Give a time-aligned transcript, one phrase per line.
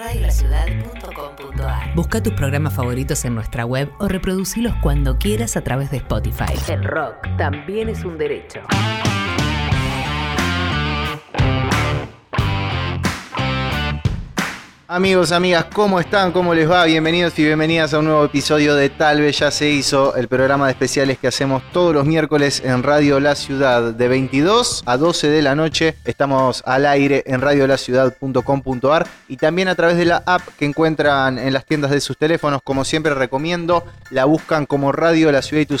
[0.00, 1.94] radiolaciudad.com.ar.
[1.94, 6.54] Busca tus programas favoritos en nuestra web o reproducilos cuando quieras a través de Spotify.
[6.68, 8.60] El rock también es un derecho.
[14.92, 16.32] Amigos, amigas, ¿cómo están?
[16.32, 16.84] ¿Cómo les va?
[16.84, 20.66] Bienvenidos y bienvenidas a un nuevo episodio de Tal vez ya se hizo, el programa
[20.66, 25.28] de especiales que hacemos todos los miércoles en Radio La Ciudad de 22 a 12
[25.28, 25.94] de la noche.
[26.04, 31.52] Estamos al aire en radiolaciudad.com.ar y también a través de la app que encuentran en
[31.52, 32.60] las tiendas de sus teléfonos.
[32.64, 35.76] Como siempre recomiendo, la buscan como Radio La Ciudad y tu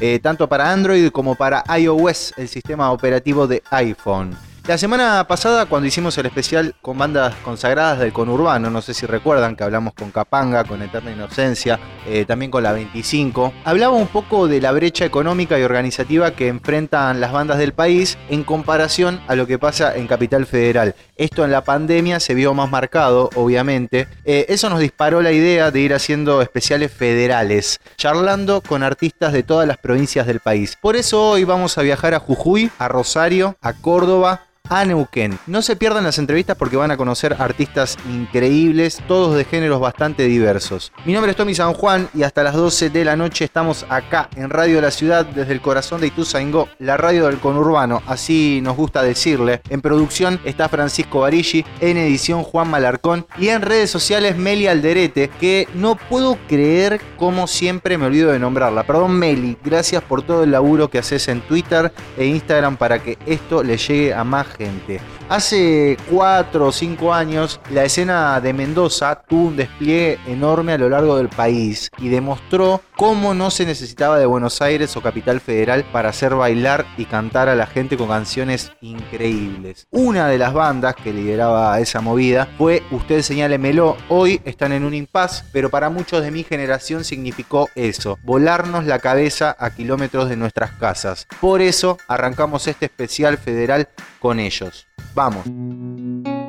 [0.00, 4.49] eh, tanto para Android como para iOS, el sistema operativo de iPhone.
[4.66, 9.06] La semana pasada, cuando hicimos el especial con bandas consagradas del conurbano, no sé si
[9.06, 14.06] recuerdan que hablamos con Capanga, con Eterna Inocencia, eh, también con la 25, hablaba un
[14.06, 19.20] poco de la brecha económica y organizativa que enfrentan las bandas del país en comparación
[19.26, 20.94] a lo que pasa en Capital Federal.
[21.16, 24.08] Esto en la pandemia se vio más marcado, obviamente.
[24.24, 29.42] Eh, eso nos disparó la idea de ir haciendo especiales federales, charlando con artistas de
[29.42, 30.76] todas las provincias del país.
[30.80, 35.38] Por eso hoy vamos a viajar a Jujuy, a Rosario, a Córdoba, a Neuquén.
[35.46, 40.22] No se pierdan las entrevistas porque van a conocer artistas increíbles, todos de géneros bastante
[40.22, 40.92] diversos.
[41.04, 44.30] Mi nombre es Tommy San Juan y hasta las 12 de la noche estamos acá
[44.36, 48.76] en Radio la Ciudad desde el corazón de Ituzaingó, la radio del conurbano, así nos
[48.76, 49.60] gusta decirle.
[49.68, 55.30] En producción está Francisco Barigi, en edición Juan Malarcón y en redes sociales Meli Alderete,
[55.40, 58.84] que no puedo creer como siempre me olvido de nombrarla.
[58.84, 63.18] Perdón Meli, gracias por todo el laburo que haces en Twitter e Instagram para que
[63.26, 65.19] esto le llegue a más gente.
[65.30, 70.88] Hace cuatro o cinco años, la escena de Mendoza tuvo un despliegue enorme a lo
[70.88, 75.84] largo del país y demostró cómo no se necesitaba de Buenos Aires o Capital Federal
[75.92, 79.86] para hacer bailar y cantar a la gente con canciones increíbles.
[79.92, 83.96] Una de las bandas que lideraba esa movida fue Usted Señálemelo.
[84.08, 88.98] Hoy están en un impas, pero para muchos de mi generación significó eso, volarnos la
[88.98, 91.28] cabeza a kilómetros de nuestras casas.
[91.40, 94.88] Por eso arrancamos este especial federal con ellos.
[95.14, 96.39] Vamos.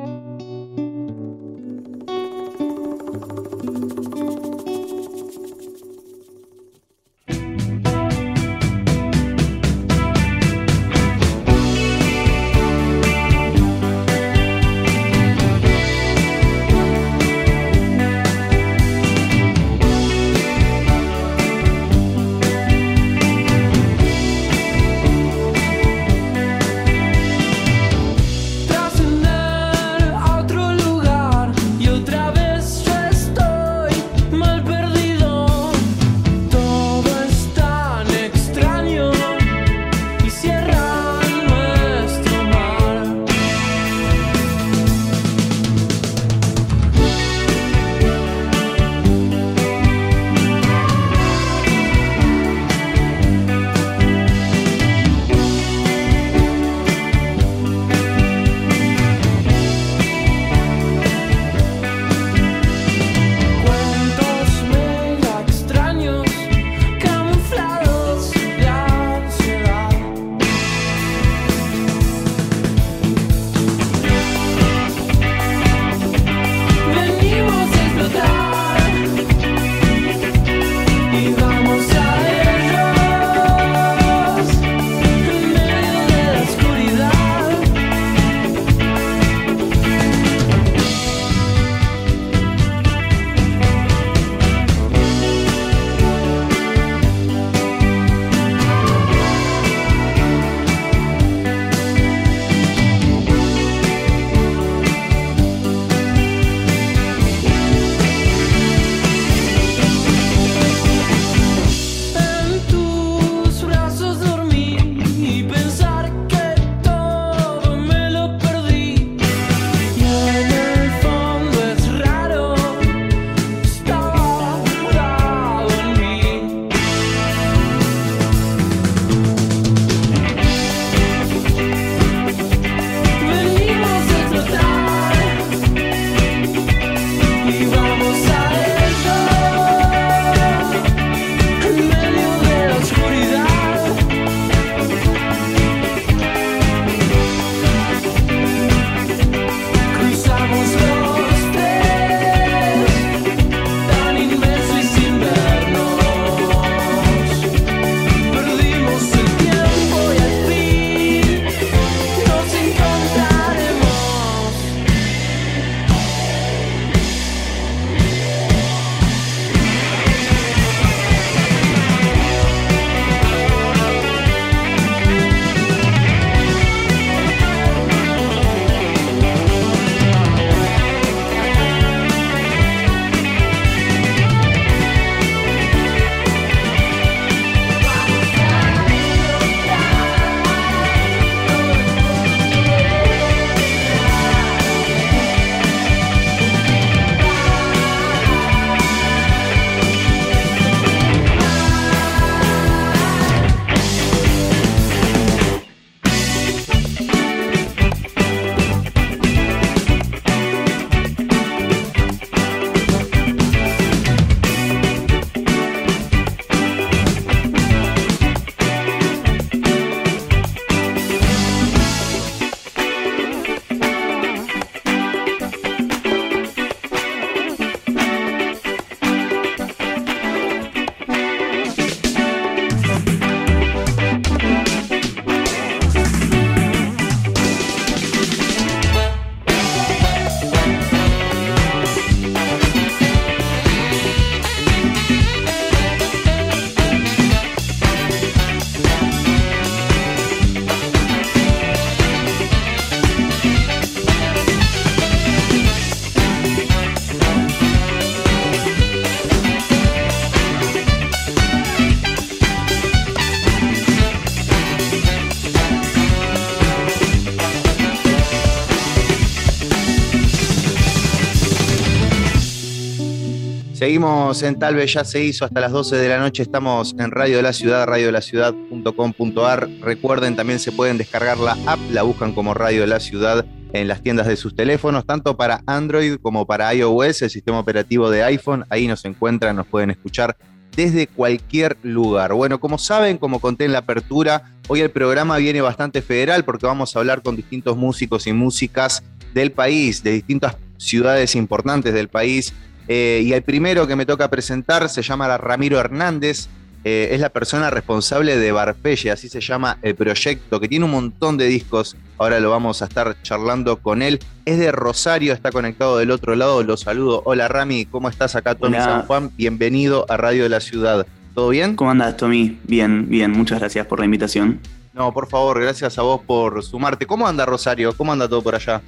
[274.02, 276.42] En Tal vez ya se hizo hasta las 12 de la noche.
[276.42, 279.68] Estamos en Radio de la Ciudad, radiodelaciudad.com.ar.
[279.80, 283.86] Recuerden, también se pueden descargar la app, la buscan como Radio de la Ciudad en
[283.86, 288.24] las tiendas de sus teléfonos, tanto para Android como para iOS, el sistema operativo de
[288.24, 288.64] iPhone.
[288.70, 290.36] Ahí nos encuentran, nos pueden escuchar
[290.74, 292.32] desde cualquier lugar.
[292.32, 296.66] Bueno, como saben, como conté en la apertura, hoy el programa viene bastante federal porque
[296.66, 302.08] vamos a hablar con distintos músicos y músicas del país, de distintas ciudades importantes del
[302.08, 302.52] país.
[302.88, 306.48] Eh, y el primero que me toca presentar se llama Ramiro Hernández.
[306.84, 310.90] Eh, es la persona responsable de Barpelle, así se llama el proyecto, que tiene un
[310.90, 311.96] montón de discos.
[312.18, 314.18] Ahora lo vamos a estar charlando con él.
[314.46, 316.62] Es de Rosario, está conectado del otro lado.
[316.64, 317.22] Lo saludo.
[317.24, 319.30] Hola Rami, ¿cómo estás acá, Tommy San Juan?
[319.36, 321.06] Bienvenido a Radio de la Ciudad.
[321.34, 321.76] ¿Todo bien?
[321.76, 322.58] ¿Cómo andas, Tommy?
[322.64, 323.30] Bien, bien.
[323.30, 324.60] Muchas gracias por la invitación.
[324.92, 327.06] No, por favor, gracias a vos por sumarte.
[327.06, 327.94] ¿Cómo anda Rosario?
[327.96, 328.82] ¿Cómo anda todo por allá?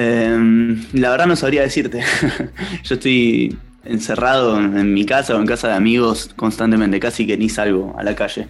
[0.00, 2.00] Em, la verdad no sabría decirte.
[2.84, 7.50] Yo estoy encerrado en mi casa o en casa de amigos constantemente, casi que ni
[7.50, 8.48] salgo a la calle.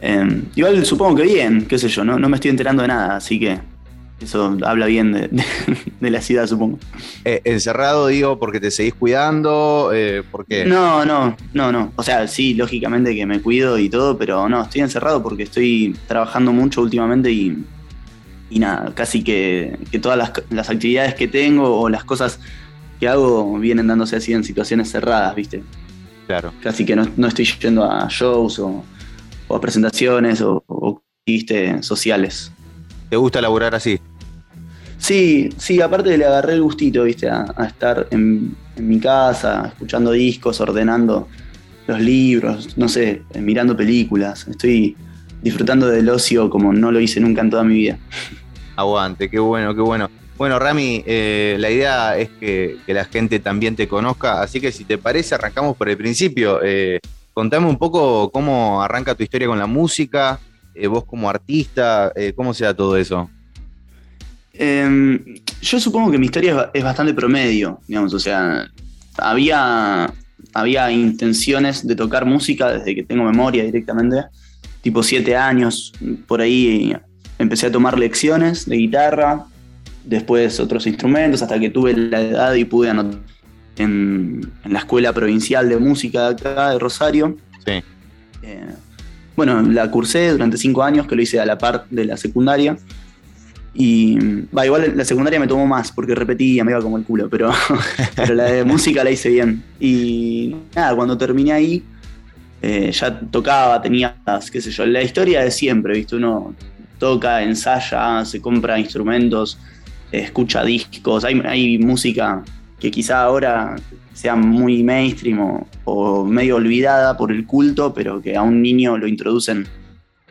[0.00, 3.16] Em, igual supongo que bien, qué sé yo, no, no me estoy enterando de nada,
[3.16, 3.60] así que
[4.20, 5.30] eso habla bien de,
[6.10, 6.78] la ciudad, supongo.
[7.24, 9.90] Eh, ¿Encerrado, digo, porque te seguís cuidando?
[9.94, 10.64] Eh, ¿Por qué?
[10.64, 11.92] No, no, no, no.
[11.96, 15.96] O sea, sí, lógicamente que me cuido y todo, pero no, estoy encerrado porque estoy
[16.06, 17.64] trabajando mucho últimamente y,
[18.52, 22.38] y nada, casi que, todas las, las, actividades que tengo o las cosas
[23.00, 25.62] que hago vienen dándose así en situaciones cerradas, ¿viste?
[26.26, 26.52] Claro.
[26.62, 28.84] Casi que no, estoy yendo a shows o,
[29.48, 31.02] a presentaciones o, o
[31.80, 32.52] sociales.
[33.08, 33.98] ¿Te gusta laburar así?
[34.98, 37.28] Sí, sí, aparte le agarré el gustito, ¿viste?
[37.28, 41.28] A, estar en, mi casa, escuchando discos, ordenando
[41.86, 44.46] los libros, no sé, mirando películas.
[44.48, 44.96] Estoy
[45.42, 47.98] disfrutando del ocio como no lo hice nunca en toda mi vida.
[48.76, 50.10] Aguante, qué bueno, qué bueno.
[50.38, 54.84] Bueno, Rami, eh, la idea es que, la gente también te conozca, así que si
[54.84, 56.60] te parece, arrancamos por el principio.
[56.64, 56.98] Eh,
[57.32, 60.40] contame un poco cómo arranca tu historia con la música,
[60.74, 63.30] eh, vos como artista, cómo se da todo eso.
[64.54, 65.22] Em,
[65.60, 68.68] yo supongo que mi historia es, bastante promedio, digamos, o sea,
[69.18, 70.12] había,
[70.52, 74.24] había intenciones de tocar música desde que tengo memoria directamente,
[74.82, 75.92] tipo siete años,
[76.26, 76.94] por ahí
[77.42, 79.46] empecé a tomar lecciones de guitarra,
[80.04, 83.20] después otros instrumentos, hasta que tuve la edad y pude anotar
[83.76, 87.36] en, la Escuela Provincial de Música de acá, de Rosario.
[87.64, 87.82] Sí.
[88.42, 88.66] Eh,
[89.36, 92.76] bueno, la cursé durante cinco años, que lo hice a la par de la secundaria.
[93.74, 94.18] Y
[94.54, 97.50] va, igual la secundaria me tomó más porque repetía, me iba como el culo, pero,
[98.16, 99.62] pero la de música la hice bien.
[99.80, 101.82] Y nada, cuando terminé ahí,
[102.60, 104.16] eh, ya tocaba, tenía,
[104.52, 106.16] qué sé yo, la historia de siempre, ¿viste?
[106.16, 106.54] Uno
[107.02, 109.58] toca, ensaya, se compra instrumentos,
[110.12, 112.44] escucha discos, hay, música
[112.78, 113.74] que quizá ahora
[114.12, 119.08] sea muy mainstream o, medio olvidada por el culto, pero que a un niño lo
[119.08, 119.66] introducen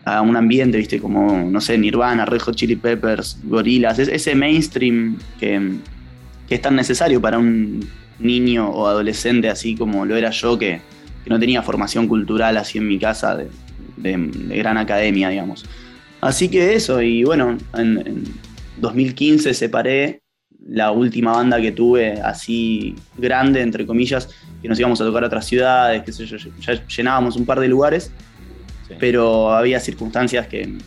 [0.06, 5.18] a un ambiente, viste, como, no sé, Nirvana, Red Hot Chili Peppers, Gorilas, ese mainstream
[5.42, 5.76] que,
[6.48, 7.86] es tan necesario para un
[8.20, 10.80] niño o adolescente así como lo era yo, que,
[11.26, 13.50] no tenía formación cultural así en mi casa de
[14.56, 15.66] gran academia, digamos.
[16.22, 18.24] Así que eso, y bueno, en,
[18.78, 20.22] 2015 separé
[20.68, 24.30] la última banda que tuve así grande, entre comillas,
[24.62, 26.12] que nos íbamos a tocar a otras ciudades, que
[26.62, 28.12] ya llenábamos un par de lugares,
[29.00, 30.78] pero había circunstancias que,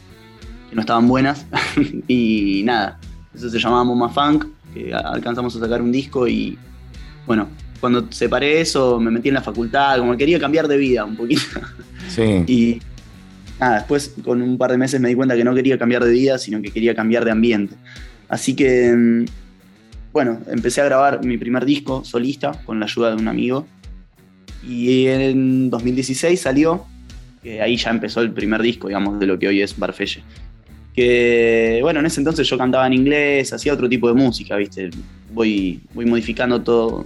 [0.72, 1.46] no estaban buenas
[2.08, 2.98] y nada,
[3.32, 6.58] eso se llamaba Moma Funk, que alcanzamos a sacar un disco y
[7.26, 7.48] bueno,
[7.78, 11.42] cuando separé eso me metí en la facultad, como quería cambiar de vida un poquito.
[12.08, 12.44] Sí.
[12.48, 12.80] Y
[13.60, 16.12] nada, después con un par de meses me di cuenta que no quería cambiar de
[16.12, 17.74] vida, sino que quería cambiar de ambiente.
[18.28, 19.24] Así que, mm,
[20.12, 23.66] bueno, empecé a grabar mi primer disco solista con la ayuda de un amigo.
[24.66, 26.86] Y en 2016 salió,
[27.60, 30.22] ahí ya empezó el primer disco, digamos, de lo que hoy es Barfelle.
[30.94, 34.90] Que, bueno, en ese entonces yo cantaba en inglés, hacía otro tipo de música, ¿viste?
[35.32, 37.04] Voy, voy modificando todo,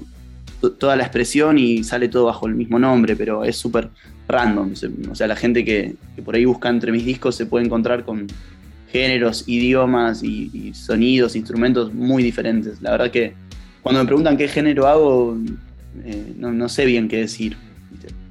[0.78, 3.88] toda la expresión y sale todo bajo el mismo nombre, pero es súper
[4.28, 4.72] random.
[5.10, 8.26] O sea, la gente que, por ahí busca entre mis discos se puede encontrar con
[8.92, 12.80] géneros, idiomas y, sonidos, instrumentos muy diferentes.
[12.80, 13.34] La verdad que
[13.82, 15.36] cuando me preguntan qué género hago,
[16.04, 17.56] eh, no, sé bien qué decir.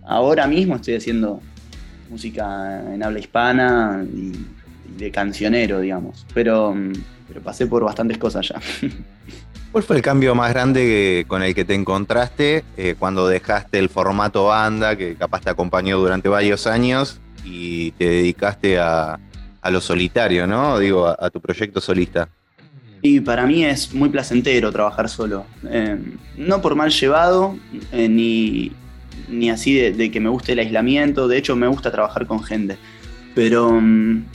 [0.03, 1.41] Ahora mismo estoy haciendo
[2.09, 4.31] música en habla hispana y,
[4.97, 6.75] de cancionero, digamos, pero,
[7.27, 8.61] pero pasé por bastantes cosas ya.
[9.77, 13.89] ¿Cuál fue el cambio más grande con el que te encontraste eh, cuando dejaste el
[13.89, 19.19] formato banda, que capaz te acompañó durante varios años, y te dedicaste a,
[19.69, 20.79] lo solitario, ¿no?
[20.79, 22.27] Digo, a, tu proyecto solista.
[23.03, 25.45] Y para mí es muy placentero trabajar solo.
[25.69, 25.95] Eh,
[26.37, 27.55] no por mal llevado,
[27.91, 28.71] eh, ni,
[29.29, 31.27] ni, así de, que me guste el aislamiento.
[31.27, 32.79] De hecho, me gusta trabajar con gente.
[33.35, 34.25] Pero mm,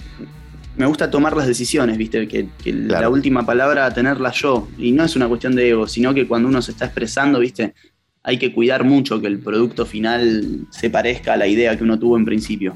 [0.77, 2.27] me gusta tomar las decisiones, ¿viste?
[2.27, 4.69] Que, la última palabra tenerla yo.
[4.79, 7.75] Y no es una cuestión de ego, sino que cuando uno se está expresando, ¿viste?
[8.23, 11.99] Hay que cuidar mucho que el producto final se parezca a la idea que uno
[11.99, 12.75] tuvo en principio.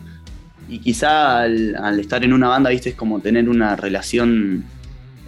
[0.69, 2.91] Y quizá al, estar en una banda, ¿viste?
[2.91, 4.65] Es como tener una relación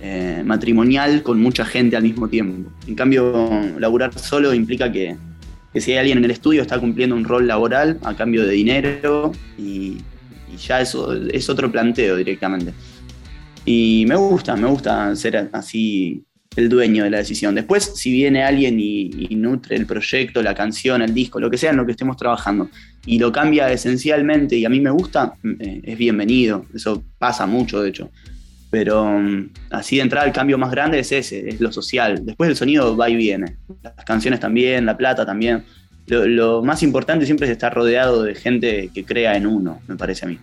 [0.03, 2.71] eh, matrimonial con mucha gente al mismo tiempo.
[2.87, 5.17] En cambio, laburar solo implica que,
[5.73, 8.53] que si hay alguien en el estudio está cumpliendo un rol laboral a cambio de
[8.53, 9.99] dinero y
[10.57, 12.73] ya eso es otro planteo directamente.
[13.65, 16.25] Y me gusta, me gusta ser así
[16.57, 17.55] el dueño de la decisión.
[17.55, 21.71] Después, si viene alguien y, nutre el proyecto, la canción, el disco, lo que sea
[21.71, 22.69] en lo que estemos trabajando,
[23.07, 26.67] y lo cambia esencialmente y a mí me gusta, eh, es bienvenido.
[26.75, 28.11] Eso pasa mucho, de hecho.
[28.71, 32.25] Pero mm, así de entrada el cambio más grande es ese, es lo social.
[32.25, 33.57] Después el sonido va y viene.
[33.83, 35.65] Las canciones también, la plata también
[36.09, 40.27] lo, más importante siempre es estar rodeado de gente que crea en uno, me parece
[40.27, 40.39] a mí.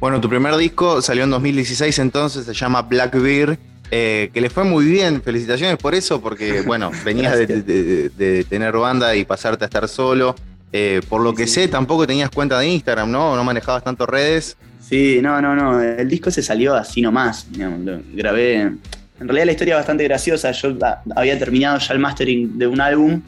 [0.00, 3.58] Bueno, tu primer disco salió en 2016 entonces, se llama Black Beer,
[3.90, 9.14] eh, que le fue muy bien, felicitaciones por eso, porque bueno, venías de, tener banda
[9.14, 10.34] y pasarte a estar solo.
[10.74, 13.36] Eh, por lo que sé, tampoco tenías cuenta de Instagram, ¿no?
[13.36, 14.56] No manejabas tanto redes.
[14.80, 15.80] Sí, no, no, no.
[15.80, 17.46] El disco se salió así nomás.
[17.50, 17.80] Digamos,
[18.14, 18.60] grabé.
[18.62, 18.80] En
[19.20, 20.50] realidad la historia es bastante graciosa.
[20.52, 20.74] Yo
[21.14, 23.20] había terminado ya el mastering de un álbum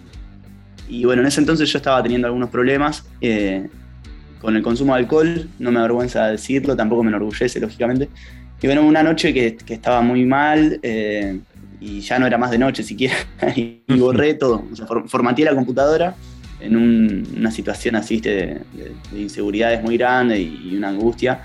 [0.89, 3.69] y bueno, en ese entonces yo estaba teniendo algunos problemas eh,
[4.41, 8.09] con el consumo de alcohol, no me avergüenza decirlo, tampoco me enorgullece, lógicamente.
[8.61, 11.39] Y bueno, una noche que, estaba muy mal eh,
[11.81, 13.15] y ya no era más de noche siquiera,
[13.57, 14.65] y, borré todo.
[14.73, 16.15] O sea, formateé la computadora
[16.61, 18.61] en una situación así de,
[19.15, 21.43] inseguridades muy grande y, una angustia.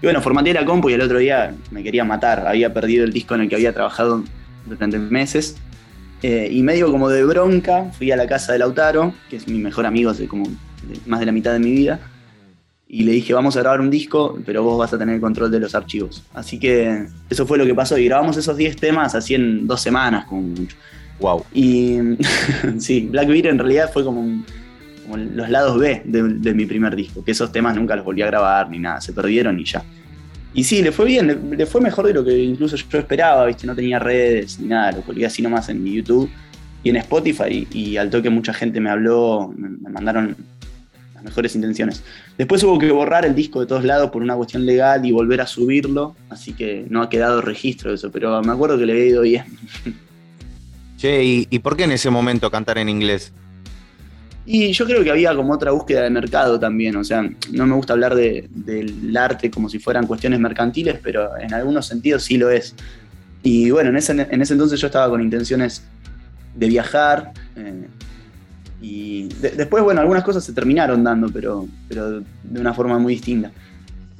[0.00, 2.46] Y bueno, formateé la compu y el otro día me quería matar.
[2.46, 4.24] Había perdido el disco en el que había trabajado
[4.66, 5.56] durante meses
[6.22, 9.58] eh, y medio como de bronca, fui a la casa de Lautaro, que es mi
[9.58, 10.44] mejor amigo hace como
[11.06, 12.00] más de la mitad de mi vida,
[12.88, 15.50] y le dije, vamos a grabar un disco, pero vos vas a tener el control
[15.50, 16.24] de los archivos.
[16.32, 19.80] Así que eso fue lo que pasó, y grabamos esos 10 temas así en dos
[19.80, 20.76] semanas, como mucho.
[21.20, 21.44] Wow.
[21.52, 21.98] Y
[22.78, 24.44] sí, Black Beat en realidad fue como,
[25.14, 28.68] los lados B de mi primer disco, que esos temas nunca los volví a grabar
[28.70, 29.82] ni nada, se perdieron y ya.
[30.54, 33.66] Y sí, le fue bien, le, fue mejor de lo que incluso yo esperaba, ¿viste?
[33.66, 36.30] No tenía redes ni nada, lo colgué así nomás en mi YouTube
[36.82, 37.66] y en Spotify.
[37.70, 40.36] Y, al toque mucha gente me habló, me, mandaron
[41.14, 42.02] las mejores intenciones.
[42.38, 45.40] Después hubo que borrar el disco de todos lados por una cuestión legal y volver
[45.40, 48.92] a subirlo, así que no ha quedado registro de eso, pero me acuerdo que le
[48.92, 49.44] había ido bien.
[50.96, 53.32] Che, ¿y por qué en ese momento cantar en inglés?
[54.50, 57.74] Y yo creo que había como otra búsqueda de mercado también, o sea, no me
[57.74, 62.48] gusta hablar del arte como si fueran cuestiones mercantiles, pero en algunos sentidos sí lo
[62.48, 62.74] es.
[63.42, 65.82] Y bueno, en ese, en ese entonces yo estaba con intenciones
[66.54, 67.30] de viajar.
[67.56, 67.88] Eh,
[68.80, 69.28] y
[69.58, 73.52] después, bueno, algunas cosas se terminaron dando, pero, pero de una forma muy distinta.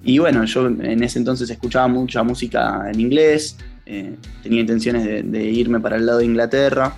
[0.04, 3.56] Y bueno, yo en ese entonces escuchaba mucha música en inglés,
[3.86, 6.94] eh, tenía intenciones de irme para el lado de Inglaterra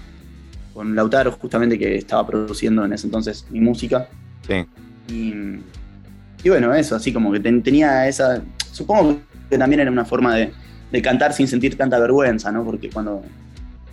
[0.81, 4.09] con Lautaro, justamente que estaba produciendo en ese entonces mi música.
[4.47, 4.65] Sí.
[5.13, 8.43] Y, bueno, eso, así como que tenía esa.
[8.73, 9.19] Supongo
[9.51, 12.65] que también era una forma de, cantar sin sentir tanta vergüenza, ¿no?
[12.65, 13.23] Porque cuando,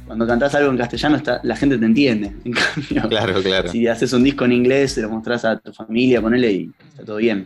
[0.05, 2.31] cuando cantás algo en castellano está, la gente te entiende.
[2.45, 3.69] En cambio, claro, claro.
[3.69, 7.03] si haces un disco en inglés, se lo mostrás a tu familia, ponele y está
[7.03, 7.43] todo bien.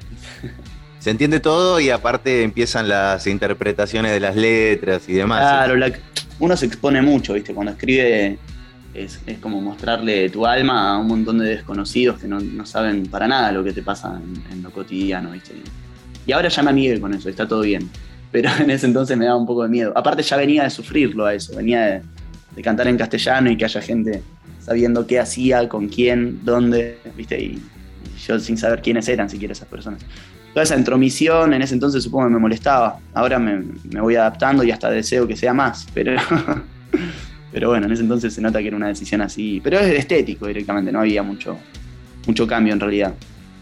[0.99, 5.39] Se entiende todo y aparte empiezan las interpretaciones de las letras y demás.
[5.39, 5.95] Claro,
[6.37, 7.55] uno se expone mucho, ¿viste?
[7.55, 8.37] Cuando escribe
[8.93, 13.51] es, como mostrarle tu alma a un montón de desconocidos que no, saben para nada
[13.51, 14.19] lo que te pasa
[14.51, 15.53] en, lo cotidiano, ¿viste?
[16.25, 17.89] Y ahora ya me amigué con eso, está todo bien.
[18.31, 19.93] Pero en ese entonces me daba un poco de miedo.
[19.95, 22.03] Aparte ya venía de sufrirlo a eso, venía
[22.55, 24.21] de, cantar en castellano y que haya gente
[24.59, 27.41] sabiendo qué hacía, con quién, dónde, ¿viste?
[27.41, 27.61] Y,
[28.25, 30.01] yo sin saber quiénes eran siquiera esas personas.
[30.53, 32.99] Toda esa intromisión en ese entonces supongo que me molestaba.
[33.15, 36.13] Ahora me, me voy adaptando y hasta deseo que sea más, pero
[37.51, 39.59] Pero bueno, en ese entonces se nota que era una decisión así.
[39.63, 41.57] Pero es estético directamente, no había mucho,
[42.25, 43.13] mucho cambio en realidad.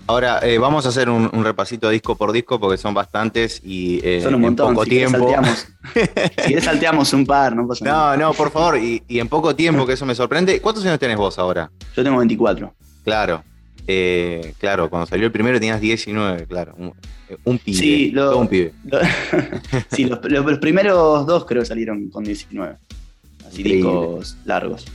[0.10, 4.22] Ahora, eh, vamos a hacer un, repasito disco por disco porque son bastantes y eh,
[4.24, 5.20] son un montón, en poco tiempo.
[5.20, 5.68] Salteamos,
[6.48, 8.18] si salteamos un par, no pasa nada.
[8.18, 10.60] No, no, por favor, y, en poco tiempo, que eso me sorprende.
[10.62, 11.70] ¿Cuántos años tenés vos ahora?
[11.96, 12.74] Yo tengo 24.
[13.04, 13.44] Claro,
[13.86, 16.74] eh, claro, cuando salió el primero tenías 19, claro.
[17.46, 17.78] Un, pibe.
[17.78, 18.74] Sí, un pibe.
[19.92, 22.78] sí los, los, primeros dos creo salieron con 19
[23.50, 24.86] así discos largos.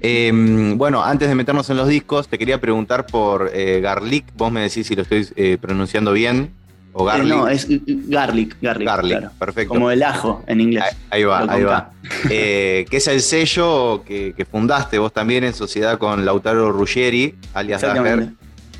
[0.00, 4.24] Em, bueno, antes de meternos en los discos, te quería preguntar por eh, Garlic.
[4.34, 6.52] Vos me decís si lo estoy eh, pronunciando bien.
[6.92, 7.28] ¿O garlic?
[7.28, 7.68] no, es
[8.08, 8.86] garlic, garlic.
[8.88, 9.74] Garlic, perfecto.
[9.74, 10.84] Como el ajo en inglés.
[11.10, 11.92] Ahí, va, ahí va.
[12.28, 18.30] que es el sello que, fundaste vos también en sociedad con Lautaro Ruggeri, alias Dager,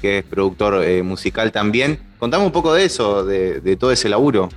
[0.01, 2.01] que es productor musical también.
[2.19, 4.49] Contame un poco de eso, de, todo ese laburo.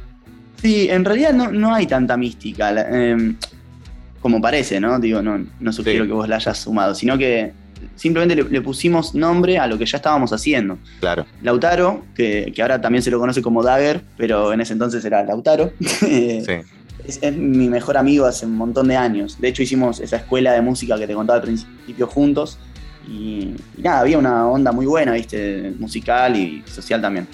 [0.59, 2.71] Sí, en realidad no, hay tanta mística.
[2.89, 3.35] Em,
[4.23, 4.97] como parece, ¿no?
[4.99, 7.51] Digo, no, no sugiero que vos la hayas sumado, sino que
[7.97, 10.77] simplemente le, pusimos nombre a lo que ya estábamos haciendo.
[11.01, 11.25] Claro.
[11.41, 15.73] Lautaro, que, ahora también se lo conoce como Dagger, pero en ese entonces era Lautaro.
[15.79, 16.41] sí.
[17.05, 19.41] Es, mi mejor amigo hace un montón de años.
[19.41, 22.57] De hecho, hicimos esa escuela de música que te contaba al principio juntos.
[23.05, 25.73] Y, y nada, había una onda muy buena, ¿viste?
[25.77, 27.27] Musical y social también.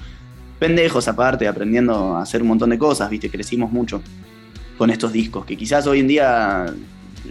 [0.57, 3.29] Pendejos aparte, aprendiendo a hacer un montón de cosas, ¿viste?
[3.29, 4.01] Crecimos mucho
[4.79, 6.65] con estos discos, que quizás hoy en día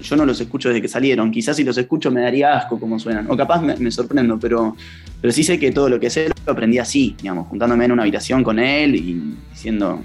[0.02, 2.98] yo no los escucho desde que salieron, quizás si los escucho me daría asco como
[2.98, 4.76] suenan, o capaz me, sorprendo, pero,
[5.18, 8.02] pero sí sé que todo lo que sé lo aprendí así, digamos, juntándome en una
[8.02, 10.02] habitación con él y diciendo,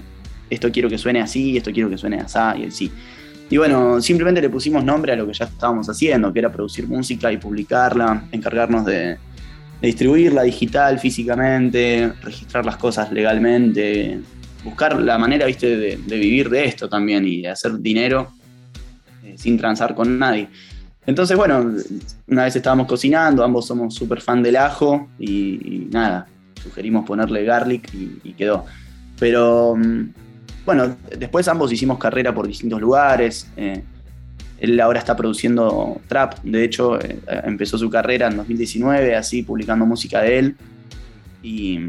[0.48, 2.90] esto quiero que suene así, esto quiero que suene así, y así.
[3.50, 6.88] Y bueno, simplemente le pusimos nombre a lo que ya estábamos haciendo, que era producir
[6.88, 9.18] música y publicarla, encargarnos de,
[9.82, 14.20] distribuirla digital, físicamente, registrar las cosas legalmente,
[14.64, 18.32] buscar la manera, viste, de, vivir de esto también y de hacer dinero
[19.22, 20.48] eh, sin transar con nadie.
[21.06, 21.74] Entonces, bueno,
[22.28, 26.26] una vez estábamos cocinando, ambos somos súper fan del ajo y, nada,
[26.62, 28.64] sugerimos ponerle garlic y, quedó.
[29.18, 30.08] Pero mm,
[30.64, 33.50] bueno, después ambos hicimos carrera por distintos lugares.
[33.56, 33.84] Eh,
[34.58, 39.84] él ahora está produciendo trap, de hecho eh, empezó su carrera en 2019, así publicando
[39.84, 40.56] música de él.
[41.42, 41.80] Y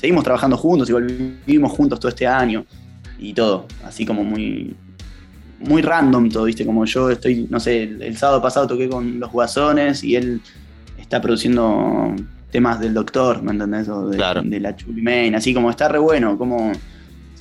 [0.00, 2.64] seguimos trabajando juntos, igual vivimos juntos todo este año
[3.18, 4.74] y todo, así como muy,
[5.58, 6.64] muy random todo, ¿viste?
[6.64, 10.40] Como yo estoy, no sé, el, sábado pasado toqué con los guasones y él
[10.98, 12.14] está produciendo
[12.50, 13.88] temas del doctor, ¿me entendés?
[13.88, 16.72] de, la Chulimain, así como está re bueno, como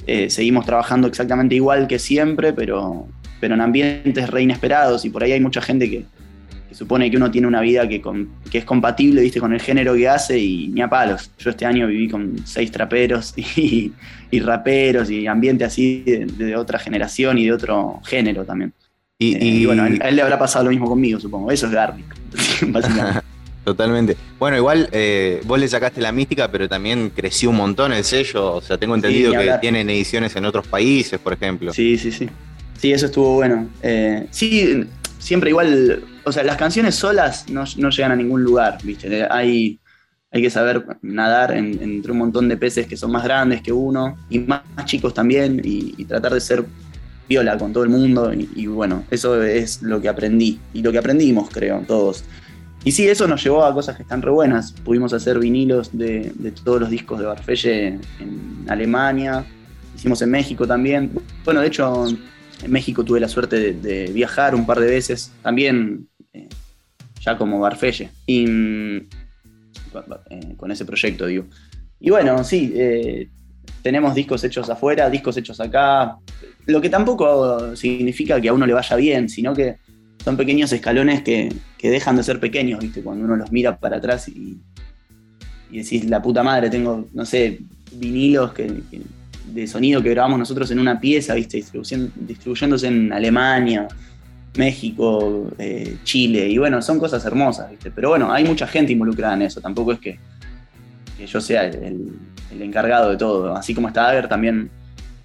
[0.06, 3.08] eh, seguimos trabajando exactamente igual que siempre, pero,
[3.40, 6.06] pero en ambientes re inesperados y por ahí hay mucha gente que,
[6.70, 8.00] que supone que uno tiene una vida que,
[8.54, 9.40] es compatible ¿viste?
[9.40, 11.32] con el género que hace y ni a palos.
[11.40, 13.92] Yo este año viví con seis traperos y,
[14.40, 18.72] raperos y ambiente así de, otra generación y de otro género también.
[19.18, 21.52] Y, eh, bueno, a él, le habrá pasado lo mismo conmigo, supongo.
[21.52, 22.06] Eso es Garlic,
[22.68, 23.22] básicamente.
[23.66, 24.16] Totalmente.
[24.38, 28.54] Bueno, igual eh, vos le sacaste la mística, pero también creció un montón el sello.
[28.54, 31.74] O sea, tengo entendido que tienen ediciones en otros países, por ejemplo.
[31.74, 32.30] Sí, sí, sí.
[32.78, 33.68] Sí, eso estuvo bueno.
[33.84, 34.86] Eh, sí,
[35.20, 39.28] siempre igual o sea, las canciones solas no, llegan a ningún lugar, ¿viste?
[39.30, 39.80] Hay,
[40.32, 44.16] hay que saber nadar entre un montón de peces que son más grandes que uno
[44.30, 46.64] y más, chicos también y, tratar de ser
[47.28, 51.00] viola con todo el mundo y, bueno, eso es lo que aprendí y lo que
[51.00, 52.24] aprendimos, creo, todos.
[52.84, 54.72] Y sí, eso nos llevó a cosas que están re buenas.
[54.72, 56.32] Pudimos hacer vinilos de,
[56.64, 58.02] todos los discos de Barfelle en
[58.68, 59.46] Alemania,
[59.96, 61.12] hicimos en México también.
[61.44, 62.06] Bueno, de hecho,
[62.64, 66.48] en México tuve la suerte de, viajar un par de veces, también eh,
[67.22, 69.08] ya como Barfelle, y, eh,
[70.58, 71.46] con ese proyecto, digo.
[72.00, 73.30] Y bueno, sí, eh,
[73.82, 76.18] tenemos discos hechos afuera, discos hechos acá,
[76.66, 79.78] lo que tampoco significa que a uno le vaya bien, sino que
[80.24, 83.02] son pequeños escalones que, dejan de ser pequeños, ¿viste?
[83.02, 84.60] Cuando uno los mira para atrás y,
[85.72, 87.60] y decís, la puta madre, tengo, no sé,
[87.94, 88.70] vinilos que
[89.54, 91.64] de sonido que grabamos nosotros en una pieza, ¿viste?
[92.16, 93.88] distribuyéndose en Alemania,
[94.58, 97.92] México, eh, Chile, y bueno, son cosas hermosas, ¿viste?
[97.92, 100.20] Pero bueno, hay mucha gente involucrada en eso, tampoco es que,
[101.26, 102.18] yo sea el,
[102.60, 103.56] encargado de todo.
[103.56, 104.70] Así como está Ager, también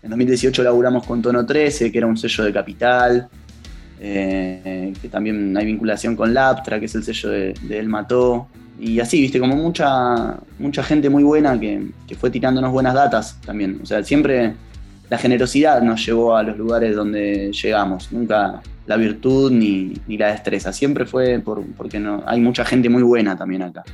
[0.02, 3.28] en 2018 laburamos con Tono 13, que era un sello de Capital,
[4.00, 8.98] eh, que también hay vinculación con Laptra, que es el sello de El Mató y
[9.00, 13.80] así, viste, como mucha, mucha gente muy buena que, fue tirándonos buenas datas también.
[13.82, 14.54] O sea, siempre
[15.10, 20.72] la generosidad nos llevó a los lugares donde llegamos, nunca la virtud ni, la destreza,
[20.72, 23.84] siempre fue por, porque no, hay mucha gente muy buena también acá.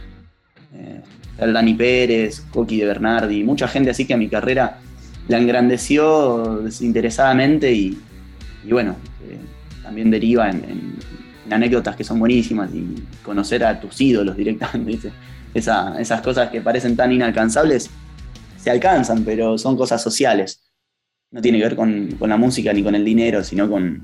[0.75, 1.01] Eh,
[1.39, 4.79] el Dani Pérez, Coqui de Bernardi, mucha gente así que a mi carrera
[5.29, 7.99] la engrandeció desinteresadamente y,
[8.69, 8.97] bueno,
[9.29, 9.39] eh,
[9.83, 10.97] también deriva en
[11.53, 15.13] anécdotas que son buenísimas y conocer a tus ídolos directamente.
[15.55, 17.91] esas cosas que parecen tan inalcanzables
[18.57, 20.61] se alcanzan, pero son cosas sociales.
[21.31, 24.03] No tiene que ver con, la música ni con el dinero, sino con,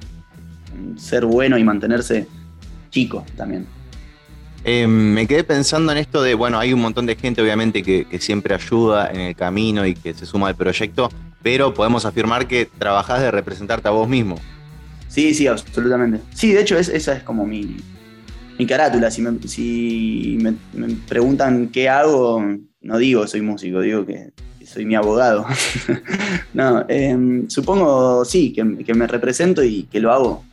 [0.96, 2.26] ser bueno y mantenerse
[2.90, 3.66] chico también.
[4.64, 8.04] Em, me quedé pensando en esto de, bueno, hay un montón de gente obviamente que,
[8.04, 11.08] que, siempre ayuda en el camino y que se suma al proyecto,
[11.42, 14.36] pero podemos afirmar que trabajás de representarte a vos mismo.
[15.08, 16.20] Sí, sí, absolutamente.
[16.34, 17.76] Sí, de hecho, esa es como mi,
[18.66, 19.10] carátula.
[19.10, 20.54] Si, me,
[21.08, 22.44] preguntan qué hago,
[22.80, 24.32] no digo soy músico, digo que,
[24.64, 25.46] soy mi abogado.
[26.54, 30.44] no, em, supongo sí, que, que, me represento y que lo hago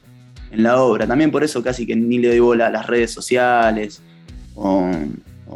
[0.52, 1.08] en la obra.
[1.08, 4.02] También por eso casi que ni le doy bola a las redes sociales
[4.56, 4.92] o,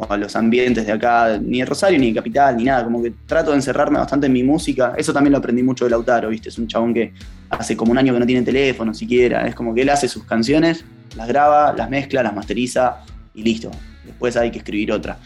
[0.08, 2.84] a los ambientes de acá, ni de Rosario, ni de Capital, ni nada.
[2.84, 4.94] Como que trato de encerrarme bastante en mi música.
[4.96, 6.48] Eso también lo aprendí mucho de Lautaro, ¿viste?
[6.48, 7.12] Es un chabón que
[7.50, 9.46] hace como un año que no tiene teléfono siquiera.
[9.46, 10.84] Es como que él hace sus canciones,
[11.16, 12.98] las graba, las mezcla, las masteriza
[13.34, 13.70] y listo.
[14.04, 15.18] Después hay que escribir otra.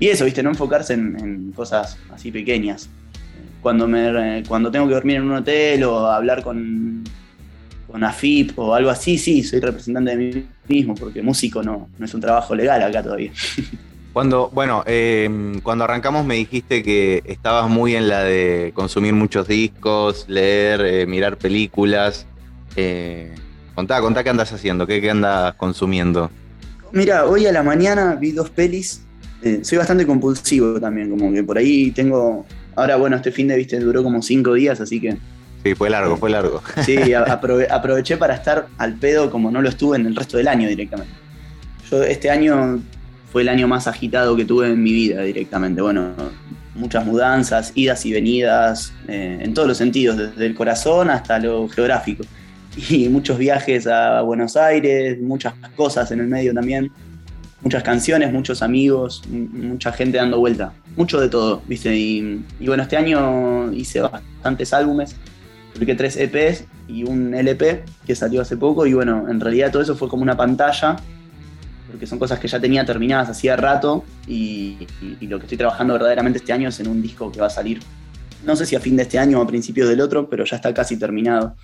[0.00, 0.42] Y eso, ¿viste?
[0.42, 2.88] No enfocarse en, cosas así pequeñas.
[3.60, 7.02] Cuando, me, cuando tengo que dormir en un hotel o hablar con,
[7.88, 12.04] con AFIP o algo así, sí, soy representante de mí mismo, porque músico no, no
[12.04, 13.32] es un trabajo legal acá todavía.
[14.18, 19.46] Cuando, bueno, em, cuando arrancamos me dijiste que estabas muy en la de consumir muchos
[19.46, 22.26] discos, leer, eh, mirar películas.
[22.74, 23.32] Eh,
[23.76, 26.32] contá, contá qué andas haciendo, qué, qué andas consumiendo.
[26.90, 29.02] Mira, hoy a la mañana vi dos pelis.
[29.40, 32.44] Eh, soy bastante compulsivo también, como que por ahí tengo.
[32.74, 35.16] Ahora, bueno, este fin de viste duró como cinco días, así que.
[35.62, 36.60] Sí, fue largo, fue largo.
[36.84, 36.98] Sí,
[37.70, 41.14] aproveché para estar al pedo como no lo estuve en el resto del año directamente.
[41.88, 42.80] Yo este año
[43.32, 45.82] fue el año más agitado que tuve en mi vida directamente.
[45.82, 46.14] Bueno,
[46.74, 51.68] muchas mudanzas, idas y venidas, eh, en todos los sentidos, desde el corazón hasta lo
[51.68, 52.24] geográfico.
[52.90, 56.92] Y muchos viajes a Buenos Aires, muchas cosas en el medio también,
[57.60, 61.96] muchas canciones, muchos amigos, mucha gente dando vuelta, mucho de todo, ¿viste?
[61.96, 65.16] Y, y bueno, este año hice bastantes álbumes,
[65.72, 69.82] publiqué tres EPs y un LP que salió hace poco y bueno, en realidad todo
[69.82, 70.98] eso fue como una pantalla
[71.90, 74.76] porque son cosas que ya tenía terminadas hacía rato y,
[75.22, 77.80] lo que estoy trabajando verdaderamente este año es en un disco que va a salir,
[78.44, 80.56] no sé si a fin de este año o a principios del otro, pero ya
[80.56, 81.56] está casi terminado,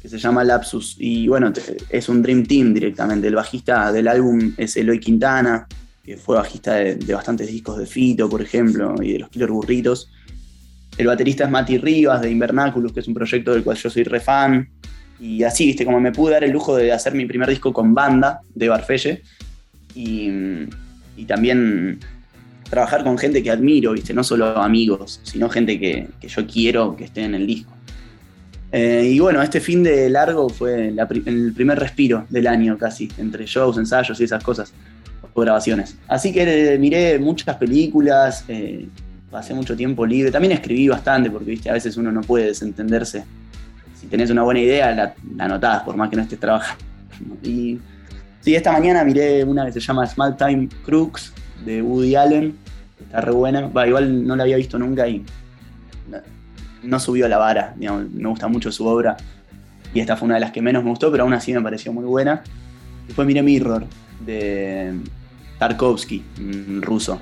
[0.00, 0.96] que se llama Lapsus.
[0.98, 1.52] Y bueno,
[1.90, 3.28] es un Dream Team directamente.
[3.28, 5.66] El bajista del álbum es Eloy Quintana,
[6.02, 10.10] que fue bajista de, bastantes discos de Fito, por ejemplo, y de los Killer Burritos.
[10.96, 14.04] El baterista es Mati Rivas de Invernaculus, que es un proyecto del cual yo soy
[14.04, 14.68] re fan.
[15.18, 17.94] Y así, viste, como me pude dar el lujo de hacer mi primer disco con
[17.94, 19.22] banda de Barfelle,
[19.96, 21.98] y, también
[22.68, 24.12] trabajar con gente que admiro, ¿viste?
[24.12, 27.72] no solo amigos, sino gente que, yo quiero que esté en el disco.
[28.72, 33.46] Eh, y bueno, este fin de largo fue el primer respiro del año casi, entre
[33.46, 34.72] shows, ensayos y esas cosas,
[35.32, 35.96] o grabaciones.
[36.08, 38.86] Así que eh, miré muchas películas, eh,
[39.30, 41.70] pasé mucho tiempo libre, también escribí bastante, porque ¿viste?
[41.70, 43.24] a veces uno no puede desentenderse.
[43.98, 46.84] Si tenés una buena idea, la, la anotás, por más que no estés trabajando.
[47.42, 47.78] Y
[48.46, 51.32] Sí, esta mañana miré una que se llama Small Time Crooks
[51.64, 52.56] de Woody Allen.
[53.00, 53.68] Está re buena.
[53.84, 55.24] igual no la había visto nunca y
[56.84, 57.74] no, subió a la vara.
[57.76, 59.16] me gusta mucho su obra.
[59.92, 61.92] Y esta fue una de las que menos me gustó, pero aún así me pareció
[61.92, 62.44] muy buena.
[63.08, 63.84] Después miré Mirror
[64.24, 64.94] de
[65.58, 66.22] Tarkovsky,
[66.82, 67.20] ruso.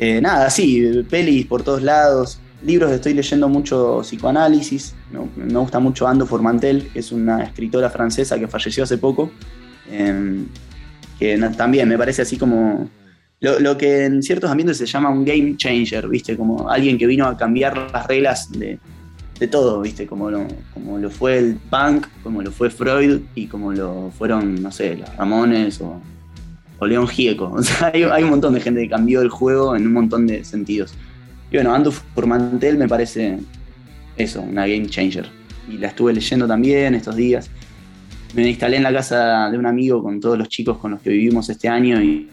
[0.00, 2.40] Eh, nada, sí, pelis por todos lados.
[2.64, 4.96] Libros, estoy leyendo mucho psicoanálisis.
[5.12, 9.30] Me, me gusta mucho Ando Formantel, que es una escritora francesa que falleció hace poco
[9.92, 10.46] Em,
[11.18, 12.88] que también me parece así como
[13.40, 16.36] lo, que en ciertos ambientes se llama un game changer, ¿viste?
[16.36, 18.78] Como alguien que vino a cambiar las reglas de,
[19.48, 20.06] todo, ¿viste?
[20.06, 24.62] Como lo, como lo fue el punk, como lo fue Freud y como lo fueron,
[24.62, 26.00] no sé, los Ramones o,
[26.86, 27.52] León Gieco.
[27.56, 30.26] O sea, hay, hay, un montón de gente que cambió el juego en un montón
[30.26, 30.94] de sentidos.
[31.50, 33.38] Y bueno, Ando por Mantel me parece
[34.16, 35.28] eso, una game changer.
[35.68, 37.50] Y la estuve leyendo también estos días
[38.34, 41.10] me instalé en la casa de un amigo con todos los chicos con los que
[41.10, 42.28] vivimos este año y,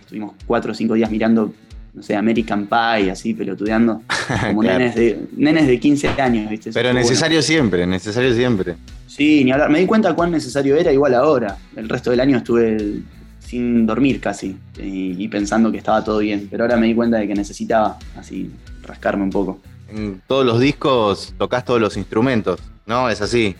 [0.00, 1.52] estuvimos cuatro o cinco días mirando,
[1.92, 4.02] no sé, American Pie, así, pelotudeando,
[4.46, 6.70] como nenes, de, nenes de 15 años, ¿viste?
[6.72, 8.76] Pero necesario siempre, necesario siempre.
[9.08, 9.70] Sí, ni hablar.
[9.70, 11.56] Me di cuenta cuán necesario era, igual ahora.
[11.74, 13.02] El resto del año estuve
[13.40, 17.28] sin dormir casi y, pensando que estaba todo bien, pero ahora me di cuenta de
[17.28, 18.50] que necesitaba así
[18.82, 19.60] rascarme un poco.
[19.88, 23.08] En todos los discos tocas todos los instrumentos, ¿no?
[23.08, 23.54] Es así.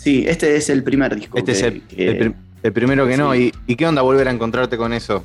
[0.00, 1.36] Sí, este es el primer disco.
[1.36, 3.34] Este es el, primero que no.
[3.36, 5.22] ¿Y, qué onda volver a encontrarte con eso?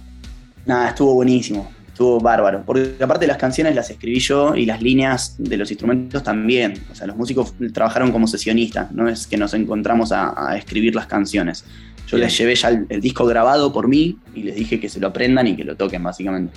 [0.65, 1.71] Nada, estuvo buenísimo.
[1.87, 2.63] Estuvo bárbaro.
[2.65, 6.73] Porque aparte las canciones las escribí yo y las líneas de los instrumentos también.
[6.91, 8.91] O sea, los músicos trabajaron como sesionistas.
[8.91, 11.63] No es que nos encontramos a, escribir las canciones.
[12.07, 15.07] Yo les llevé ya el, disco grabado por mí y les dije que se lo
[15.07, 16.51] aprendan y que lo toquen, básicamente.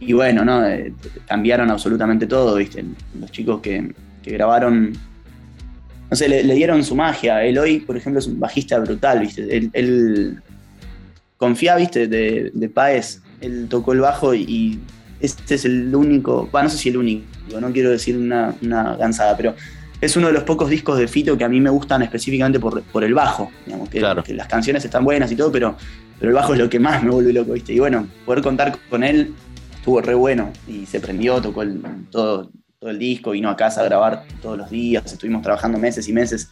[0.00, 0.66] Y bueno, ¿no?
[0.66, 0.94] Eh,
[1.26, 2.82] cambiaron absolutamente todo, ¿viste?
[3.20, 4.96] Los chicos que, que grabaron
[6.10, 7.44] no sé, le, dieron su magia.
[7.44, 9.70] Eloy, por ejemplo, es un bajista brutal, ¿viste?
[9.72, 10.42] Él,
[11.36, 12.08] confía, ¿viste?
[12.08, 13.22] De, de Paez.
[13.40, 14.80] Él tocó el bajo y,
[15.20, 17.24] este es el único, bueno, no sé si el único,
[17.60, 19.54] no quiero decir una, una gansada, pero
[20.00, 22.82] es uno de los pocos discos de Fito que a mí me gustan específicamente por,
[22.84, 23.50] por el bajo.
[23.66, 25.76] Digamos, que, que, las canciones están buenas y todo, pero,
[26.18, 27.72] pero el bajo es lo que más me vuelve loco, ¿viste?
[27.72, 29.34] Y bueno, poder contar con él
[29.74, 33.80] estuvo re bueno y se prendió, tocó el, todo, todo el disco, vino a casa
[33.80, 36.48] a grabar todos los días, estuvimos trabajando meses y meses.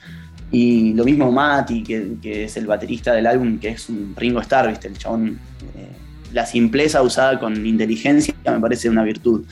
[0.50, 4.68] Y lo mismo Mati, que, es el baterista del álbum, que es un Ringo Starr,
[4.68, 4.88] ¿viste?
[4.88, 5.38] El chabón,
[5.76, 5.88] eh,
[6.32, 9.44] la simpleza usada con inteligencia me parece una virtud.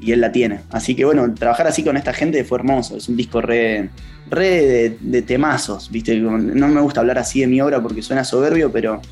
[0.00, 0.60] Y él la tiene.
[0.70, 2.96] Así que bueno, trabajar así con esta gente fue hermoso.
[2.96, 3.90] Es un disco re,
[4.30, 6.18] re de, temazos, ¿viste?
[6.18, 9.02] No me gusta hablar así de mi obra porque suena soberbio, pero,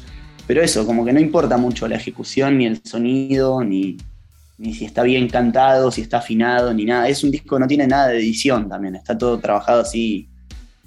[0.47, 3.97] pero eso, como que no importa mucho la ejecución, ni el sonido, ni,
[4.59, 7.09] ni si está bien cantado, si está afinado, ni nada.
[7.09, 10.29] Es un disco que no tiene nada de edición también, está todo trabajado así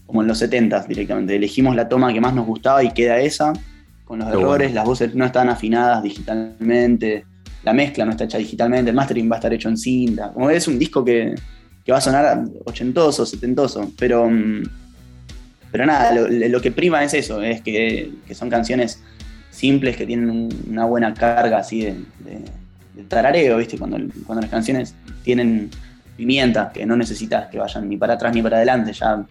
[0.06, 1.36] como en los 70 directamente.
[1.36, 3.54] Elegimos la toma que más nos gustaba y queda esa,
[4.06, 7.26] con los errores, las voces no están afinadas digitalmente,
[7.64, 10.32] la mezcla no está hecha digitalmente, el mastering va a estar hecho en cinta.
[10.32, 11.36] Como es un disco que,
[11.92, 14.64] va a sonar ochentoso, setentoso, pero, mm,
[15.72, 19.02] pero nada, lo, que prima es eso, es que, son canciones
[19.52, 22.42] simples que tienen una buena carga así de, de,
[23.08, 23.78] tarareo, ¿viste?
[23.78, 25.70] Cuando, cuando las canciones tienen
[26.16, 29.24] pimienta, que no necesitas que vayan ni para atrás ni para adelante, ya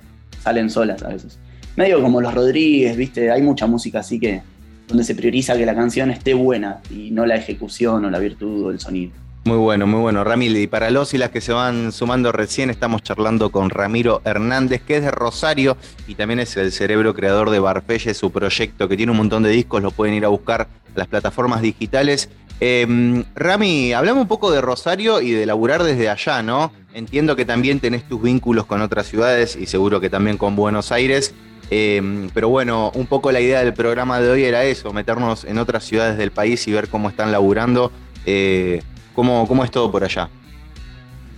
[0.42, 1.38] salen solas a veces.
[1.76, 3.30] Medio como los Rodríguez, ¿viste?
[3.30, 4.42] Hay mucha música así que
[4.88, 8.66] donde se prioriza que la canción esté buena y no la ejecución o la virtud
[8.66, 9.12] o el sonido.
[9.46, 10.24] Muy bueno, muy bueno.
[10.24, 14.20] Ramil, y para los y las que se van sumando recién, estamos charlando con Ramiro
[14.24, 15.76] Hernández, que es de Rosario
[16.08, 19.50] y también es el cerebro creador de Barfelle, su proyecto que tiene un montón de
[19.50, 22.28] discos, lo pueden ir a buscar a las plataformas digitales.
[22.60, 26.72] Em, Rami, hablamos un poco de Rosario y de laburar desde allá, ¿no?
[26.94, 30.92] Entiendo que también tenés tus vínculos con otras ciudades y seguro que también con Buenos
[30.92, 31.34] Aires.
[31.70, 35.58] Em, pero bueno, un poco la idea del programa de hoy era eso, meternos en
[35.58, 37.92] otras ciudades del país y ver cómo están laburando.
[38.24, 38.82] Eh,
[39.14, 40.28] cómo, ¿Cómo es todo por allá?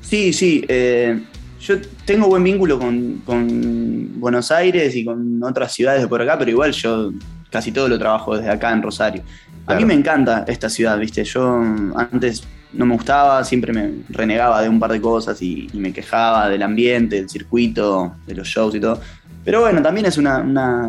[0.02, 0.64] Sí, sí.
[0.68, 1.18] Eh,
[1.60, 6.38] yo tengo buen vínculo con, con, Buenos Aires y con otras ciudades de por acá,
[6.38, 7.12] pero igual yo
[7.50, 9.22] casi todo lo trabajo desde acá en Rosario.
[9.68, 11.22] A mí me encanta esta ciudad, ¿viste?
[11.24, 11.62] Yo
[11.94, 16.48] antes no me gustaba, siempre me renegaba de un par de cosas y, me quejaba
[16.48, 19.00] del ambiente, del circuito, de los shows y todo.
[19.44, 20.88] Pero bueno, también es una, una,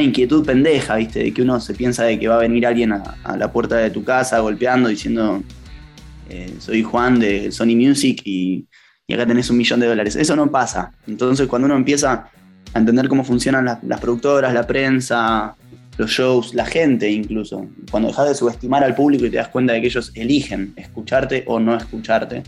[0.00, 1.18] inquietud pendeja, ¿viste?
[1.20, 3.90] De que uno se piensa de que va a venir alguien a, la puerta de
[3.90, 5.42] tu casa golpeando, diciendo,
[6.28, 8.66] eh, soy Juan de Sony Music y,
[9.12, 10.14] acá tenés un millón de dólares.
[10.14, 10.92] Eso no pasa.
[11.08, 12.28] Entonces cuando uno empieza
[12.72, 15.56] a entender cómo funcionan las productoras, la prensa,
[15.96, 17.66] los shows, la gente incluso.
[17.90, 21.44] Cuando dejas de subestimar al público y te das cuenta de que ellos eligen escucharte
[21.46, 22.42] o no escucharte.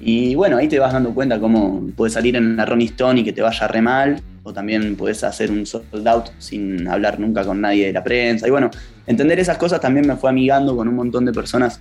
[0.00, 3.24] Y bueno, ahí te vas dando cuenta cómo puedes salir en la Ronnie Stone y
[3.24, 7.44] que te vaya re mal, o también puedes hacer un sold out sin hablar nunca
[7.44, 8.46] con nadie de la prensa.
[8.46, 8.70] Y bueno,
[9.06, 11.80] entender esas cosas también me fue amigando con un montón de personas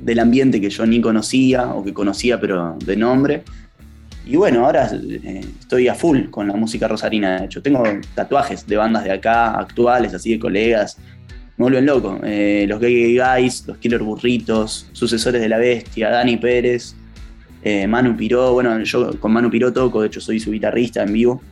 [0.00, 3.44] del ambiente que yo ni conocía o que conocía pero de nombre.
[4.24, 7.40] Y bueno, ahora eh, estoy a full con la música rosarina.
[7.40, 7.82] De hecho, tengo
[8.14, 10.96] tatuajes de bandas de acá, actuales, así de colegas.
[11.56, 12.20] Me vuelven loco.
[12.22, 16.94] Eh, los Gay Guys, los Killer Burritos, Sucesores de la Bestia, Dani Pérez,
[17.64, 18.52] eh, Manu Piró.
[18.52, 21.42] Bueno, yo con Manu Piró toco, de hecho, soy su guitarrista en vivo.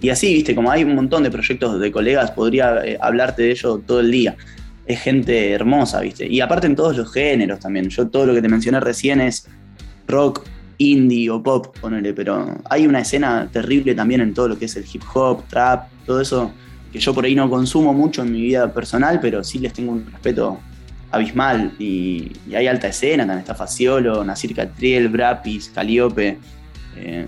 [0.00, 3.82] y así, viste, como hay un montón de proyectos de colegas, podría hablarte de ello
[3.86, 4.36] todo el día.
[4.86, 6.26] Es gente hermosa, viste.
[6.26, 7.90] Y aparte en todos los géneros también.
[7.90, 9.46] Yo todo lo que te mencioné recién es
[10.08, 10.42] rock,
[10.80, 14.76] indie o pop, ponele, pero hay una escena terrible también en todo lo que es
[14.76, 16.50] el hip hop, trap, todo eso
[16.90, 19.92] que yo por ahí no consumo mucho en mi vida personal, pero sí les tengo
[19.92, 20.58] un respeto
[21.10, 21.74] abismal.
[21.78, 26.38] Y, hay alta escena, también está Faciolo, Nasir Catriel, Brapis, Caliope,
[26.96, 27.26] eh,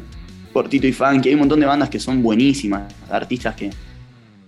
[0.52, 3.70] Portito y Funky, hay un montón de bandas que son buenísimas, artistas que,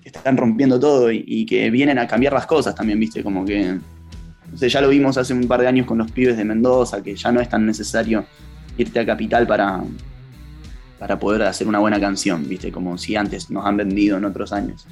[0.04, 4.56] están rompiendo todo y, que vienen a cambiar las cosas también, viste, como que, no
[4.56, 7.16] sé, ya lo vimos hace un par de años con los pibes de Mendoza, que
[7.16, 8.24] ya no es tan necesario
[8.76, 9.82] irte a Capital para,
[10.98, 12.72] para poder hacer una buena canción, ¿viste?
[12.72, 14.86] Como si antes nos han vendido en otros años.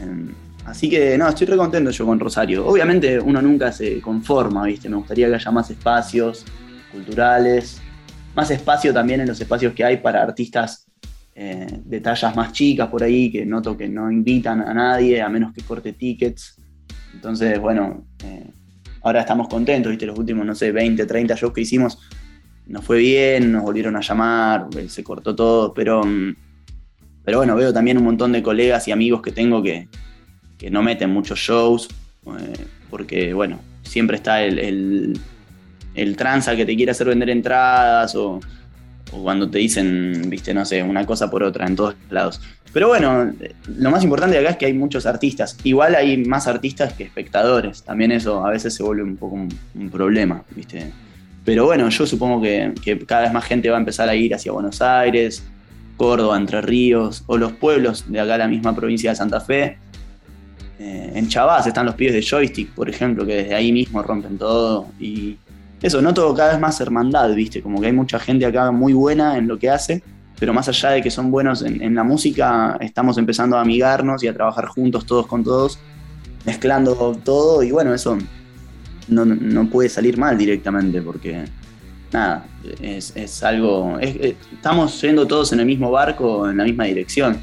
[0.00, 0.28] Em,
[0.64, 2.66] así que no, estoy re contento yo con Rosario.
[2.66, 4.88] Obviamente uno nunca se conforma, ¿viste?
[4.88, 6.44] Me gustaría que haya más espacios
[6.90, 7.80] culturales,
[8.34, 10.86] más espacio también en los espacios que hay para artistas
[11.34, 15.28] eh, de tallas más chicas por ahí, que noto que no invitan a nadie a
[15.28, 16.60] menos que corte tickets.
[17.14, 18.50] Entonces, bueno, eh,
[19.02, 20.06] ahora estamos contentos, ¿viste?
[20.06, 21.98] Los últimos, no sé, 20, 30 shows que hicimos
[22.66, 26.34] nos fue bien, nos volvieron a llamar, eh, se cortó todo, pero, mm,
[27.24, 29.88] pero bueno, veo también un montón de colegas y amigos que tengo que,
[30.70, 31.88] no meten muchos shows,
[32.26, 35.18] eh, porque bueno, siempre está el,
[35.94, 38.38] el, tranza que te quiere hacer vender entradas o,
[39.10, 42.40] o cuando te dicen, viste, no sé, una cosa por otra en todos lados.
[42.72, 43.32] Pero bueno,
[43.76, 45.58] lo más importante acá es que hay muchos artistas.
[45.64, 47.82] Igual hay más artistas que espectadores.
[47.82, 50.90] También eso a veces se vuelve un poco un, un problema, ¿viste?
[51.44, 52.72] Pero bueno, yo supongo que,
[53.06, 55.42] cada vez más gente va a empezar a ir hacia Buenos Aires,
[55.96, 59.78] Córdoba, Entre Ríos, o los pueblos de acá, la misma provincia de Santa Fe.
[60.78, 64.38] Eh, en Chavás están los pibes de Joystick, por ejemplo, que desde ahí mismo rompen
[64.38, 64.86] todo.
[65.00, 65.36] Y,
[65.82, 67.60] eso, noto cada vez más hermandad, ¿viste?
[67.60, 70.00] Como que hay mucha gente acá muy buena en lo que hace,
[70.38, 74.28] pero más allá de que son buenos en, la música, estamos empezando a amigarnos y
[74.28, 75.80] a trabajar juntos, todos con todos,
[76.46, 78.16] mezclando todo, y bueno, eso
[79.08, 81.44] no, puede salir mal directamente, porque
[82.12, 82.44] nada,
[82.80, 83.98] es, algo.
[84.00, 87.38] estamos yendo todos en el mismo barco, en la misma dirección.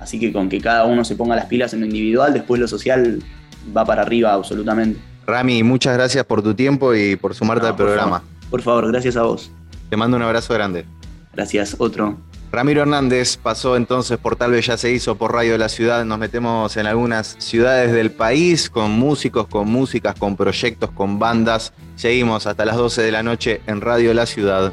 [0.00, 2.68] Así que con que cada uno se ponga las pilas en lo individual, después lo
[2.68, 3.22] social
[3.76, 5.00] va para arriba absolutamente.
[5.26, 8.22] Rami, muchas gracias por tu tiempo y por sumarte al programa.
[8.48, 9.50] por favor, gracias a vos.
[9.90, 10.84] Te mando un abrazo grande.
[11.34, 12.18] Gracias, otro.
[12.50, 16.04] Ramiro Hernández pasó entonces por Tal vez ya se hizo por Radio de la Ciudad.
[16.04, 21.72] Nos metemos en algunas ciudades del país con músicos, con músicas, con proyectos, con bandas.
[21.96, 24.72] Seguimos hasta las 12 de la noche en Radio de la Ciudad.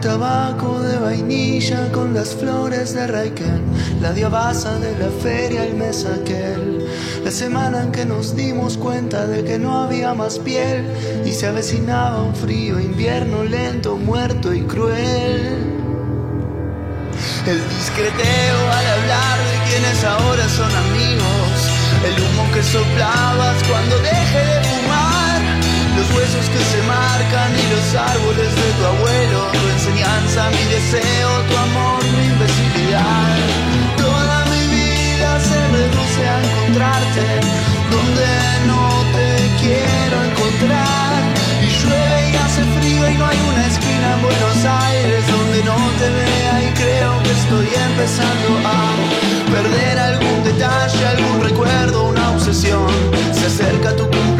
[0.00, 3.62] Tabaco de vainilla con las flores de Raiken,
[4.00, 6.86] la diabasa de la feria el mes aquel,
[7.22, 10.86] la semana en que nos dimos cuenta de que no había más piel
[11.26, 15.76] y se avecinaba un frío invierno lento, muerto y cruel.
[17.46, 21.52] El discreteo al hablar de quienes ahora son amigos,
[22.06, 25.29] el humo que soplabas cuando deje de fumar,
[26.00, 29.40] los huesos que se marcan y los árboles de tu abuelo
[29.74, 33.36] enseñanza, mi deseo, tu amor, mi imbecilidad.
[33.96, 37.26] Toda mi vida se reduce a encontrarte
[37.94, 38.28] donde
[38.70, 38.84] no
[39.16, 39.28] te
[39.60, 41.18] quiero encontrar.
[41.64, 44.58] Y llueve y hace frío y no hay una esquina en Buenos
[44.88, 48.80] Aires donde no te vea y creo que estoy empezando a
[49.52, 52.88] perder algún detalle, algún recuerdo, una obsesión.
[53.32, 54.39] Se acerca tu cumpleaños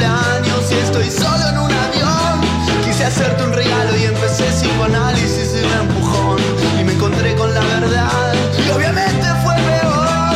[0.80, 2.40] estoy solo en un avión.
[2.84, 6.38] Quise hacerte un regalo y empecé psicoanálisis y un empujón.
[6.80, 8.32] Y me encontré con la verdad
[8.66, 10.34] y obviamente fue peor.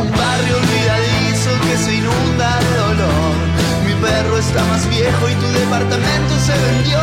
[0.00, 3.34] Un barrio olvidadizo que se inunda de dolor.
[3.86, 7.00] Mi perro está más viejo y tu departamento se vendió.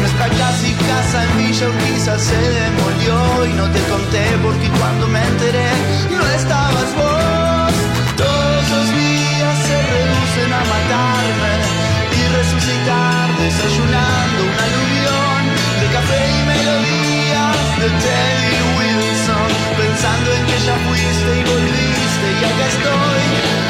[0.00, 3.46] Nuestra casi casa en Villa Urquiza se demolió.
[3.46, 5.70] Y no te conté porque cuando me enteré
[6.10, 7.72] no estabas vos.
[8.16, 9.09] Todos los
[12.60, 15.40] y resucitar desayunando un aluvión
[15.80, 22.44] de café y melodías de Teddy Wilson, pensando en que ya fuiste y volviste y
[22.44, 23.69] acá estoy.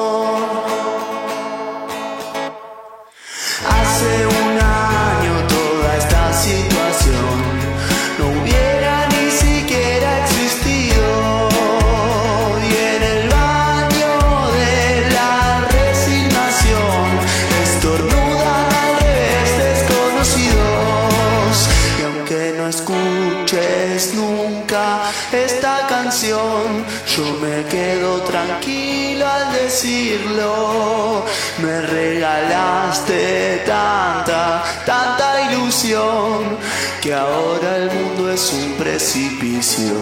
[37.13, 39.93] ahora el mundo es un precipicio.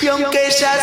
[0.00, 0.78] Y aunque ya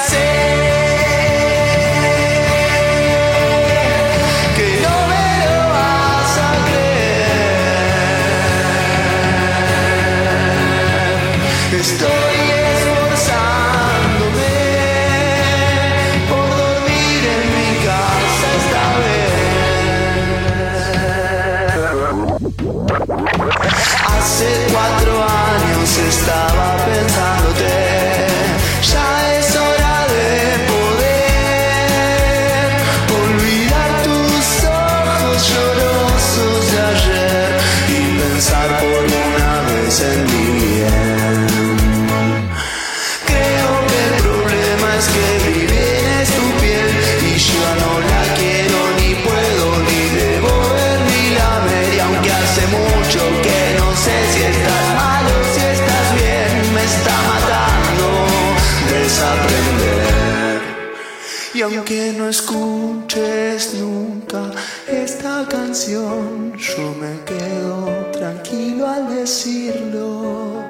[62.30, 64.52] escuches nunca
[64.88, 70.64] esta canción, yo me quedo tranquilo al decirlo.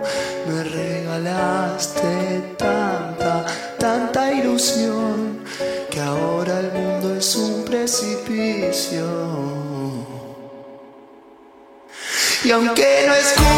[0.48, 3.46] Me regalaste tanta,
[3.78, 5.44] tanta ilusión
[5.92, 9.06] que ahora el mundo es un precipicio.
[12.44, 13.49] Y aunque no escuches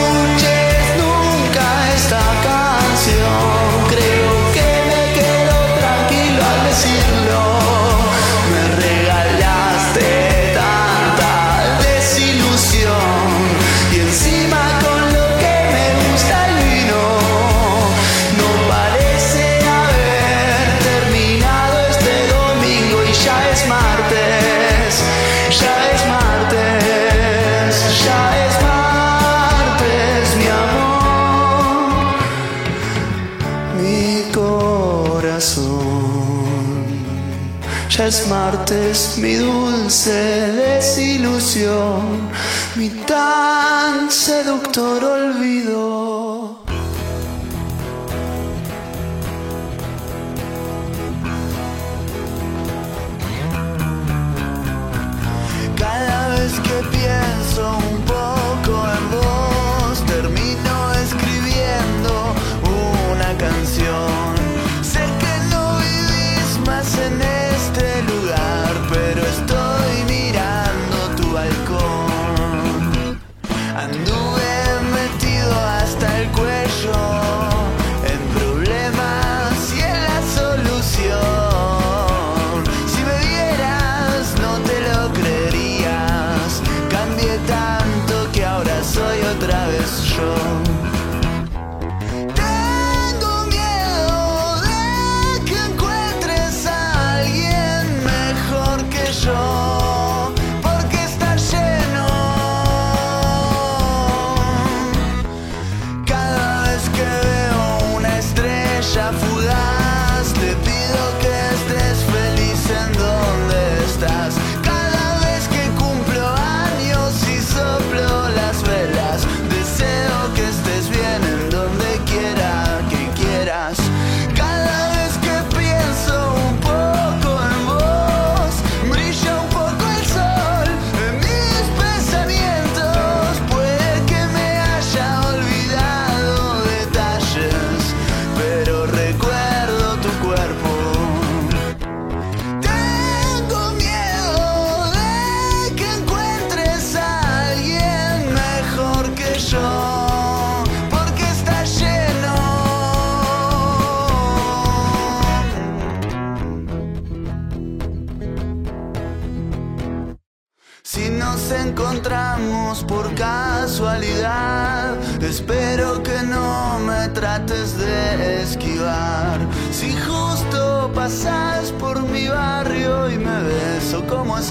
[38.12, 42.30] es martes, mi dulce desilusión,
[42.76, 46.01] mi tan seductor olvido.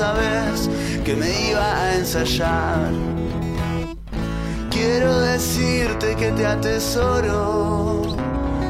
[0.01, 0.69] Vez
[1.05, 2.91] que me iba a ensayar.
[4.71, 8.17] Quiero decirte que te atesoro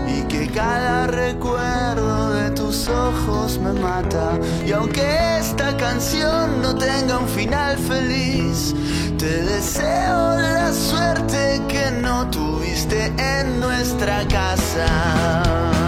[0.08, 4.38] y que cada recuerdo de tus ojos me mata.
[4.66, 8.74] Y aunque esta canción no tenga un final feliz,
[9.16, 15.79] te deseo la suerte que no tuviste en nuestra casa.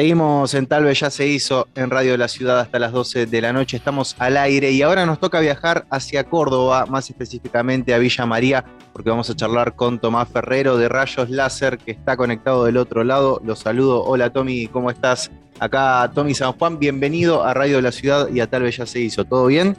[0.00, 3.26] Seguimos en Tal vez ya se hizo en Radio de la Ciudad hasta las 12
[3.26, 3.76] de la noche.
[3.76, 8.64] Estamos al aire y ahora nos toca viajar hacia Córdoba, más específicamente a Villa María,
[8.94, 13.04] porque vamos a charlar con Tomás Ferrero de Rayos Láser, que está conectado del otro
[13.04, 13.42] lado.
[13.44, 14.02] Los saludo.
[14.02, 15.30] Hola Tommy, ¿cómo estás?
[15.58, 18.86] Acá Tommy San Juan, bienvenido a Radio de la Ciudad y a Tal vez ya
[18.86, 19.26] se hizo.
[19.26, 19.76] ¿Todo bien?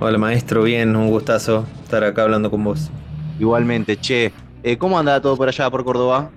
[0.00, 2.90] Hola maestro, bien, un gustazo estar acá hablando con vos.
[3.38, 4.32] Igualmente, che.
[4.64, 6.32] Eh, ¿Cómo anda todo por allá, por Córdoba?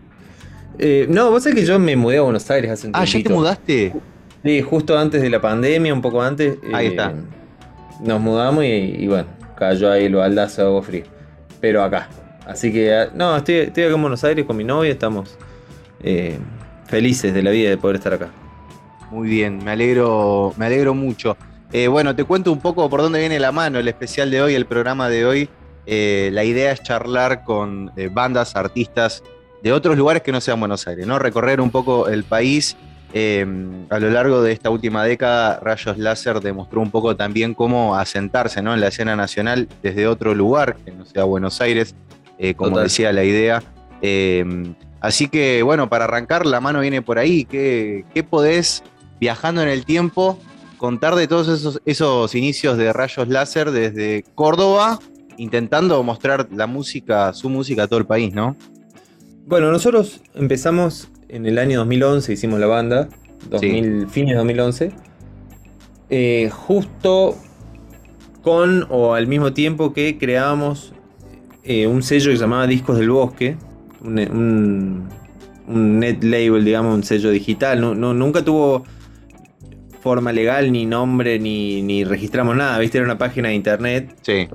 [0.80, 3.24] Eh, no, vos sabés que yo me mudé a Buenos Aires hace un Ah, ¿ya
[3.24, 3.94] te mudaste?
[4.44, 6.58] Sí, justo antes de la pandemia, un poco antes.
[6.74, 7.14] Ahí eh, está.
[8.02, 11.04] Nos mudamos y, y bueno, cayó ahí lo aldazo de agua fría.
[11.60, 12.10] Pero acá.
[12.46, 15.36] Así que, ah, no, estoy, estoy acá en Buenos Aires con mi novia, estamos
[16.04, 16.38] eh,
[16.86, 18.30] felices de la vida de poder estar acá.
[19.10, 21.38] Muy bien, me alegro, me alegro mucho.
[21.74, 24.54] Eh, bueno, te cuento un poco por dónde viene la mano el especial de hoy,
[24.54, 25.50] el programa de hoy.
[25.88, 29.24] Eh, la idea es charlar con bandas, artistas
[29.66, 31.18] de otros lugares que no sean Buenos Aires, ¿no?
[31.18, 32.78] Recorrer un poco el país.
[33.16, 33.44] Eh,
[33.90, 38.62] a lo largo de esta última década, Rayos Láser demostró un poco también cómo asentarse
[38.62, 38.76] ¿no?
[38.76, 41.96] en la escena nacional desde otro lugar, que no sea Buenos Aires,
[42.38, 42.84] eh, como Total.
[42.84, 43.64] decía la idea.
[44.04, 44.46] Eh,
[45.00, 47.44] así que, bueno, para arrancar, la mano viene por ahí.
[47.46, 48.84] ¿Qué, qué podés,
[49.20, 50.38] viajando en el tiempo,
[50.78, 55.00] contar de todos esos, esos inicios de Rayos Láser desde Córdoba,
[55.38, 58.56] intentando mostrar la música, su música a todo el país, ¿no?
[59.46, 63.10] Bueno, nosotros empezamos en el año 2011, hicimos la banda,
[63.50, 64.92] 2000, fines de 2011,
[66.10, 67.36] eh, justo
[68.42, 70.94] con o al mismo tiempo que creábamos
[71.64, 73.58] eh, un sello que se llamaba Discos del Bosque,
[74.04, 75.10] un, un-
[75.68, 78.84] un net label, digamos, un sello digital, no, no- nunca tuvo
[80.02, 84.16] forma legal, ni nombre, ni, ni registramos nada, viste, era una página de internet.
[84.22, 84.48] Sí.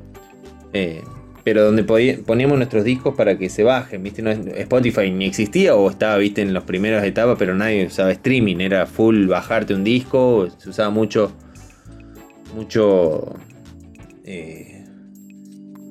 [0.73, 1.03] eh,
[1.45, 1.85] pero donde
[2.27, 4.21] poníamos nuestros discos para que se bajen, ¿viste?
[4.23, 6.43] No Spotify ni existía o estaba, ¿viste?
[6.43, 10.91] En las primeras etapas, pero nadie usaba streaming, era full bajarte un disco, se usaba
[10.91, 11.33] mucho,
[12.55, 13.35] mucho
[14.25, 14.85] eh,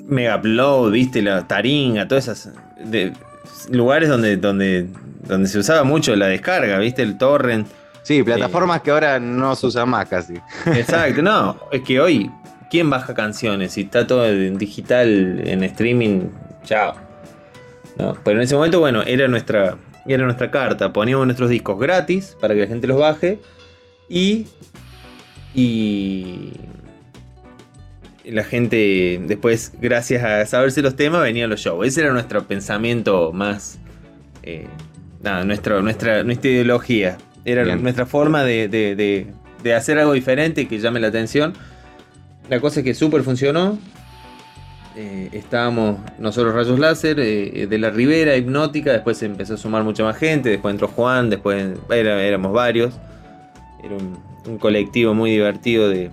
[0.08, 1.22] Mega Upload, ¿viste?
[1.22, 3.14] La Taringa, todas esas de-
[3.72, 4.88] lugares donde, donde,
[5.28, 7.02] donde se usaba mucho la descarga, ¿viste?
[7.02, 7.68] El torrent.
[8.02, 10.34] Sí, plataformas que ahora no se usan más casi.
[10.66, 12.32] Exacto, no, es que hoy,
[12.70, 13.74] ¿quién baja canciones?
[13.74, 16.30] Si está todo en digital, en streaming,
[16.64, 16.96] chao.
[17.98, 19.76] No, pero en ese momento, bueno, era nuestra,
[20.08, 20.94] era nuestra carta.
[20.94, 23.40] Poníamos nuestros discos gratis para que la gente los baje.
[24.08, 24.48] Y.
[25.54, 26.52] Y.
[28.26, 31.88] La gente, después, gracias a saberse los temas, venían los shows.
[31.88, 33.80] Ese era nuestro pensamiento más.
[34.44, 34.68] eh,
[35.22, 37.18] nada, nuestro, nuestra, nuestra ideología.
[37.44, 37.82] Era Bien.
[37.82, 39.28] nuestra forma de, de- de-
[39.64, 41.54] de hacer algo diferente que llame la atención.
[42.50, 43.78] La cosa es que súper funcionó.
[44.96, 49.84] Eh, estábamos nosotros Rayos Láser, eh, de la Ribera, Hipnótica, después se empezó a sumar
[49.84, 52.96] mucha más gente, después entró Juan, después éramos varios.
[53.84, 56.10] Era un, colectivo muy divertido de,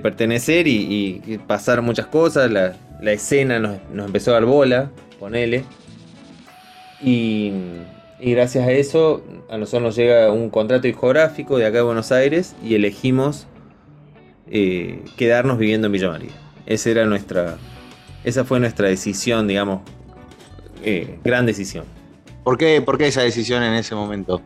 [0.00, 2.50] pertenecer y, pasar muchas cosas.
[2.50, 5.64] La, escena nos, nos empezó a dar bola, ponele.
[7.02, 7.52] Y,
[8.20, 12.12] y gracias a eso, a nosotros nos llega un contrato discográfico de acá de Buenos
[12.12, 13.48] Aires y elegimos
[14.52, 16.30] eh, quedarnos viviendo en Villa María.
[16.66, 17.56] Esa era nuestra.
[18.22, 19.80] Esa fue nuestra decisión, digamos.
[20.84, 21.84] eh, gran decisión.
[22.44, 24.42] ¿Por qué, ¿Por qué esa decisión en ese momento?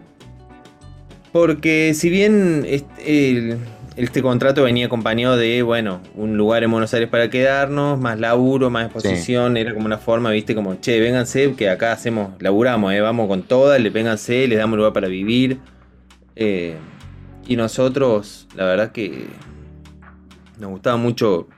[1.33, 3.59] Porque si bien este, el-
[3.97, 8.69] este contrato venía acompañado de, bueno, un lugar en Buenos Aires para quedarnos, más laburo,
[8.69, 13.01] más exposición, era como una forma, viste, como, che, vénganse, que acá hacemos, laburamos, eh,
[13.01, 15.59] vamos con todas, le vénganse, les damos lugar para vivir.
[16.37, 16.75] Eh,
[17.49, 19.25] y nosotros, la verdad que
[20.59, 21.49] nos gustaba mucho,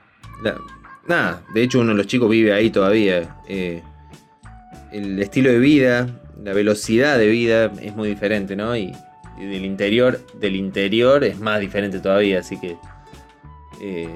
[1.07, 3.37] nada, de hecho uno de los chicos vive ahí todavía.
[3.47, 3.81] eh,
[4.91, 6.07] el estilo de vida,
[6.43, 8.75] la velocidad de vida es muy diferente, ¿no?
[8.75, 8.91] Y,
[9.37, 12.75] del interior, del interior es más diferente todavía, así que
[13.81, 14.09] eh,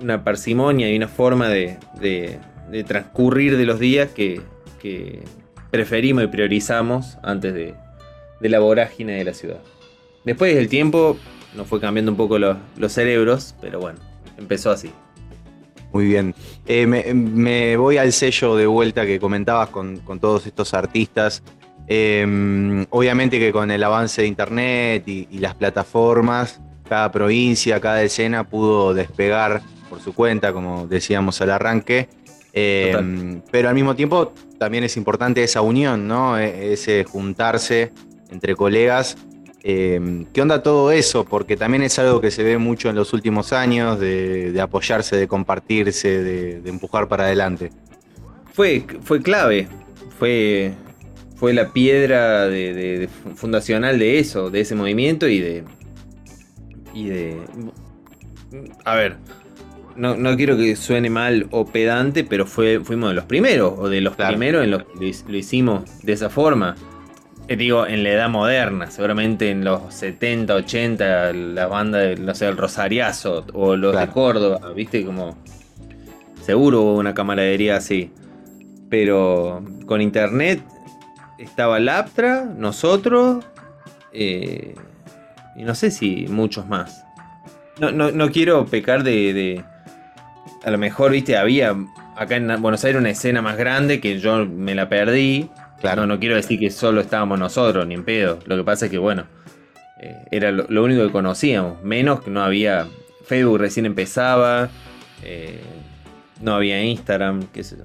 [0.00, 4.40] una parsimonia y una forma de, de- transcurrir de los días que,
[4.80, 5.22] que
[5.70, 7.74] preferimos y priorizamos antes de,
[8.40, 9.60] de la vorágine de la ciudad.
[10.24, 11.16] Después del tiempo
[11.56, 13.98] nos fue cambiando un poco los, los cerebros, pero bueno,
[14.38, 14.90] empezó así.
[15.92, 16.34] Muy bien.
[16.66, 21.42] Eh, me, me voy al sello de vuelta que comentabas con, con todos estos artistas.
[21.86, 28.02] Eh, obviamente que con el avance de internet y, y las plataformas, cada provincia, cada
[28.02, 32.08] escena pudo despegar por su cuenta, como decíamos al arranque.
[32.54, 33.42] Eh, Total.
[33.50, 36.38] pero al mismo tiempo también es importante esa unión, ¿no?
[36.38, 37.92] E- Ese juntarse
[38.30, 39.16] entre colegas.
[39.64, 41.24] Eh, ¿Qué onda todo eso?
[41.24, 45.16] Porque también es algo que se ve mucho en los últimos años, de, de apoyarse,
[45.16, 47.70] de compartirse, de, de empujar para adelante.
[48.52, 49.68] Fue, fue clave,
[50.18, 50.74] fue,
[51.42, 55.64] fue la piedra de, fundacional de eso, de ese movimiento y de.
[56.94, 57.36] Y de.
[58.84, 59.16] A ver,
[59.96, 64.00] no, quiero que suene mal o pedante, pero fue, fuimos de los primeros, o de
[64.00, 66.76] los primeros en los que lo, hicimos de esa forma.
[67.48, 72.34] Eh, digo, en la edad moderna, seguramente en los 70, 80, la banda, de, no
[72.34, 75.36] sé, el Rosariazo o los de Córdoba, viste, como.
[76.42, 78.10] Seguro hubo una camaradería así.
[78.88, 80.60] Pero con internet
[81.38, 83.44] estaba Laptra, nosotros,
[84.12, 84.74] eh,
[85.56, 87.04] y no sé si muchos más.
[87.80, 89.64] No, quiero pecar de,
[90.64, 91.74] A lo mejor, viste, había
[92.16, 95.50] acá en Buenos Aires una escena más grande que yo me la perdí.
[95.82, 96.06] Claro.
[96.06, 98.38] No, quiero decir que solo estábamos nosotros, ni en pedo.
[98.46, 99.26] Lo que pasa es que, bueno,
[100.00, 101.82] eh, era lo, único que conocíamos.
[101.82, 102.86] Menos que no había.
[103.26, 104.70] Facebook recién empezaba.
[105.22, 105.60] Eh,
[106.40, 107.84] no había Instagram, qué sé yo.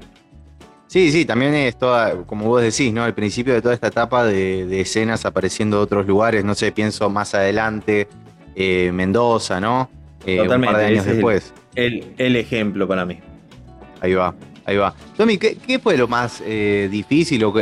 [0.87, 3.05] Sí, sí, también es toda, como vos decís, ¿no?
[3.05, 7.09] El principio de toda esta etapa de, escenas apareciendo de otros lugares, no sé, pienso
[7.09, 8.07] más adelante,
[8.55, 9.89] eh, Mendoza, ¿no?
[10.25, 11.53] Eh, un par de años después.
[11.75, 13.19] El, ejemplo para mí.
[13.99, 14.33] Ahí va,
[14.68, 14.93] ahí va.
[15.15, 17.53] Tommy, ¿qué, fue lo más eh, difícil o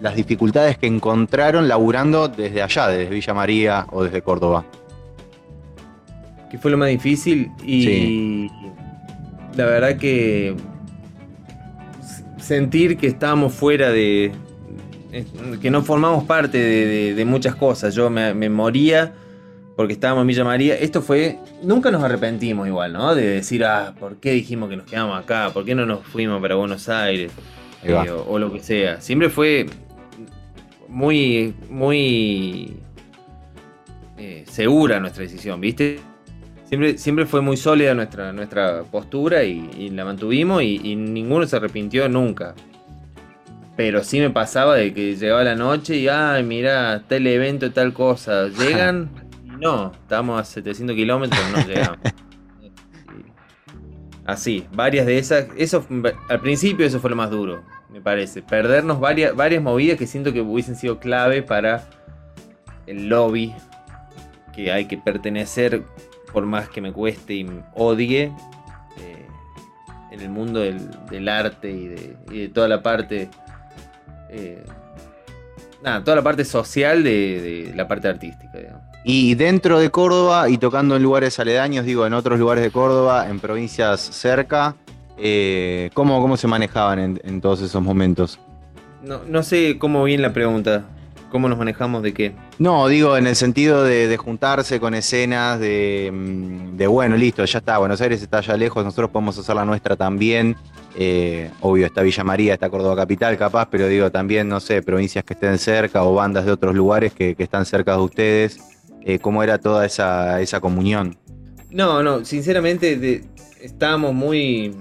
[0.00, 4.64] las dificultades que encontraron laburando desde allá, desde Villa María o desde Córdoba?
[6.50, 7.50] ¿Qué fue lo más difícil?
[7.64, 8.50] Y
[9.56, 10.56] la verdad que
[12.44, 14.32] sentir que estábamos fuera de.
[15.60, 16.58] que no formamos parte
[17.14, 17.94] de, muchas cosas.
[17.94, 19.12] Yo me, moría
[19.76, 20.74] porque estábamos en Villa María.
[20.76, 21.38] Esto fue.
[21.62, 23.14] Nunca nos arrepentimos igual, ¿no?
[23.14, 25.50] De decir, ah, ¿por qué dijimos que nos quedamos acá?
[25.52, 27.32] ¿Por qué no nos fuimos para Buenos Aires?
[27.82, 29.00] Eh, o, lo que sea.
[29.00, 29.66] Siempre fue
[30.88, 31.54] muy.
[31.68, 32.76] muy.
[34.16, 35.98] Eh, segura nuestra decisión, ¿viste?
[36.96, 42.54] Siempre, fue muy sólida nuestra, nuestra postura y, la mantuvimos y, ninguno se arrepintió nunca.
[43.76, 47.92] Pero sí me pasaba de que llegaba la noche y, ay, mira, tal evento, tal
[47.92, 48.48] cosa.
[48.58, 49.10] Llegan
[49.58, 51.98] no, estamos a 700 kilómetros, no llegamos.
[54.24, 55.48] Así, varias de esas.
[55.56, 55.84] Eso,
[56.28, 58.42] al principio eso fue lo más duro, me parece.
[58.42, 61.84] Perdernos varias, varias movidas que siento que hubiesen sido clave para
[62.86, 63.54] el lobby
[64.54, 65.82] que hay que pertenecer
[66.32, 68.24] por más que me cueste y odie,
[68.98, 69.26] eh,
[70.10, 73.28] en el mundo del, arte y de, toda la parte.
[74.30, 74.64] Eh,
[75.82, 78.58] nada, toda la parte social de, la parte artística,
[79.04, 83.28] Y dentro de Córdoba y tocando en lugares aledaños, digo, en otros lugares de Córdoba,
[83.28, 84.76] en provincias cerca,
[85.18, 88.40] eh, ¿cómo, se manejaban en, en, todos esos momentos?
[89.02, 90.86] No, no sé cómo bien la pregunta.
[91.34, 92.32] ¿Cómo nos manejamos de qué?
[92.60, 97.78] No, digo en el sentido de, juntarse con escenas, mm, de, bueno, listo, ya está,
[97.78, 100.54] Buenos Aires está allá lejos, nosotros podemos hacer la nuestra también.
[100.96, 105.24] Eh, obvio, está Villa María, está Córdoba Capital, capaz, pero digo también, no sé, provincias
[105.24, 108.73] que estén cerca o bandas de otros lugares que, están cerca de ustedes.
[109.04, 111.16] Eh, ¿Cómo era toda esa, comunión?
[111.70, 113.22] No, no, sinceramente
[113.60, 114.74] estábamos muy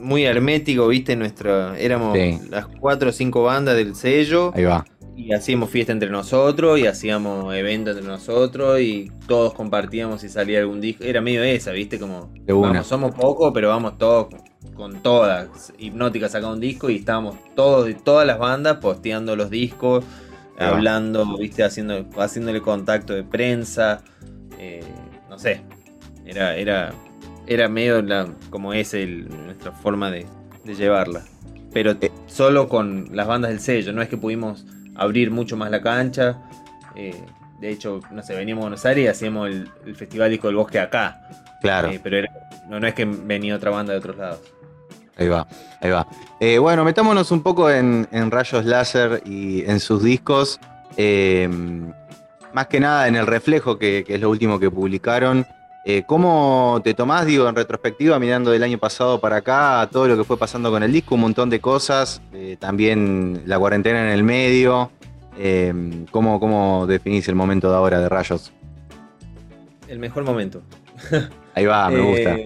[0.00, 2.16] muy herméticos, viste, nuestra, éramos
[2.50, 4.52] las cuatro o cinco bandas del sello.
[4.54, 4.84] Ahí va
[5.18, 10.60] y hacíamos fiesta entre nosotros y hacíamos eventos entre nosotros y todos compartíamos si salía
[10.60, 11.02] algún disco.
[11.02, 11.98] Era medio esa, ¿viste?
[11.98, 14.28] Como, vamos, somos pocos, pero vamos todos
[14.74, 15.72] con todas.
[15.76, 20.04] Hipnótica sacaba un disco y estábamos todos de todas las bandas posteando los discos,
[20.58, 21.64] hablando, ¿viste?
[21.64, 24.02] Haciendo, haciéndole contacto de prensa.
[24.58, 24.84] Eh,
[25.28, 25.62] no sé.
[26.26, 26.92] Era, era,
[27.46, 30.26] era medio la, como es el, nuestra forma de,
[30.64, 31.24] de llevarla.
[31.72, 32.10] Pero eh.
[32.26, 36.38] solo con las bandas del sello, no es que pudimos abrir mucho más la cancha.
[36.94, 37.14] Eh,
[37.60, 40.78] de hecho, no sé, veníamos a Buenos Aires y hacíamos el, Festival Disco del Bosque
[40.78, 41.20] acá.
[41.60, 41.90] Claro.
[41.90, 42.26] Eh, pero
[42.68, 44.40] no, es que venía otra banda de otros lados.
[45.18, 45.46] Ahí va,
[45.80, 46.06] ahí va.
[46.40, 50.60] Eh, bueno, metámonos un poco en, rayos láser y en sus discos.
[52.52, 55.46] más que nada en el reflejo, que, es lo último que publicaron.
[56.06, 60.24] ¿Cómo te tomás, digo, en retrospectiva, mirando del año pasado para acá, todo lo que
[60.24, 62.20] fue pasando con el disco, un montón de cosas,
[62.58, 64.90] también la cuarentena en el medio?
[65.38, 65.72] Eh,
[66.10, 68.52] ¿cómo, definís el momento de ahora de Rayos?
[69.86, 70.62] El mejor momento.
[71.54, 72.36] Ahí va, me gusta.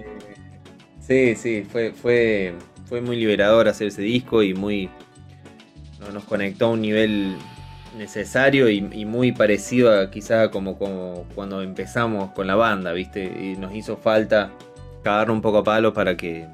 [1.06, 2.54] Sí, sí, fue, fue,
[2.86, 4.88] fue muy liberador hacer ese disco y muy.
[6.12, 7.36] Nos conectó a un nivel
[7.96, 13.22] necesario y, muy parecido a quizá como, como, cuando empezamos con la banda, ¿viste?
[13.24, 14.50] Y nos hizo falta
[15.02, 16.46] cagarnos un poco a palo para que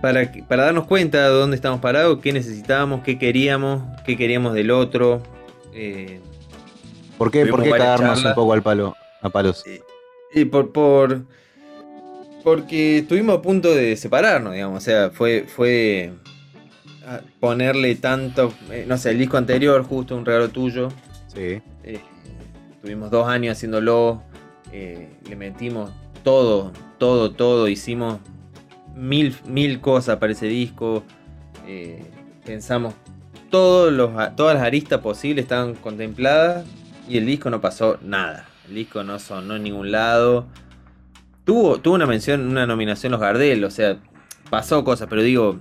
[0.00, 4.70] para, para darnos cuenta de dónde estamos parados, qué necesitábamos, qué queríamos, qué queríamos del
[4.70, 5.22] otro.
[5.74, 6.20] Eh,
[7.18, 9.62] ¿Por qué, ¿por qué cagarnos un poco al palo, a palos?
[10.32, 11.22] Y, por, por,
[12.42, 14.78] porque estuvimos a punto de separarnos, digamos.
[14.78, 16.12] O sea, fue, fue
[17.38, 20.88] ponerle tanto, eh, no sé, el disco anterior, justo un regalo tuyo.
[21.28, 21.60] Sí.
[21.84, 22.00] Eh,
[22.82, 24.22] tuvimos dos años haciéndolo,
[24.72, 25.90] eh, le metimos
[26.22, 28.18] todo, todo, todo, hicimos
[28.94, 31.02] mil, mil cosas para ese disco,
[32.44, 32.94] pensamos
[33.50, 36.64] todos los, todas las aristas posibles estaban contempladas
[37.08, 38.46] y el disco no pasó nada.
[38.68, 40.46] El disco no sonó en ningún lado.
[41.44, 43.96] Tuvo, tuvo una mención, una nominación los Gardel, o sea,
[44.50, 45.58] pasó cosas, pero digo,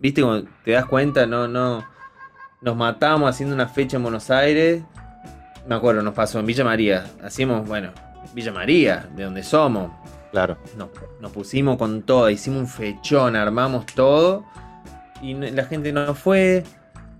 [0.00, 1.84] viste como te das cuenta, no, no.
[2.62, 4.82] Nos matamos haciendo una fecha en Buenos Aires.
[5.66, 7.06] Me acuerdo, nos pasó en Villa María.
[7.22, 7.90] Hacíamos, bueno,
[8.34, 9.92] Villa María, de donde somos.
[10.30, 10.58] Claro.
[10.76, 10.88] Nos,
[11.20, 14.44] nos pusimos con todo, hicimos un fechón, armamos todo.
[15.22, 16.64] Y la gente no fue.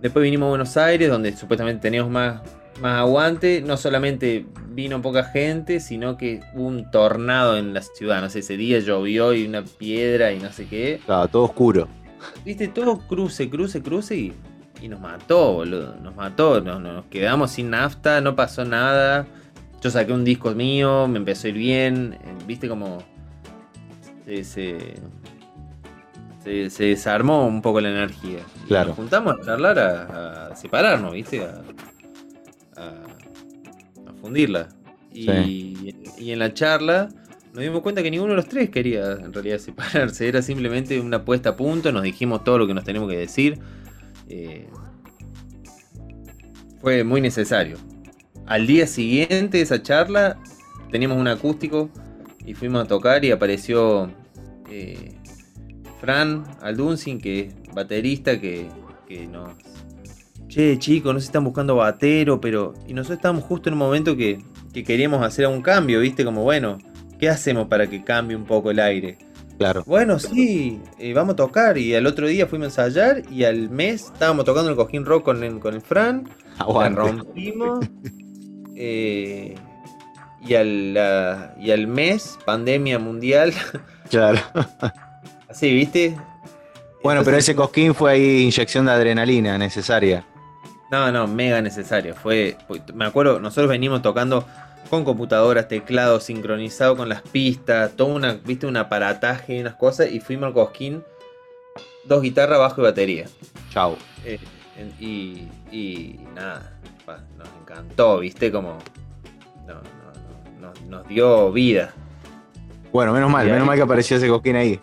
[0.01, 2.41] Después vinimos a Buenos Aires, donde supuestamente teníamos más,
[2.81, 3.63] más aguante.
[3.63, 8.21] No solamente vino poca gente, sino que hubo un tornado en la ciudad.
[8.21, 10.95] No sé, ese día llovió y una piedra y no sé qué.
[10.95, 11.89] Estaba todo oscuro.
[12.45, 14.33] Viste, todo cruce, cruce, cruce y,
[14.81, 15.95] y nos mató, boludo.
[15.97, 16.61] Nos mató.
[16.61, 19.27] Nos, nos quedamos sin nafta, no pasó nada.
[19.83, 22.19] Yo saqué un disco mío, me empezó a ir bien.
[22.47, 22.99] Viste como.
[24.27, 24.95] Se, se,
[26.71, 28.41] se, desarmó un poco la energía.
[28.69, 28.89] Claro.
[28.89, 31.43] nos juntamos a charlar, a, separarnos, ¿viste?
[31.45, 31.63] A,
[34.21, 34.69] fundirla.
[35.13, 37.09] Y, y, en la charla
[37.53, 40.29] nos dimos cuenta que ninguno de los tres quería en realidad separarse.
[40.29, 41.93] Era simplemente una puesta a punto.
[41.93, 43.59] Nos dijimos todo lo que nos tenemos que decir.
[44.29, 44.69] Eh,
[46.81, 47.77] fue muy necesario.
[48.47, 50.39] Al día siguiente de esa charla
[50.91, 51.91] teníamos un acústico
[52.45, 54.11] y fuimos a tocar y apareció
[54.71, 55.13] eh,
[56.01, 58.69] Fran Aldunsin, que es baterista, que,
[59.07, 59.53] que nos...
[60.51, 62.75] Che, chicos, no se están buscando batero, pero...
[62.89, 64.43] Y nosotros estábamos justo en un momento que,
[64.73, 66.25] que queríamos hacer un cambio, ¿viste?
[66.25, 66.79] Como, bueno,
[67.21, 69.17] ¿qué hacemos para que cambie un poco el aire?
[69.59, 69.85] Claro.
[69.87, 71.79] Bueno, sí, eh, vamos a tocar.
[71.79, 75.23] Y al otro día fuimos a ensayar y al mes estábamos tocando el cojín rock
[75.23, 76.29] con el, con el Fran.
[76.59, 77.01] Aguante.
[77.01, 77.87] La rompimos.
[78.75, 79.55] eh,
[80.45, 83.55] y, al, y al mes, pandemia mundial.
[84.11, 84.41] Claro.
[85.49, 86.17] Así, ¿viste?
[87.05, 90.27] Bueno, pero ese cosquín fue ahí inyección de adrenalina necesaria.
[90.91, 92.15] No, no, mega necesario.
[92.15, 92.57] Fue,
[92.95, 94.45] me acuerdo, nosotros venimos tocando
[94.89, 100.11] con computadoras, teclados, sincronizado con las pistas, todo una, viste, un aparataje y unas cosas,
[100.11, 101.05] y fuimos al cosquín,
[102.05, 103.27] dos guitarras, bajo y batería.
[103.71, 103.97] Chau.
[104.25, 104.41] Eh,
[104.99, 106.73] y, y, nada,
[107.39, 108.79] nos encantó, viste, como
[109.67, 109.81] no,
[110.61, 111.93] no, nos dio vida.
[112.93, 114.81] Bueno, menos mal, menos mal que apareció ese cosquín ahí.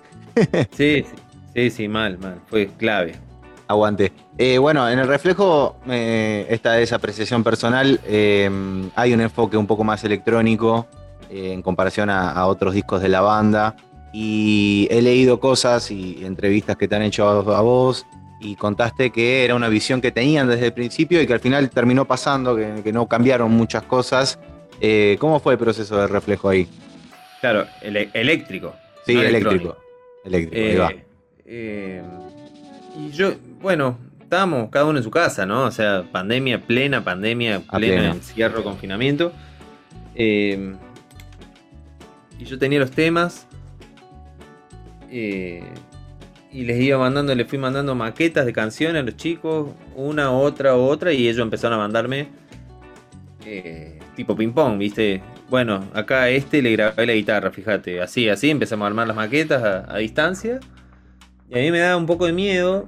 [0.71, 1.05] sí,
[1.53, 2.39] sí, sí, mal, mal.
[2.47, 3.26] Fue clave.
[3.68, 4.13] Aguante.
[4.38, 8.49] Eh, bueno, en el reflejo, eh, esta es apreciación personal, eh,
[8.95, 10.88] hay un enfoque un poco más electrónico
[11.30, 13.76] en comparación a, otros discos de la banda.
[14.13, 18.05] Y he leído cosas y entrevistas que te han hecho a, vos
[18.39, 21.70] y contaste que era una visión que tenían desde el principio y que al final
[21.70, 24.39] terminó pasando, que, no cambiaron muchas cosas.
[25.20, 26.68] ¿Cómo fue el proceso de reflejo ahí?
[27.41, 28.74] Claro, eléctrico.
[29.05, 29.76] Sí, eléctrico.
[30.24, 30.91] Eléctrico, ahí va.
[32.95, 33.34] y yo,
[33.68, 35.65] bueno, estábamos cada uno en su casa, ¿no?
[35.65, 39.34] O sea, pandemia plena, pandemia plena, encierro, confinamiento.
[40.15, 40.74] Eh,
[42.39, 43.45] y yo tenía los temas.
[45.11, 45.65] Eh,
[46.49, 50.76] y les iba mandando, les fui mandando maquetas de canciones a los chicos, una, otra,
[50.76, 52.30] otra, y ellos empezaron a mandarme
[53.45, 55.22] eh, tipo ping pong, ¿viste?
[55.49, 59.18] Bueno, acá a este le grabé la guitarra, fíjate, así, así empezamos a armar las
[59.18, 60.61] maquetas a, a distancia.
[61.49, 62.88] Y a mí me daba un poco de miedo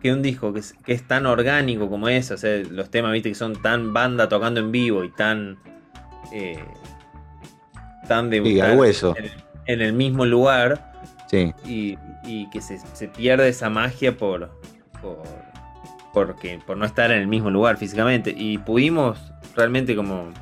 [0.00, 3.34] que un disco que es, tan orgánico como es, o sea, los temas, viste, que
[3.34, 5.58] son tan banda tocando en vivo y tan.
[6.32, 6.64] Eh,
[8.08, 8.40] tan de.
[8.40, 9.14] hueso.
[9.66, 10.92] En, el mismo lugar.
[11.28, 11.54] Sí.
[11.64, 11.96] Y,
[12.50, 14.50] que se, pierde esa magia por.
[15.00, 15.22] por
[16.12, 18.34] porque, por no estar en el mismo lugar físicamente.
[18.36, 19.18] Y pudimos
[19.54, 20.32] realmente como.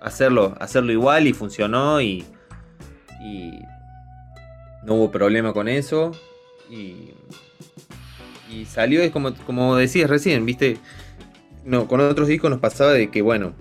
[0.00, 2.24] hacerlo, hacerlo igual y funcionó y.
[3.20, 3.62] y
[4.84, 6.12] no hubo problema con eso.
[6.70, 7.15] Y
[8.56, 10.78] y salió, es como, como decías recién, viste,
[11.64, 13.54] no, con otros discos nos pasaba de que, bueno,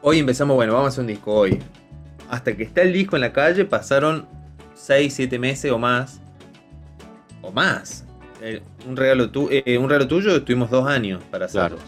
[0.00, 1.58] hoy empezamos, bueno, vamos a hacer un disco hoy.
[2.28, 4.26] Hasta que está el disco en la calle pasaron
[4.74, 6.20] 6, 7 meses o más.
[7.42, 8.04] O más.
[8.42, 11.78] Eh, un, regalo eh, un regalo tuyo estuvimos dos años para hacerlo.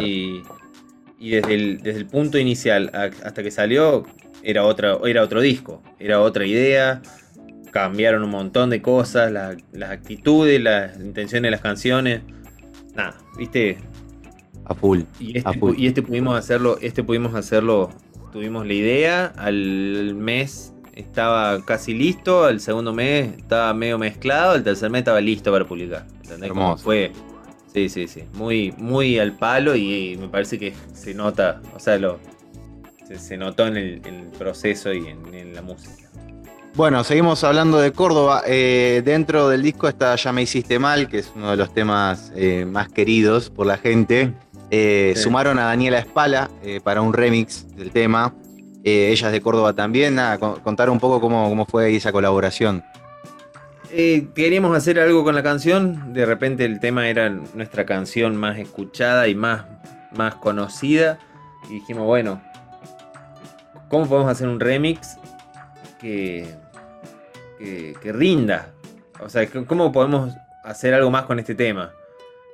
[0.00, 0.42] Y,
[1.18, 4.06] y desde, el, desde el punto inicial hasta que salió
[4.42, 7.02] era, otra, era otro disco, era otra idea,
[7.70, 12.22] cambiaron un montón de cosas, las actitudes, las intenciones de las canciones.
[12.94, 13.78] Nada, viste.
[14.64, 15.00] A full.
[15.18, 17.90] Y este, Y este pudimos hacerlo, este pudimos hacerlo,
[18.32, 24.62] tuvimos la idea, al mes estaba casi listo, al segundo mes estaba medio mezclado, al
[24.62, 26.06] tercer mes estaba listo para publicar.
[26.22, 26.50] ¿entendés?
[26.50, 27.12] Como fue.
[27.72, 28.24] Sí, sí, sí.
[28.34, 32.18] Muy, muy al palo y, me parece que se nota, o sea, lo,
[33.16, 36.08] se, notó en el, proceso y en, la música.
[36.74, 38.42] Bueno, seguimos hablando de Córdoba.
[38.46, 42.32] Eh, dentro del disco está Ya me hiciste mal, que es uno de los temas
[42.36, 44.32] eh, más queridos por la gente.
[44.70, 46.48] Eh, sumaron a Daniela Espala
[46.84, 48.34] para un remix del tema.
[48.84, 50.14] ella es de Córdoba también.
[50.14, 52.84] Nada, contar un poco cómo, cómo fue esa colaboración.
[53.90, 56.12] queríamos hacer algo con la canción.
[56.12, 59.64] De repente el tema era nuestra canción más escuchada y más,
[60.16, 61.18] más conocida.
[61.68, 62.40] Y dijimos, bueno,
[63.90, 65.18] ¿Cómo podemos hacer un remix
[66.00, 66.46] que,
[67.58, 68.72] que, rinda?
[69.20, 70.34] O sea, ¿cómo podemos
[70.64, 71.92] hacer algo más con este tema?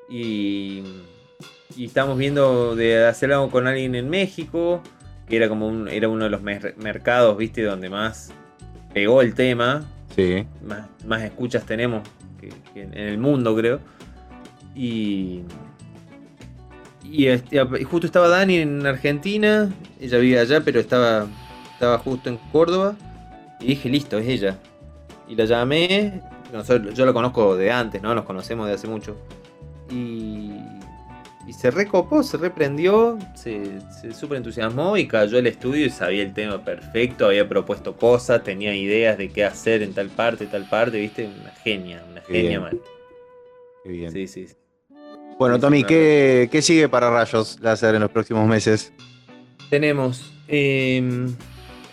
[0.08, 0.82] Y,
[1.76, 4.82] y estamos viendo de hacer algo con alguien en México,
[5.28, 8.32] que era como un, era uno de los mercados, viste, donde más
[8.94, 9.84] pegó el tema.
[10.14, 10.46] Sí.
[11.06, 12.02] Más, escuchas tenemos
[12.74, 13.80] en el mundo, creo.
[14.74, 15.42] Y,
[17.04, 17.26] y,
[17.84, 19.70] justo estaba Dani en Argentina,
[20.00, 21.26] ella vive allá, pero estaba,
[21.72, 22.96] estaba justo en Córdoba.
[23.60, 24.58] Y dije, listo, es ella.
[25.28, 26.20] Y la llamé,
[26.94, 28.14] yo la conozco de antes, ¿no?
[28.14, 29.16] Nos conocemos de hace mucho.
[29.90, 30.52] Y,
[31.46, 36.22] y se recopó, se reprendió, se, se súper entusiasmó y cayó al estudio y sabía
[36.22, 40.68] el tema perfecto, había propuesto cosas, tenía ideas de qué hacer en tal parte, tal
[40.68, 41.26] parte, ¿viste?
[41.26, 42.80] Una genia, una genia mal.
[43.84, 44.12] Qué bien.
[44.12, 44.48] Sí, sí.
[45.38, 48.92] Bueno, Tommy, ¿qué, sigue para Rayos Láser en los próximos meses?
[49.68, 51.36] Tenemos em,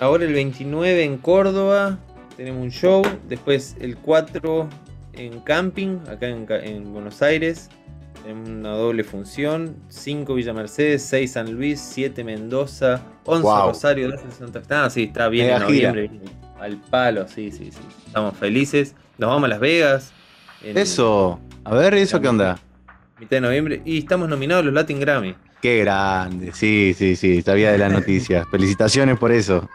[0.03, 1.97] ahora el 29 en Córdoba,
[2.35, 4.67] tenemos un show, después el 4
[5.13, 7.69] en Camping, acá en, Buenos Aires,
[8.21, 14.31] tenemos una doble función, 5 Villa Mercedes, 6 San Luis, 7 Mendoza, 11 Rosario, 12
[14.31, 16.11] Santa Clara, ah, sí, está bien en noviembre,
[16.59, 20.11] al palo, sí, sí, sí, estamos felices, nos vamos a Las Vegas.
[20.61, 22.59] Eso, a ver, ¿eso qué onda?
[23.19, 23.81] mitad de noviembre.
[23.85, 25.35] Y estamos nominados a los Latin Grammy.
[25.61, 28.45] Qué grande, sí, sí, sí, sabía de la noticia.
[28.51, 29.69] Felicitaciones por eso.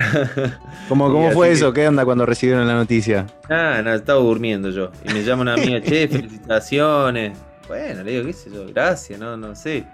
[0.88, 1.72] ¿Cómo, cómo fue eso?
[1.72, 3.26] ¿Qué onda cuando recibieron la noticia?
[3.48, 4.90] Ah, no, estaba durmiendo yo.
[5.04, 7.36] Y me llama una amiga, che, felicitaciones.
[7.68, 9.84] Bueno, le digo, qué sé yo, gracias, no, no sé.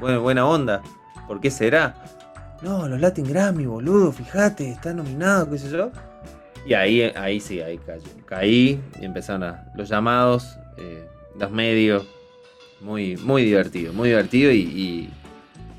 [0.00, 0.82] Buena, buena onda.
[1.26, 1.94] ¿Por qué será?
[2.60, 5.90] No, los Latin Grammy, boludo, fíjate, está nominado, qué sé yo.
[6.64, 8.02] Y ahí, ahí sí, ahí caí.
[8.26, 10.58] Caí y empezaron a, los llamados.
[10.76, 11.04] Eh,
[11.38, 12.06] los medios.
[12.80, 15.08] Muy, muy divertido, muy divertido y,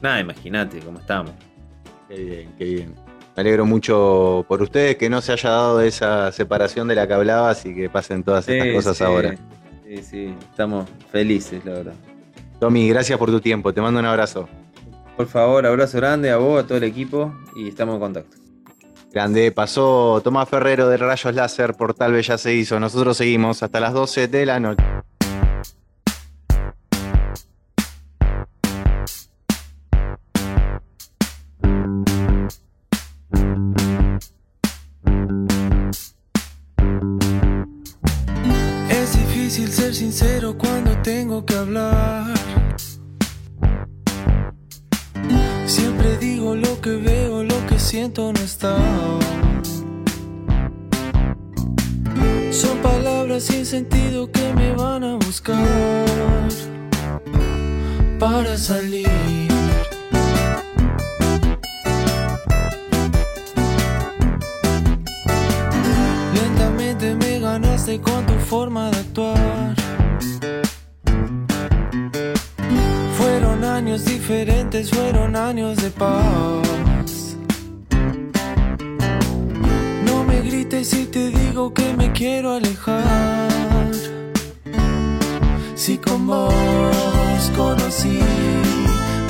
[0.01, 1.33] nada, imagínate cómo estamos.
[2.07, 3.02] Qué bien, qué bien.
[3.36, 7.13] Me alegro mucho por ustedes que no se haya dado esa separación de la que
[7.13, 9.36] hablabas y que pasen todas estas cosas ahora.
[9.86, 11.93] Sí, sí, estamos felices, la verdad.
[12.59, 14.47] Tommy, gracias por tu tiempo, te mando un abrazo.
[15.17, 18.38] Por favor, abrazo grande a vos, a todo el equipo y estamos en contacto.
[19.11, 22.79] Grande, pasó Tomás Ferrero de Rayos Láser por Tal vez ya se hizo.
[22.79, 24.84] Nosotros seguimos hasta las 12 de la noche.
[86.26, 88.19] Vos conocí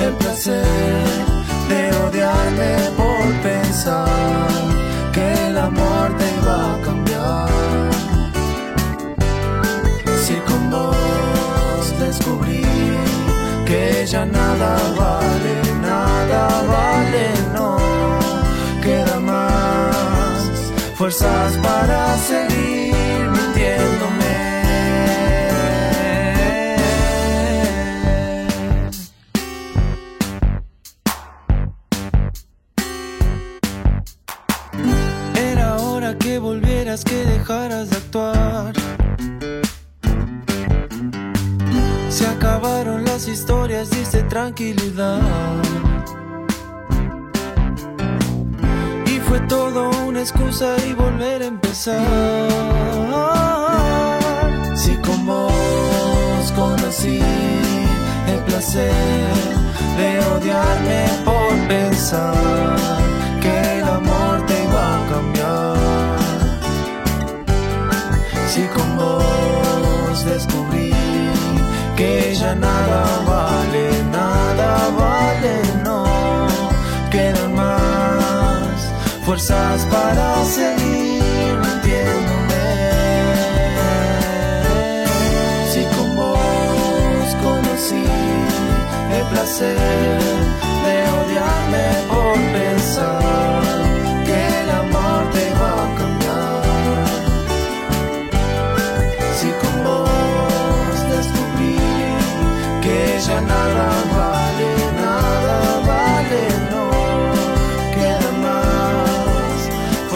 [0.00, 0.64] el placer
[1.68, 4.06] de odiarme por pensar
[5.12, 7.48] que el amor te va a cambiar.
[10.24, 12.64] Si con vos descubrí
[13.66, 17.76] que ya nada vale, nada vale, no
[18.82, 24.23] queda más fuerzas para seguir mintiéndome.
[79.34, 82.66] fuerzas para seguir mintiéndome.
[85.72, 88.04] Si con vos conocí
[89.18, 90.63] el placer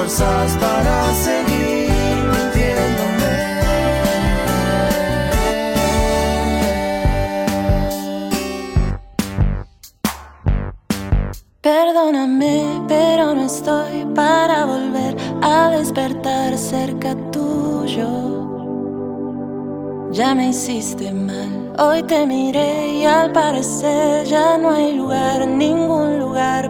[0.08, 1.90] para seguir
[2.32, 3.36] mintiéndome.
[11.60, 18.08] Perdóname, pero no estoy para volver a despertar cerca tuyo.
[20.10, 26.18] Ya me hiciste mal, hoy te miré y al parecer ya no hay lugar, ningún
[26.18, 26.67] lugar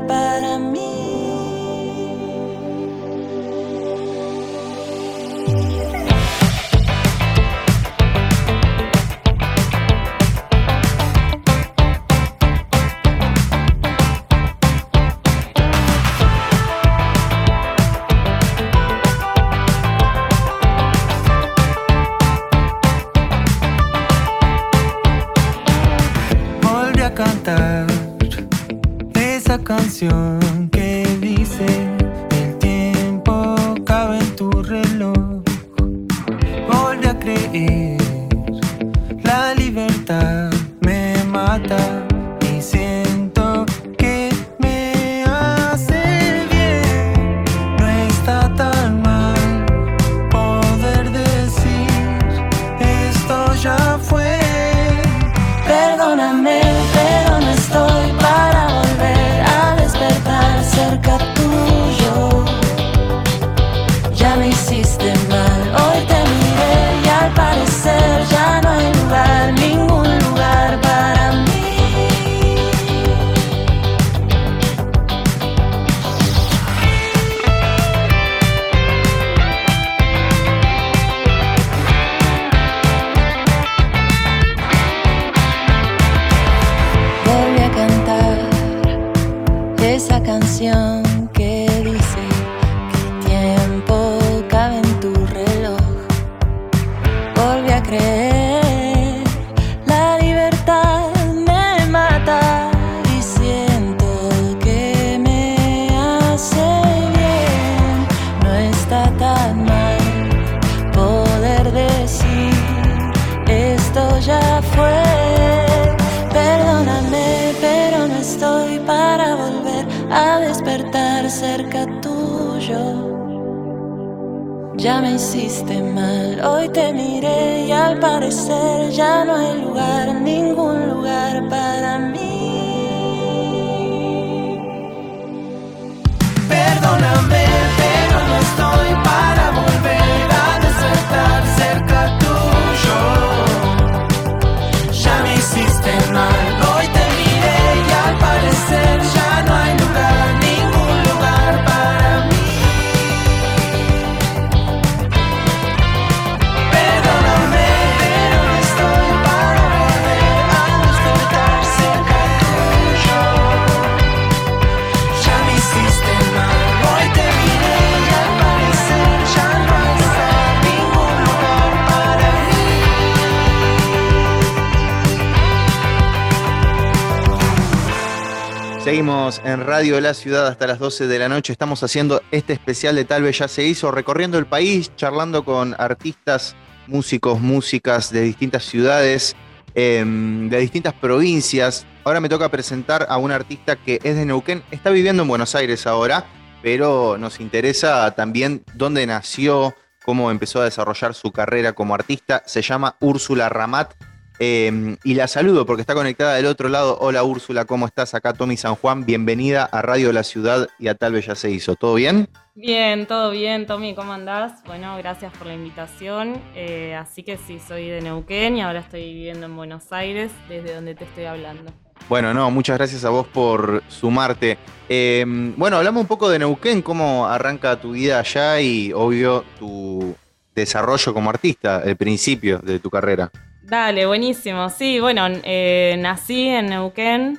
[179.79, 181.53] radio la ciudad hasta las 12 de la noche.
[181.53, 185.77] Estamos haciendo este especial de Tal vez ya se hizo, recorriendo el país, charlando con
[185.79, 186.57] artistas,
[186.89, 189.37] músicos, músicas de distintas ciudades,
[189.77, 191.87] em, de distintas provincias.
[192.03, 195.55] Ahora me toca presentar a un artista que es de Neuquén, está viviendo en Buenos
[195.55, 196.25] Aires ahora,
[196.61, 202.43] pero nos interesa también dónde nació, cómo empezó a desarrollar su carrera como artista.
[202.47, 203.95] Se llama Úrsula Ramat
[204.41, 206.99] eh, y la saludo porque está conectada del otro lado.
[207.01, 208.15] Hola Úrsula, ¿cómo estás?
[208.15, 211.51] Acá Tommy San Juan, bienvenida a Radio La Ciudad y a Tal vez ya se
[211.51, 211.75] hizo.
[211.75, 212.29] ¿Todo bien?
[212.55, 214.65] Bien, todo bien, Tommy, ¿cómo andás?
[214.65, 216.41] Bueno, gracias por la invitación.
[216.55, 220.75] Eh, así que sí, soy de Neuquén y ahora estoy viviendo en Buenos Aires, desde
[220.75, 221.73] donde te estoy hablando.
[222.09, 224.59] Bueno, no, muchas gracias a vos por sumarte.
[224.89, 225.25] Eh,
[225.57, 230.17] bueno, hablamos un poco de Neuquén, cómo arranca tu vida allá y obvio tu
[230.55, 233.31] desarrollo como artista, el principio de tu carrera.
[233.69, 234.71] Dale, buenísimo.
[234.71, 237.39] Sí, bueno, eh, nací en Neuquén,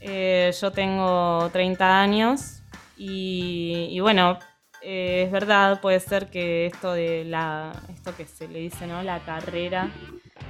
[0.00, 2.62] eh, yo tengo 30 años
[2.96, 4.38] y, y bueno,
[4.82, 9.02] eh, es verdad, puede ser que esto de la, esto que se le dice, ¿no?
[9.02, 9.90] La carrera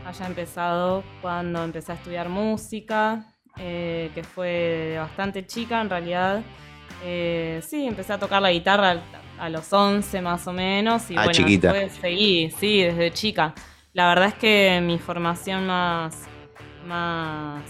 [0.04, 3.24] haya empezado cuando empecé a estudiar música,
[3.56, 6.42] eh, que fue bastante chica en realidad.
[7.02, 9.00] Eh, sí, empecé a tocar la guitarra
[9.38, 11.72] a, los 11 más o menos y Ah, bueno, chiquita.
[11.72, 13.54] después seguí, sí, desde chica.
[13.94, 16.24] La verdad es que mi formación más,
[16.84, 17.62] más,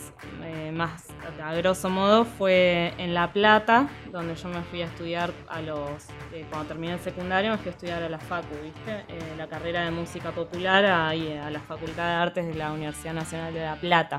[0.43, 1.05] eh, más
[1.43, 6.09] a grosso modo fue en La Plata, donde yo me fui a estudiar a los,
[6.33, 9.05] eh, cuando terminé el secundario me fui a estudiar a la Facu, ¿viste?
[9.09, 13.13] Eh, la carrera de música popular ahí, a la Facultad de Artes de la Universidad
[13.13, 14.19] Nacional de La Plata.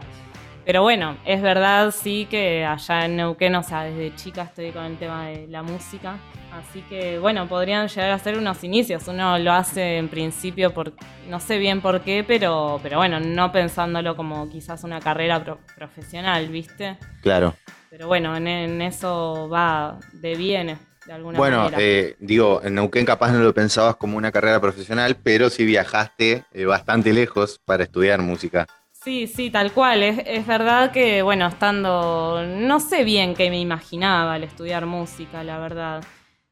[0.66, 4.84] Pero bueno, es verdad sí que allá en Neuquén, o sea, desde chica estoy con
[4.86, 6.18] el tema de la música.
[6.52, 9.08] Así que bueno, podrían llegar a ser unos inicios.
[9.08, 10.94] Uno lo hace en principio por,
[11.30, 15.60] no sé bien por qué, pero, pero bueno, no pensándolo como quizás una carrera pro-
[15.76, 16.98] profesional, ¿viste?
[17.22, 17.54] Claro.
[17.92, 21.78] Pero bueno, en, en eso va de viene, de alguna Bueno, manera.
[21.80, 26.44] eh, digo, en Neuquén capaz no lo pensabas como una carrera profesional, pero sí viajaste
[26.52, 28.66] eh, bastante lejos para estudiar música.
[29.06, 30.02] Sí, sí, tal cual.
[30.02, 32.44] Es, es verdad que, bueno, estando.
[32.44, 36.04] No sé bien qué me imaginaba al estudiar música, la verdad.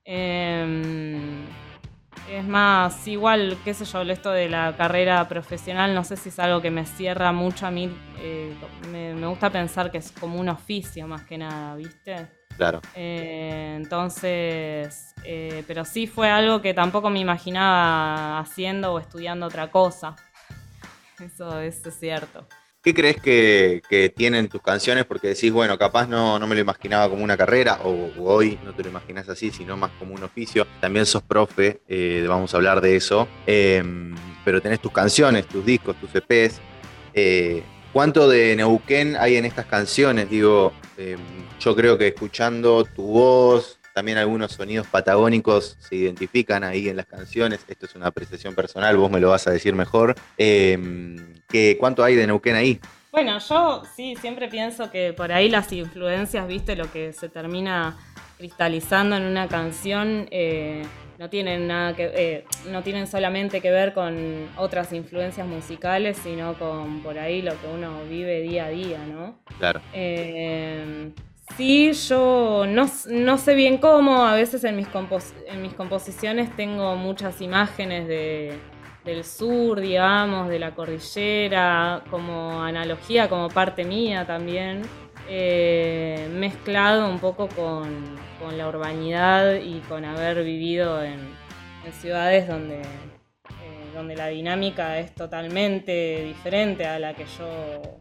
[0.05, 1.43] Em,
[2.30, 6.38] es más, igual, qué sé yo, esto de la carrera profesional, no sé si es
[6.38, 7.89] algo que me cierra mucho a mí.
[8.19, 8.53] eh,
[8.91, 12.27] me, me gusta pensar que es como un oficio más que nada, ¿viste?
[12.55, 12.81] Claro.
[12.93, 19.71] Eh, entonces, eh, pero sí fue algo que tampoco me imaginaba haciendo o estudiando otra
[19.71, 20.15] cosa.
[21.25, 22.47] Eso, es cierto.
[22.81, 25.05] ¿Qué crees que, que tienen tus canciones?
[25.05, 28.73] Porque decís, bueno, capaz no, no me lo imaginaba como una carrera, o, hoy no
[28.73, 30.67] te lo imaginas así, sino más como un oficio.
[30.81, 33.27] También sos profe, eh, vamos a hablar de eso.
[33.47, 33.81] Eh,
[34.43, 36.59] pero tenés tus canciones, tus discos, tus EPs.
[37.13, 40.29] Eh, ¿Cuánto de Neuquén hay en estas canciones?
[40.29, 41.17] Digo, eh,
[41.59, 47.06] yo creo que escuchando tu voz, también algunos sonidos patagónicos se identifican ahí en las
[47.06, 47.64] canciones.
[47.68, 50.15] Esto es una apreciación personal, vos me lo vas a decir mejor.
[50.38, 51.18] Eh,
[51.49, 52.80] ¿qué- ¿Cuánto hay de Neuquén ahí?
[53.11, 57.95] Bueno, yo sí, siempre pienso que por ahí las influencias, viste, lo que se termina
[58.40, 60.82] cristalizando en una canción, eh,
[61.20, 66.56] no tienen nada que eh, no tienen solamente que ver con otras influencias musicales, sino
[66.57, 69.38] con por ahí lo que uno vive día a día, ¿no?
[69.60, 69.80] Claro.
[69.94, 71.11] Eh,
[71.57, 76.55] sí, yo no, no sé bien cómo, a veces en mis, compos- en mis composiciones
[76.55, 78.57] tengo muchas imágenes de,
[79.05, 84.81] del sur, digamos, de la cordillera, como analogía, como parte mía también,
[85.30, 91.19] eh, mezclado un poco con, con la urbanidad y con haber vivido en,
[92.01, 97.99] ciudades donde, eh, donde la dinámica es totalmente diferente a la que yo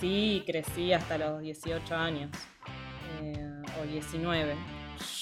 [0.00, 2.30] nací y crecí hasta los 18 años
[3.22, 4.54] eh, o 19.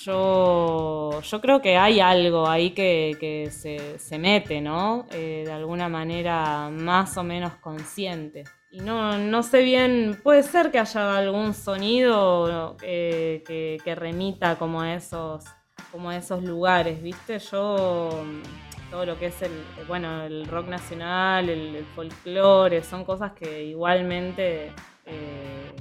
[0.04, 5.06] Yo, yo creo que hay algo ahí que, se, mete, ¿no?
[5.10, 8.44] Eh, de alguna manera más o menos consciente.
[8.70, 14.84] Y no, no sé bien, puede ser que haya algún sonido eh, que, remita como
[14.84, 15.44] esos,
[15.92, 17.38] como a esos lugares, ¿viste?
[17.38, 18.24] Yo
[18.90, 19.52] todo lo que es el,
[19.86, 24.72] bueno, el rock nacional, el, el folclore, son cosas que igualmente
[25.06, 25.72] eh,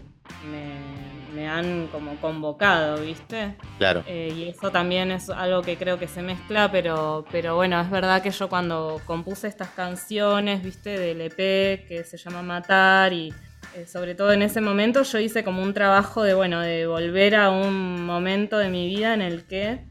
[0.52, 0.98] me,
[1.38, 3.56] me han como convocado, ¿viste?
[3.78, 4.04] Claro.
[4.08, 7.90] Eh, y eso también es algo que creo que se mezcla, pero, pero bueno, es
[7.90, 13.34] verdad que yo cuando compuse estas canciones, viste, del EP que se llama Matar y
[13.76, 17.36] eh, sobre todo en ese momento yo hice como un trabajo de, bueno, de volver
[17.36, 19.86] a un momento de mi vida en el que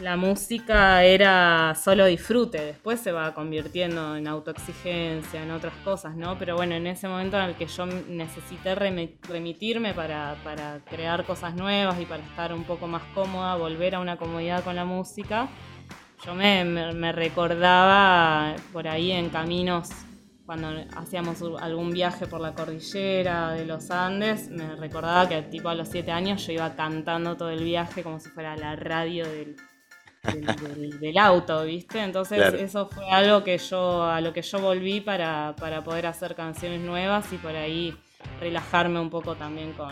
[0.00, 6.38] la música era solo disfrute, después se va convirtiendo en autoexigencia, en otras cosas, ¿no?
[6.38, 11.24] Pero bueno, en ese momento en el que yo necesité remi- remitirme para, para crear
[11.24, 14.84] cosas nuevas y para estar un poco más cómoda, volver a una comodidad con la
[14.84, 15.48] música,
[16.24, 19.88] yo me, me- me recordaba por ahí en caminos,
[20.46, 25.74] cuando hacíamos algún viaje por la cordillera de los Andes, me recordaba que tipo a
[25.74, 29.56] los siete años yo iba cantando todo el viaje como si fuera la radio del,
[31.00, 32.00] del, auto, ¿viste?
[32.02, 36.34] Entonces eso fue algo que yo, a lo que yo volví para, para poder hacer
[36.34, 37.96] canciones nuevas y por ahí
[38.40, 39.90] relajarme un poco también con,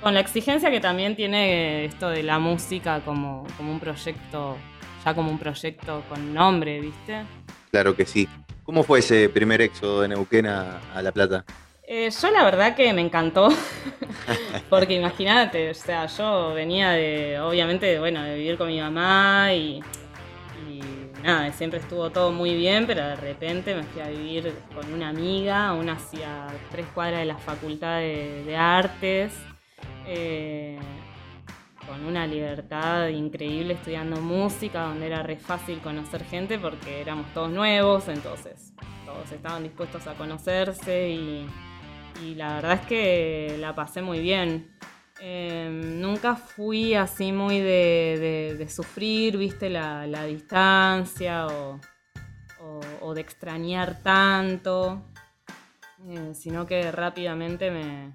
[0.00, 4.56] con la exigencia que también tiene esto de la música como, como un proyecto,
[5.04, 7.24] ya como un proyecto con nombre, ¿viste?
[7.70, 8.28] Claro que sí.
[8.64, 11.44] ¿Cómo fue ese primer éxodo de Neuquén a, La Plata?
[11.88, 13.48] Eh, yo la verdad que me encantó,
[14.68, 19.80] porque imagínate, o sea, yo venía de, obviamente, bueno, de vivir con mi mamá y,
[21.22, 25.10] nada, siempre estuvo todo muy bien, pero de repente me fui a vivir con una
[25.10, 29.32] amiga, una hacia tres cuadras de la Facultad de, Artes,
[30.08, 30.80] eh,
[31.86, 37.50] con una libertad increíble estudiando música, donde era re fácil conocer gente porque éramos todos
[37.50, 38.72] nuevos, entonces
[39.04, 41.46] todos estaban dispuestos a conocerse y,
[42.34, 44.76] la verdad es que la pasé muy bien.
[45.20, 55.06] Em, nunca fui así muy de, sufrir, viste, la, distancia o, de extrañar tanto,
[56.08, 58.12] eh, sino que rápidamente me,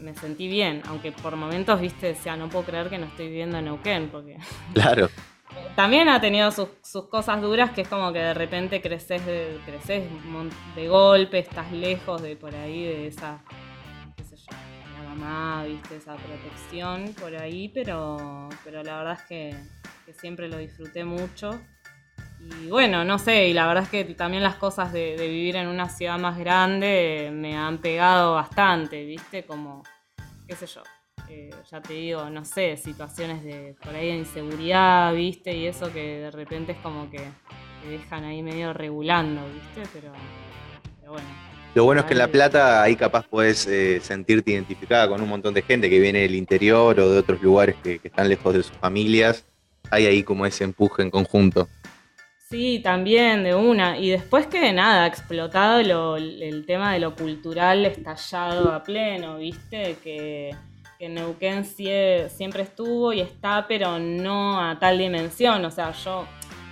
[0.00, 3.58] me sentí bien, aunque por momentos, viste, decía, no puedo creer que no estoy viviendo
[3.58, 4.38] en Neuquén, porque...
[4.72, 5.08] Claro.
[5.76, 6.68] También ha tenido sus,
[7.10, 10.04] cosas duras, que es como que de repente creces de, creces
[10.76, 13.42] de golpe, estás lejos de por ahí, de esa,
[14.16, 14.56] qué sé yo,
[15.02, 19.56] la mamá, viste, esa protección por ahí, pero, pero la verdad es que,
[20.06, 21.60] que siempre lo disfruté mucho.
[22.40, 25.66] Y bueno, no sé, y la verdad es que también las cosas de, vivir en
[25.66, 29.44] una ciudad más grande me han pegado bastante, ¿viste?
[29.44, 29.82] Como,
[30.46, 30.82] qué sé yo,
[31.28, 35.56] eh, ya te digo, no sé, situaciones de por ahí de inseguridad, ¿viste?
[35.56, 39.88] Y eso que de repente es como que te dejan ahí medio regulando, ¿viste?
[39.92, 40.12] Pero,
[41.06, 41.26] bueno.
[41.74, 45.28] Lo bueno es que en La Plata ahí capaz puedes eh, sentirte identificada con un
[45.28, 48.62] montón de gente que viene del interior o de otros lugares que están lejos de
[48.62, 49.44] sus familias.
[49.90, 51.68] Hay ahí como ese empuje en conjunto.
[52.54, 53.98] Sí, también, de una.
[53.98, 59.96] Y después que nada, explotado el tema de lo cultural estallado a pleno, ¿viste?
[60.04, 60.54] Que,
[61.04, 65.62] que Neuquén siempre estuvo y está, pero no a tal dimensión.
[65.66, 66.24] O sea, yo,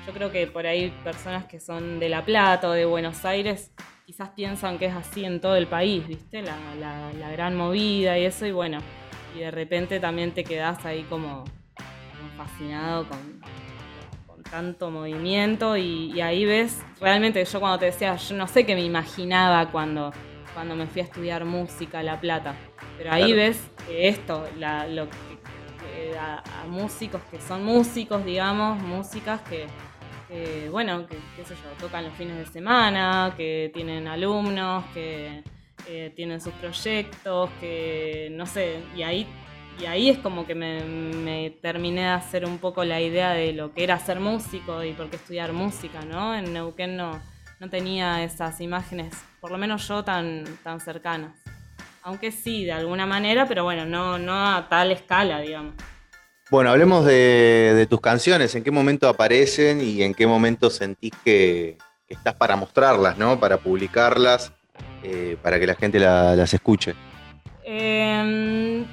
[0.06, 3.70] yo creo que por ahí personas que son de La Plata o de Buenos Aires
[4.06, 6.40] quizás piensan que es así en todo el país, ¿viste?
[6.40, 8.78] La, la, gran movida y eso, y bueno,
[9.36, 11.44] y de repente también te quedás ahí como
[12.34, 13.42] fascinado con
[14.50, 18.82] tanto movimiento y, ahí ves, realmente yo cuando te decía, yo no sé qué me
[18.82, 20.10] imaginaba cuando,
[20.54, 22.54] cuando me fui a estudiar música a La Plata,
[22.98, 25.08] pero ahí ves que esto, lo
[26.18, 29.66] a, músicos que son músicos, digamos, músicas que,
[30.70, 35.42] bueno, que qué sé yo, tocan los fines de semana, que tienen alumnos, que
[35.88, 39.26] eh, tienen sus proyectos, que no sé, y ahí
[39.80, 43.72] y ahí es como que me, terminé de hacer un poco la idea de lo
[43.72, 46.34] que era ser músico y por qué estudiar música, ¿no?
[46.34, 47.20] En Neuquén no,
[47.58, 51.32] no tenía esas imágenes, por lo menos yo, tan, tan cercanas.
[52.04, 55.74] Aunque sí, de alguna manera, pero bueno, no, no a tal escala, digamos.
[56.48, 58.54] Bueno, hablemos de, tus canciones.
[58.54, 61.76] ¿En qué momento aparecen y en qué momento sentís que,
[62.08, 63.40] estás para mostrarlas, ¿no?
[63.40, 64.52] Para publicarlas,
[65.02, 66.94] eh, para que la gente las escuche.
[67.64, 68.84] Eh,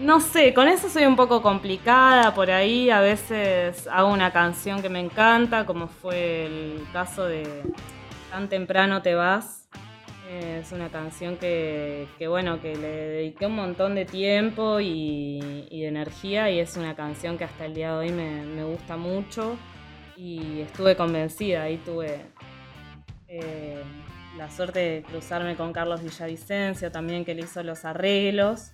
[0.00, 2.90] no sé, con eso soy un poco complicada por ahí.
[2.90, 7.64] A veces hago una canción que me encanta, como fue el caso de
[8.34, 9.63] Tan temprano te vas.
[10.30, 16.50] Es una canción que, bueno, que le dediqué un montón de tiempo y, de energía
[16.50, 19.58] y es una canción que hasta el día de hoy me, gusta mucho
[20.16, 21.64] y estuve convencida.
[21.64, 22.24] Ahí tuve
[23.28, 23.82] eh,
[24.38, 28.70] la suerte de cruzarme con Carlos Villavicencio también, que le hizo los arreglos.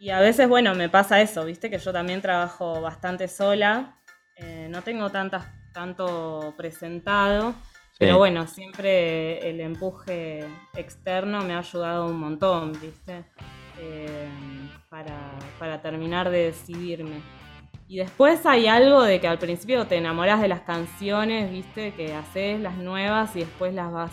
[0.00, 3.98] Y a veces, bueno, me pasa eso, viste, que yo también trabajo bastante sola,
[4.34, 7.54] eh, no tengo tantas, tanto presentado,
[8.00, 13.26] pero bueno, siempre el empuje externo me ha ayudado un montón, viste,
[13.78, 14.26] eh,
[14.88, 17.20] para, terminar de decidirme.
[17.88, 22.14] Y después hay algo de que al principio te enamoras de las canciones, viste, que
[22.14, 24.12] haces las nuevas y después las vas,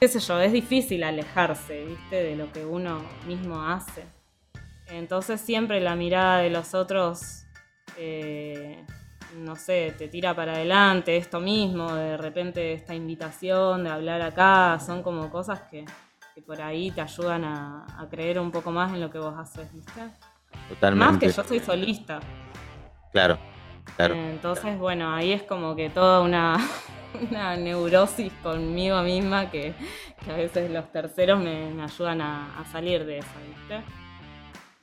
[0.00, 4.02] qué sé yo, es difícil alejarse, viste, de lo que uno mismo hace.
[4.88, 7.44] Entonces siempre la mirada de los otros,
[7.96, 8.84] eh,
[9.34, 14.78] no sé, te tira para adelante, esto mismo, de repente esta invitación de hablar acá,
[14.84, 15.84] son como cosas que,
[16.46, 20.00] por ahí te ayudan a, creer un poco más en lo que vos haces, ¿viste?
[20.68, 21.12] Totalmente.
[21.12, 22.20] Más que yo soy solista.
[23.12, 23.38] Claro,
[23.96, 24.14] claro.
[24.14, 26.58] Entonces, bueno, ahí es como que toda una,
[27.58, 29.74] neurosis conmigo misma que,
[30.28, 33.82] a veces los terceros me, ayudan a, a salir de eso, ¿viste?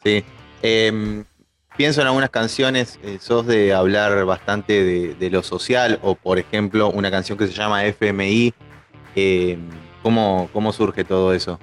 [0.03, 0.25] Sí.
[0.61, 1.25] Em,
[1.77, 4.83] pienso en algunas canciones, eh, sos de hablar bastante
[5.15, 8.53] de, lo social, o por ejemplo, una canción que se llama FMI.
[9.15, 9.57] Eh,
[10.01, 11.59] ¿cómo, ¿Cómo surge todo eso?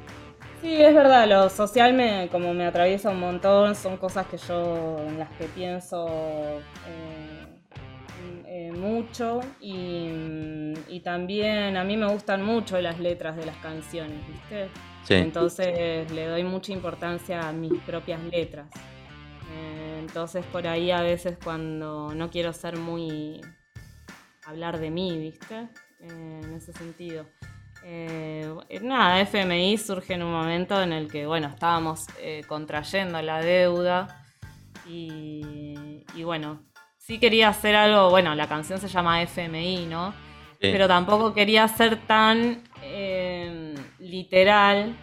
[0.60, 4.98] Sí, es verdad, lo social me, como me atraviesa un montón, son cosas que yo,
[5.06, 6.08] en las que pienso
[6.88, 7.46] eh,
[8.46, 14.18] eh, mucho y, y, también a mí me gustan mucho las letras de las canciones,
[14.26, 14.68] ¿viste?
[15.04, 15.14] Sí.
[15.14, 18.66] Entonces le doy mucha importancia a mis propias letras.
[19.50, 23.40] Eh, entonces por ahí a veces cuando no quiero ser muy...
[24.46, 25.68] hablar de mí, ¿viste?
[26.00, 27.26] en ese sentido.
[27.84, 33.40] Eh, nada, FMI surge en un momento en el que, bueno, estábamos eh, contrayendo la
[33.40, 34.24] deuda
[34.86, 36.62] y, bueno,
[36.96, 40.14] sí quería hacer algo, bueno, la canción se llama FMI, ¿no?
[40.60, 44.96] Pero tampoco quería ser tan eh, literal,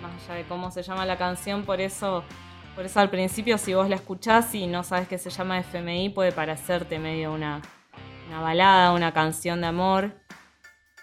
[0.00, 2.24] más allá de cómo se llama la canción, por eso,
[2.74, 6.10] por eso al principio si vos la escuchás y no sabes que se llama FMI
[6.10, 7.60] puede parecerte medio una,
[8.28, 10.12] una balada, una canción de amor.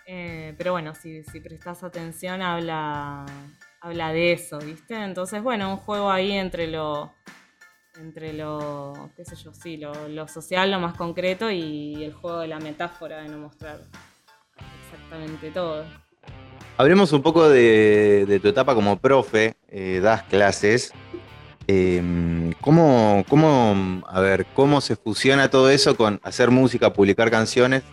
[0.06, 3.26] Eh, pero bueno, si, si prestas atención habla,
[3.82, 4.96] habla de eso, ¿viste?
[4.96, 7.14] Entonces, bueno, un juego ahí entre lo,
[8.00, 12.48] entre lo, qué sé yo, sí, lo, social, lo más concreto y el juego de
[12.48, 13.82] la metáfora de no mostrar
[14.86, 15.86] exactamente todo.
[16.78, 20.94] Hablemos un poco de, tu etapa como profe, eh, das clases.
[21.72, 27.84] Em, ¿cómo, ¿Cómo, a ver, cómo se fusiona todo eso con hacer música, publicar canciones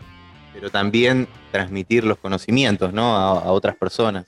[0.56, 3.14] pero también transmitir los conocimientos ¿no?
[3.14, 4.24] a, otras personas.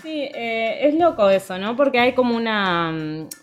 [0.00, 1.74] Sí, eh, es loco eso, ¿no?
[1.74, 2.94] Porque hay como una,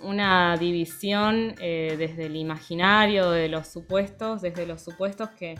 [0.04, 5.56] una división eh, desde el imaginario, de los supuestos, desde los supuestos que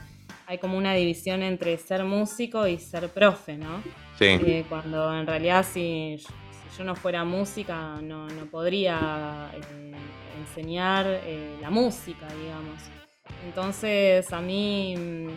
[0.48, 3.84] hay como una división entre ser músico y ser profe, ¿no?
[4.18, 4.26] Sí.
[4.28, 6.24] Eh, cuando en realidad si,
[6.78, 9.52] yo no fuera música no, podría
[10.40, 11.22] enseñar
[11.62, 12.82] la música, digamos.
[13.46, 15.30] Entonces a mí mm,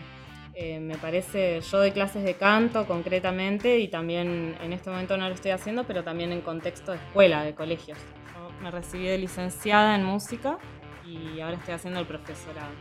[0.53, 5.27] eh, me parece, yo doy clases de canto concretamente y también en este momento no
[5.27, 7.97] lo estoy haciendo, pero también en contexto de escuela, de colegios.
[8.33, 10.57] Yo me recibí de licenciada en música
[11.05, 12.71] y ahora estoy haciendo el profesorado.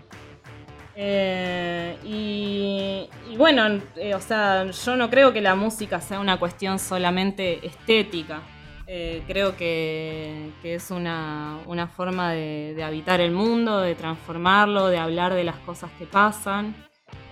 [0.96, 6.78] Eh, y, bueno, eh, o sea, yo no creo que la música sea una cuestión
[6.78, 8.42] solamente estética.
[8.86, 11.60] Eh, creo que, es una,
[11.96, 16.74] forma de, habitar el mundo, de transformarlo, de hablar de las cosas que pasan,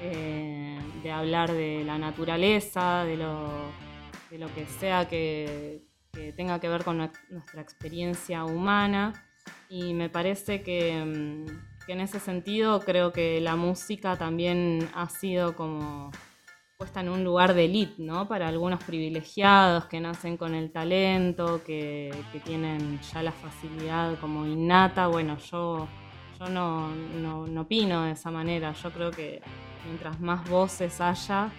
[0.01, 3.71] de hablar de la naturaleza, de lo,
[4.31, 5.83] de lo que sea que,
[6.37, 9.13] tenga que ver con nuestra experiencia humana.
[9.69, 15.09] Y me parece que, mm, que en ese sentido creo que la música también ha
[15.09, 16.11] sido como
[16.83, 18.27] puesta en un lugar de elite, ¿no?
[18.27, 22.13] Para algunos privilegiados que nacen con el talento, que,
[22.45, 25.07] tienen ya la facilidad como innata.
[25.07, 25.87] Bueno, yo,
[26.41, 28.73] yo no, no, opino de esa manera.
[28.73, 29.41] Yo creo que
[29.87, 31.51] mientras más voces haya,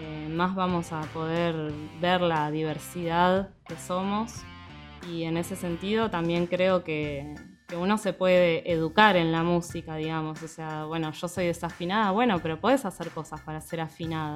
[0.00, 1.54] eh, más vamos a poder
[2.00, 4.42] ver la diversidad que somos.
[5.06, 7.34] Y en ese sentido también creo que,
[7.72, 10.42] que uno se puede educar en la música, digamos.
[10.42, 14.34] O sea, bueno, yo soy desafinada, bueno, pero puedes hacer cosas para ser afinada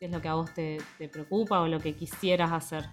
[0.00, 0.80] es lo que a vos te,
[1.12, 2.86] preocupa o lo que quisieras hacer.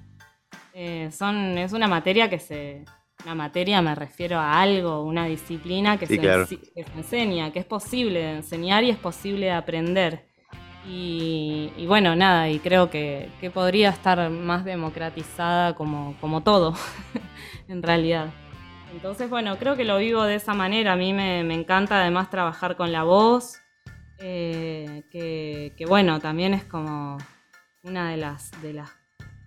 [0.73, 2.85] Eh, son, es una materia que se...
[3.25, 6.15] Una materia me refiero a algo, una disciplina que, se,
[6.95, 10.29] enseña, que es posible de enseñar y es posible de aprender.
[10.87, 16.75] Y, bueno, nada, y creo que, podría estar más democratizada como, como todo,
[17.67, 18.29] en realidad.
[18.91, 20.93] Entonces, bueno, creo que lo vivo de esa manera.
[20.93, 23.59] A mí me, me encanta además trabajar con la voz.
[24.21, 27.17] Eh, que, bueno, también es como
[27.83, 28.89] una de las, de las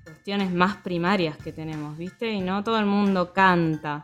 [0.04, 2.32] cuestiones más primarias que tenemos, ¿viste?
[2.32, 4.02] Y no todo el mundo canta,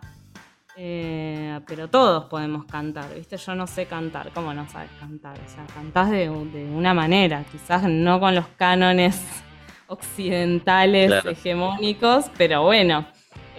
[0.77, 3.39] eh, pero todos podemos cantar, ¿viste?
[3.39, 5.39] Yo no sé cantar, ¿cómo no sabes cantar?
[5.41, 9.25] O sea, cantás de, una manera, quizás no con los cánones
[9.87, 13.07] occidentales hegemónicos, pero bueno.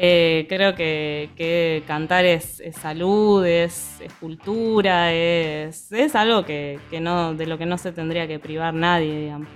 [0.02, 7.66] Eh, creo que, cantar es, salud, es, cultura, es, algo que, no, de lo que
[7.66, 9.50] no se tendría que privar nadie, digamos.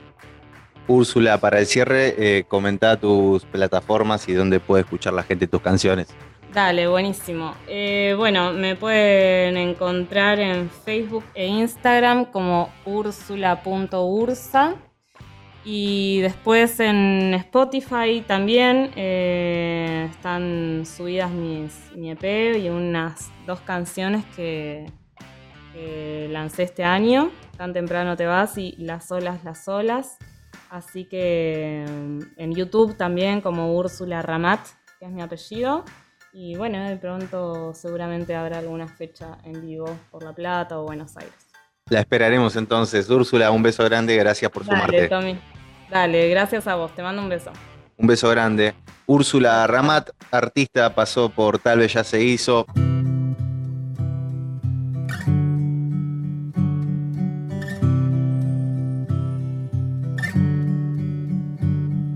[0.85, 5.61] Úrsula, para el cierre, eh, comenta tus plataformas y dónde puede escuchar la gente tus
[5.61, 6.07] canciones.
[6.53, 7.55] Dale, buenísimo.
[7.67, 14.75] Eh, bueno, me pueden encontrar en Facebook e Instagram como ursula.ursa.
[15.65, 24.25] Y después en Spotify también eh, están subidas mis, mi EP y unas dos canciones
[24.35, 24.85] que,
[26.29, 30.17] lancé este año, Tan temprano te vas y Las olas, las olas.
[30.69, 34.59] Así que mm, en YouTube también como Úrsula Ramat,
[34.99, 35.83] que es mi apellido.
[36.33, 41.15] Y bueno, de pronto seguramente habrá alguna fecha en vivo por La Plata o Buenos
[41.15, 41.47] Aires.
[41.89, 43.09] La esperaremos entonces.
[43.09, 45.09] Úrsula, un beso grande, gracias por Dale, sumarte.
[45.09, 45.52] Tommy.
[45.93, 46.91] Dale, gracias a vos.
[46.95, 47.51] Te mando un beso.
[47.97, 48.73] Un beso grande.
[49.05, 52.65] Úrsula Ramat, artista, pasó por Tal vez ya se hizo.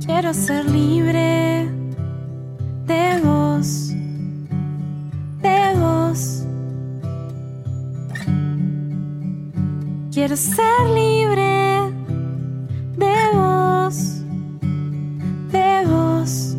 [0.04, 1.70] Quiero ser libre
[2.86, 3.90] de vos,
[5.44, 6.44] de vos.
[10.12, 11.94] Quiero ser libre
[12.98, 16.56] de vos, de vos.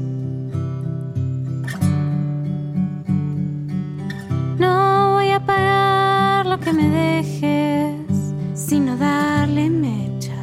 [4.59, 10.35] No voy a pagar lo que me dejes, sino darle mecha.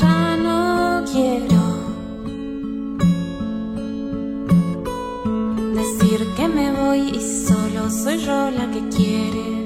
[0.00, 1.62] Ya no quiero
[5.72, 9.63] decir que me voy y solo soy yo la que quiere.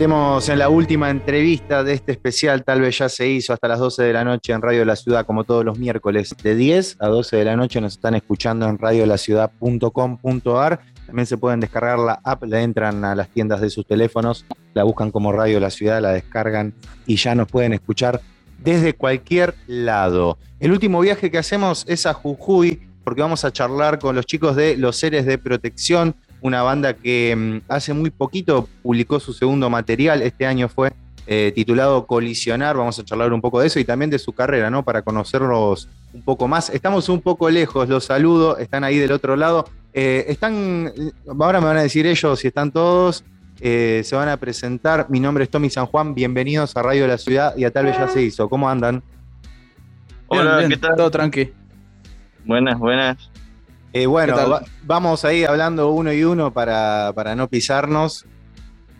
[0.00, 3.78] Metemos en la última entrevista de este especial, tal vez ya se hizo hasta las
[3.78, 7.08] 12 de la noche en Radio La Ciudad, como todos los miércoles, de 10 a
[7.08, 10.80] 12 de la noche nos están escuchando en radiolaciudad.com.ar.
[11.04, 14.84] También se pueden descargar la app, le entran a las tiendas de sus teléfonos, la
[14.84, 16.72] buscan como Radio La Ciudad, la descargan
[17.04, 18.22] y ya nos pueden escuchar
[18.64, 20.38] desde cualquier lado.
[20.60, 24.56] El último viaje que hacemos es a Jujuy, porque vamos a charlar con los chicos
[24.56, 29.70] de Los Seres de Protección, una banda que mm, hace muy poquito publicó su segundo
[29.70, 30.92] material, este año fue
[31.26, 34.68] eh, titulado Colisionar, vamos a charlar un poco de eso y también de su carrera,
[34.68, 34.82] ¿no?
[34.82, 36.70] Para conocerlos un poco más.
[36.70, 39.68] Estamos un poco lejos, los saludo, están ahí del otro lado.
[39.92, 40.92] Eh, están,
[41.38, 43.24] ahora me van a decir ellos si están todos,
[43.60, 45.06] eh, se van a presentar.
[45.08, 47.86] Mi nombre es Tommy San Juan, bienvenidos a Radio de la Ciudad y a Tal
[47.86, 48.48] vez ya se hizo.
[48.48, 49.02] ¿Cómo andan?
[50.26, 50.96] Hola, ¿qué tal?
[50.96, 51.52] Todo tranqui.
[52.44, 53.29] Buenas, buenas.
[53.92, 58.24] Eh, bueno, vamos ahí hablando uno y uno para, no pisarnos.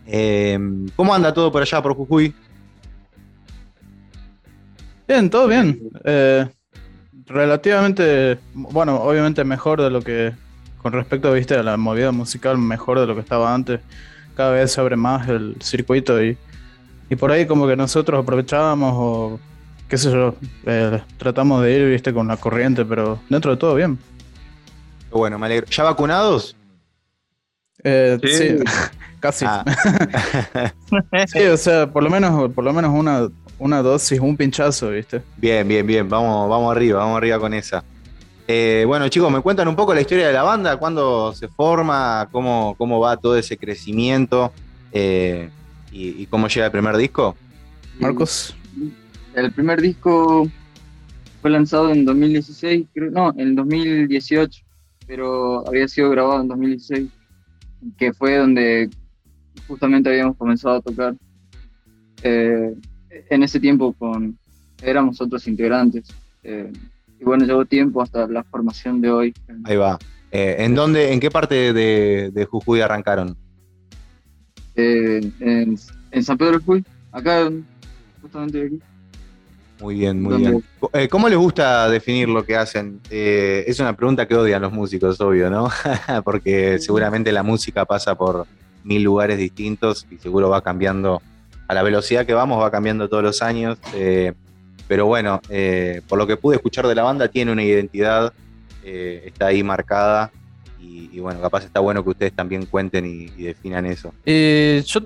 [0.07, 0.59] Eh,
[0.97, 2.35] ¿Cómo anda todo por allá, por Jujuy?
[5.07, 5.81] Bien, todo bien.
[6.05, 6.49] Eh,
[7.27, 10.33] relativamente, bueno, obviamente mejor de lo que,
[10.83, 13.81] con respecto viste, a la movida musical, mejor de lo que estaba antes.
[14.35, 16.37] Cada vez se abre más el circuito y,
[17.09, 19.41] y por ahí como que nosotros aprovechábamos o
[19.89, 20.35] qué sé yo,
[21.19, 23.99] tratamos de ir, viste, con la corriente, pero dentro de todo bien.
[25.11, 25.67] Bueno, me alegro.
[25.67, 26.57] ¿Ya vacunados?
[27.83, 28.59] Eh, sí.
[29.21, 29.45] casi.
[29.47, 29.65] Ah.
[31.27, 33.29] sí, o sea, por lo menos, por lo menos una,
[33.59, 35.23] una dosis, un pinchazo, ¿viste?
[35.37, 36.09] Bien, bien, bien.
[36.09, 37.85] Vamos, vamos arriba, vamos arriba con esa.
[38.49, 40.77] Eh, bueno, chicos, ¿me cuentan un poco la historia de la banda?
[40.77, 42.29] ¿Cuándo se forma?
[42.33, 44.53] ¿Cómo, cómo va todo ese crecimiento?
[44.93, 45.51] Eh,
[45.93, 47.37] y, cómo llega el primer disco?
[47.99, 48.57] Marcos.
[49.35, 50.49] El primer disco
[51.43, 54.63] fue lanzado en 2016, creo, no, en 2018
[55.11, 57.11] pero había sido grabado en 2016,
[57.99, 58.89] que fue donde
[59.67, 61.17] justamente habíamos comenzado a tocar.
[62.23, 62.77] Eh,
[63.29, 64.39] en ese tiempo con,
[64.81, 66.07] éramos otros integrantes.
[66.45, 66.71] Eh,
[67.19, 69.35] y bueno, llevó tiempo hasta la formación de hoy.
[69.65, 69.99] Ahí va.
[70.31, 73.37] Eh, ¿En dónde, en qué parte de, Jujuy arrancaron?
[74.77, 77.51] en, en, San Pedro del Jujuy, acá,
[78.23, 78.81] justamente aquí.
[79.81, 80.65] Muy bien, muy bien.
[80.93, 83.01] Eh, ¿Cómo les gusta definir lo que hacen?
[83.11, 85.71] Eh, es una pregunta que odian los músicos, obvio, ¿no?
[86.25, 88.47] Porque seguramente la música pasa por
[88.85, 91.23] mil lugares distintos y seguro va cambiando
[91.67, 93.79] a la velocidad que vamos, va cambiando todos los años.
[93.95, 94.35] Eh,
[94.87, 95.41] pero bueno,
[96.09, 98.33] por lo que pude escuchar de la banda, tiene una identidad,
[98.85, 100.33] está ahí marcada.
[100.81, 104.13] Y, bueno, capaz está bueno que ustedes también cuenten y, definan eso.
[104.27, 105.01] yo,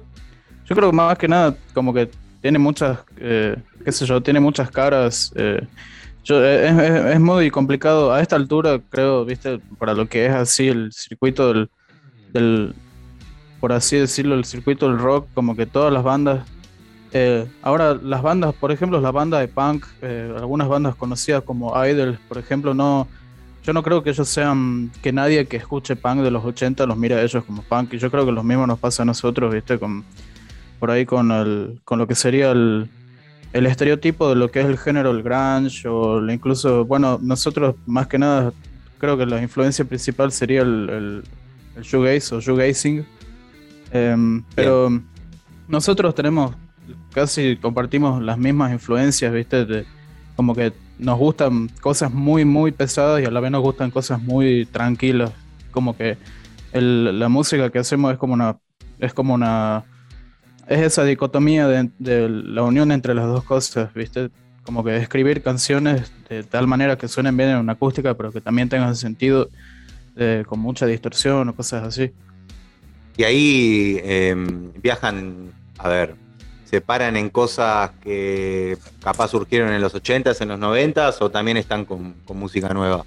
[0.65, 2.09] yo creo que más que nada, como que
[2.45, 3.57] tiene muchas, eh,
[3.87, 5.33] qué sé yo, tiene muchas caras.
[5.35, 5.67] Eh,
[6.29, 10.93] eh, es, muy complicado a esta altura, creo, viste, para lo que es así el
[10.93, 11.67] circuito
[12.35, 12.75] del,
[13.61, 16.47] por así decirlo, el circuito del rock, como que todas las bandas.
[17.63, 19.87] ahora, las bandas, por ejemplo, la banda de punk,
[20.37, 23.09] algunas bandas conocidas como Idols, por ejemplo, no.
[23.63, 26.99] Yo no creo que ellos sean, que nadie que escuche punk de los 80 los
[26.99, 29.51] mire a ellos como punk, y yo creo que lo mismo nos pasa a nosotros,
[29.51, 30.05] viste, con
[30.85, 32.91] por ahí con, el, con lo que sería el,
[33.55, 38.07] el estereotipo de lo que es el género, el grunge, o incluso, bueno, nosotros más
[38.07, 38.53] que nada
[38.99, 41.23] creo que la influencia principal sería el, el,
[41.77, 43.07] el shoegaze o shoegazing.
[43.93, 44.91] Em, pero
[45.69, 46.55] nosotros tenemos,
[47.15, 49.65] casi compartimos las mismas influencias, ¿viste?
[49.65, 49.87] De,
[50.37, 54.21] como que nos gustan cosas muy, muy pesadas y a la vez nos gustan cosas
[54.21, 55.33] muy tranquilas.
[55.71, 56.19] Como que
[56.75, 58.59] la música que hacemos es como una,
[58.99, 59.87] es como una
[60.67, 64.31] es esa dicotomía de, la unión entre las dos cosas, ¿viste?
[64.63, 68.41] Como que escribir canciones de tal manera que suenen bien en una acústica, pero que
[68.41, 69.51] también tengan sentido
[70.17, 72.13] eh, con mucha distorsión o cosas así.
[73.17, 76.17] Y ahí em, viajan, a ver,
[76.65, 81.57] se paran en cosas que capaz surgieron en los 80s, en los 90s, o también
[81.57, 83.05] están con, música nueva.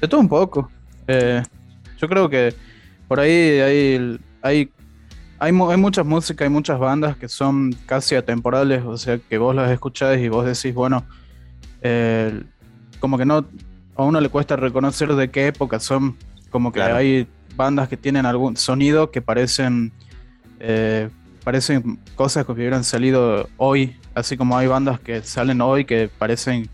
[0.00, 0.70] De todo un poco.
[1.06, 1.42] Eh,
[1.98, 2.54] yo creo que
[3.08, 4.70] por ahí hay, hay
[5.40, 9.54] hay, hay muchas músicas, hay muchas bandas que son casi atemporales, o sea, que vos
[9.54, 11.04] las escuchás y vos decís, bueno,
[13.00, 13.46] como que no,
[13.96, 16.16] a uno le cuesta reconocer de qué época son,
[16.50, 17.26] como que hay
[17.56, 19.92] bandas que tienen algún sonido que parecen,
[20.58, 21.08] eh,
[21.42, 26.68] parecen cosas que hubieran salido hoy, así como hay bandas que salen hoy que parecen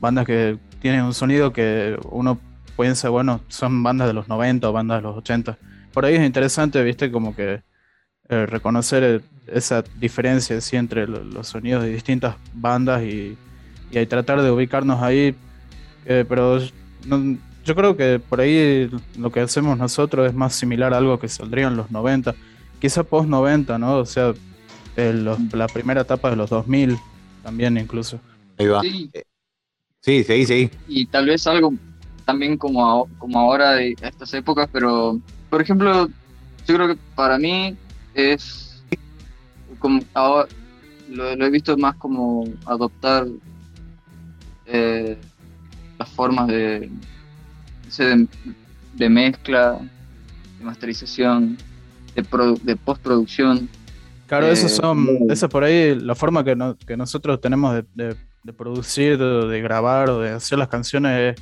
[0.00, 2.40] bandas que tienen un sonido que uno
[2.76, 5.56] piensa, bueno, son bandas de los 90 o bandas de los 80.
[5.92, 7.62] Por ahí es interesante, viste, como que
[8.30, 13.38] eh, reconocer eh, esa diferencia entre los sonidos de distintas bandas y,
[13.90, 15.34] y tratar de ubicarnos ahí.
[16.04, 16.58] Eh, pero
[17.64, 21.28] yo creo que por ahí lo que hacemos nosotros es más similar a algo que
[21.28, 22.34] saldría en los 90.
[22.80, 23.96] quizá post 90, ¿no?
[23.96, 24.34] O sea,
[24.96, 26.98] la primera etapa de los 2000
[27.42, 28.20] también incluso.
[28.58, 28.82] Ahí va.
[28.82, 29.10] Sí,
[30.00, 30.46] sí, sí.
[30.46, 30.70] sí.
[30.86, 31.72] Y tal vez algo
[32.26, 35.18] también como, como ahora de estas épocas, pero
[35.48, 36.08] por ejemplo,
[36.66, 37.74] yo creo que para mí
[38.18, 38.82] es
[39.78, 40.48] como ahora
[41.08, 43.26] lo, he visto más como adoptar
[44.66, 45.16] eh,
[45.98, 46.90] las formas de,
[48.94, 49.78] de, mezcla,
[50.58, 51.56] de masterización,
[52.14, 52.22] de,
[52.62, 53.68] de postproducción.
[54.26, 58.16] Claro, eso eh, son, esa por ahí la forma que, que nosotros tenemos de,
[58.56, 61.36] producir, de, grabar o de hacer las canciones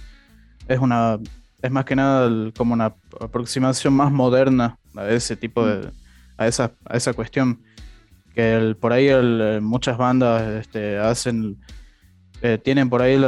[0.69, 1.19] es, una
[1.63, 5.91] es más que nada como una aproximación más moderna a ese tipo de
[6.37, 7.63] a esa, a esa cuestión.
[8.35, 9.09] Que por ahí
[9.61, 11.57] muchas bandas este, hacen
[12.43, 13.19] eh, tienen por ahí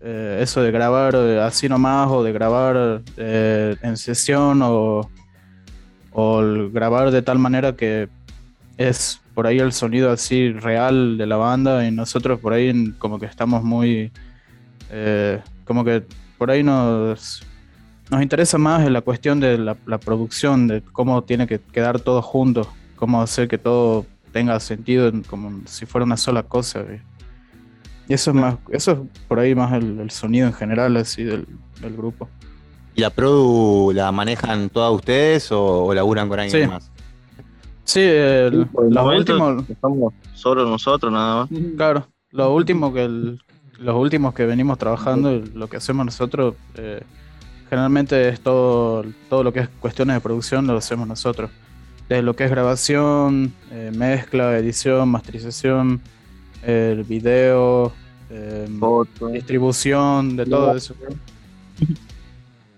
[0.00, 5.08] eh, eso de grabar así nomás o de grabar en sesión o,
[6.12, 8.08] o grabar de tal manera que
[8.76, 13.18] es por ahí el sonido así real de la banda y nosotros por ahí como
[13.18, 14.12] que estamos muy
[14.90, 16.04] eh, como que
[16.38, 17.42] por ahí nos
[18.12, 22.68] nos interesa más la cuestión de la, producción de cómo tiene que quedar todo junto
[22.94, 26.84] cómo hacer que todo tenga sentido como si fuera una sola cosa
[28.06, 31.46] y eso es más eso es por ahí más el, sonido en general así del,
[31.96, 32.28] grupo
[32.94, 36.90] ¿Y la produ la manejan todas ustedes o, o laburan con alguien más?
[37.84, 39.66] Sí, el, los últimos.
[39.66, 41.60] Estamos solo nosotros nada más.
[41.74, 43.08] Claro, lo último que
[43.78, 47.02] los últimos que venimos trabajando, lo que hacemos nosotros, eh,
[47.72, 51.50] generalmente es todo, todo lo que es cuestiones de producción, lo hacemos nosotros.
[52.06, 56.02] Desde lo que es grabación, eh, mezcla, edición, masterización,
[56.62, 57.90] el video,
[58.28, 58.68] eh,
[59.32, 60.94] distribución, de todo eso.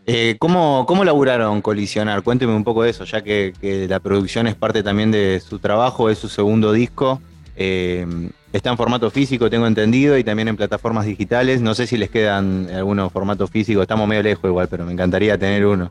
[0.06, 2.22] Eh, ¿cómo, ¿Cómo laburaron Colisionar?
[2.22, 3.52] Cuénteme un poco de eso, ya que,
[3.88, 7.20] la producción es parte también de su trabajo, es su segundo disco.
[7.56, 8.06] Eh,
[8.56, 11.60] está en formato físico, tengo entendido, y también en plataformas digitales.
[11.60, 15.36] No sé si les quedan algunos formatos físicos, estamos medio lejos igual, pero me encantaría
[15.36, 15.90] tener uno.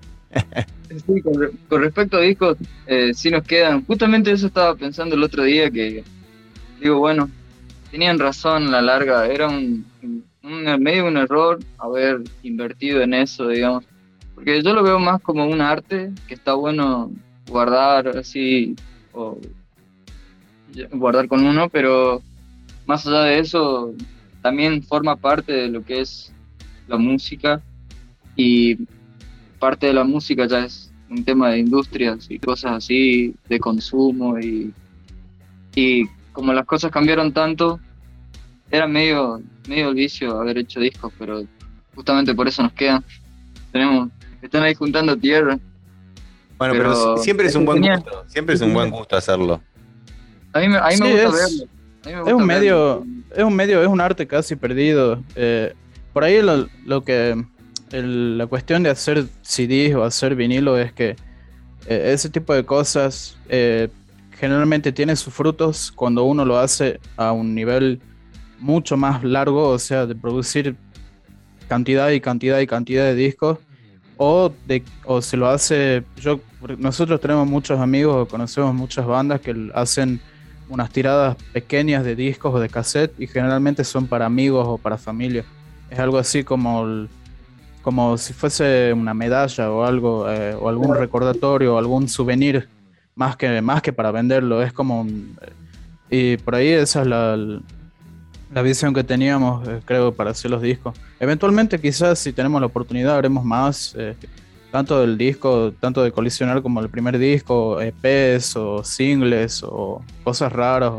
[0.89, 2.57] sí, con, respecto a discos,
[2.87, 3.85] eh, sí nos quedan.
[3.85, 6.03] Justamente eso estaba pensando el otro día, que
[6.81, 7.29] digo, bueno,
[7.91, 9.85] tenían razón la larga, era un,
[10.41, 13.83] un medio un error haber invertido en eso, digamos
[14.35, 17.11] porque yo lo veo más como un arte que está bueno
[17.47, 18.75] guardar así
[19.13, 19.37] o
[20.91, 22.21] guardar con uno, pero
[22.85, 23.93] más allá de eso
[24.41, 26.33] también forma parte de lo que es
[26.87, 27.61] la música
[28.35, 28.77] y
[29.59, 34.39] parte de la música ya es un tema de industrias y cosas así, de consumo
[34.39, 34.73] y,
[35.75, 37.79] y como las cosas cambiaron tanto,
[38.71, 41.43] era medio, medio el vicio haber hecho discos, pero
[41.95, 43.03] justamente por eso nos quedan.
[43.71, 44.09] Tenemos
[44.41, 45.57] están ahí juntando tierra.
[46.57, 49.61] Bueno, pero, siempre es un buen gusto, siempre es un buen gusto hacerlo.
[50.53, 51.65] A mí, me, gusta verlo.
[52.05, 53.05] Es un medio,
[53.35, 55.21] es un medio, es un arte casi perdido.
[55.35, 55.73] Eh,
[56.11, 57.43] por ahí lo, que
[57.91, 61.15] la cuestión de hacer CDs o hacer vinilo es que
[61.87, 63.89] eh, ese tipo de cosas eh,
[64.31, 68.01] generalmente tiene sus frutos cuando uno lo hace a un nivel
[68.59, 70.75] mucho más largo, o sea, de producir
[71.67, 73.59] cantidad y cantidad y cantidad de discos
[74.17, 76.39] o, de, o se lo hace, yo,
[76.77, 80.21] nosotros tenemos muchos amigos, conocemos muchas bandas que hacen
[80.69, 84.97] unas tiradas pequeñas de discos o de cassette y generalmente son para amigos o para
[84.97, 85.43] familia.
[85.89, 87.07] Es algo así como,
[87.81, 92.67] como si fuese una medalla o algo, eh, o algún recordatorio o algún souvenir,
[93.15, 94.63] más que, más que para venderlo.
[94.63, 95.05] Es como...
[96.09, 97.37] y por ahí esa es la,
[98.53, 100.95] la visión que teníamos, eh, creo, para hacer los discos.
[101.19, 104.15] Eventualmente, quizás, si tenemos la oportunidad, haremos más, eh,
[104.73, 110.51] tanto del disco, tanto de colisionar como el primer disco, EPs o singles o cosas
[110.51, 110.93] raras.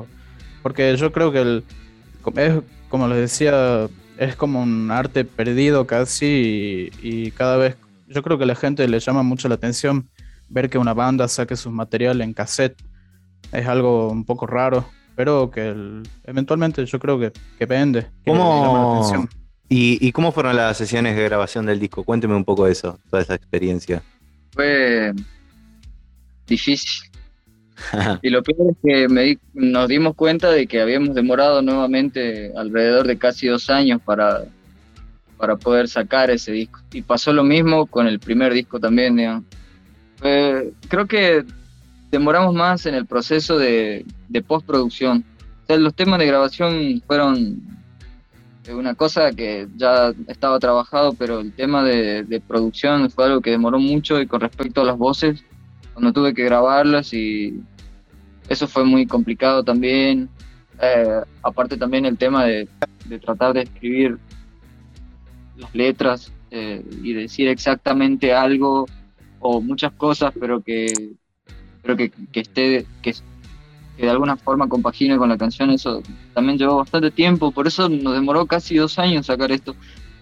[0.63, 1.65] Porque yo creo que el,
[2.37, 7.77] es, como les decía, es como un arte perdido casi y, cada vez,
[8.07, 10.09] yo creo que a la gente le llama mucho la atención
[10.49, 12.81] ver que una banda saque sus materiales en cassette.
[13.51, 14.87] Es algo un poco raro
[15.17, 18.09] pero que eventualmente yo creo que, que vende.
[18.27, 19.29] ¿Cómo,
[19.77, 22.05] ¿Y, cómo fueron las sesiones de grabación del disco?
[22.05, 24.05] Cuénteme un poco de eso, toda esa experiencia.
[24.53, 25.13] Fue
[26.47, 27.11] difícil.
[28.23, 33.19] y lo peor es que nos dimos cuenta de que habíamos demorado nuevamente alrededor de
[33.19, 34.45] casi dos años para,
[35.39, 36.79] para poder sacar ese disco.
[36.93, 39.45] Y pasó lo mismo con el primer disco también.
[40.21, 41.45] creo que
[42.13, 44.07] demoramos más en el proceso de,
[44.47, 45.25] postproducción.
[45.67, 47.84] los temas de grabación fueron
[48.73, 53.79] una cosa que ya estaba trabajado, pero el tema de, producción fue algo que demoró
[53.79, 55.45] mucho y con respecto a las voces,
[55.93, 57.61] cuando tuve que grabarlas y
[58.49, 60.29] eso fue muy complicado también.
[60.81, 62.69] Eh, aparte también el tema de,
[63.21, 64.19] tratar de escribir
[65.57, 68.87] las letras eh, y decir exactamente algo
[69.41, 70.87] o muchas cosas, pero que,
[71.83, 73.15] pero que, que esté, que,
[73.97, 76.03] que de alguna forma compagine con la canción, eso
[76.33, 79.75] también llevó bastante tiempo, por eso nos demoró casi dos años sacar esto.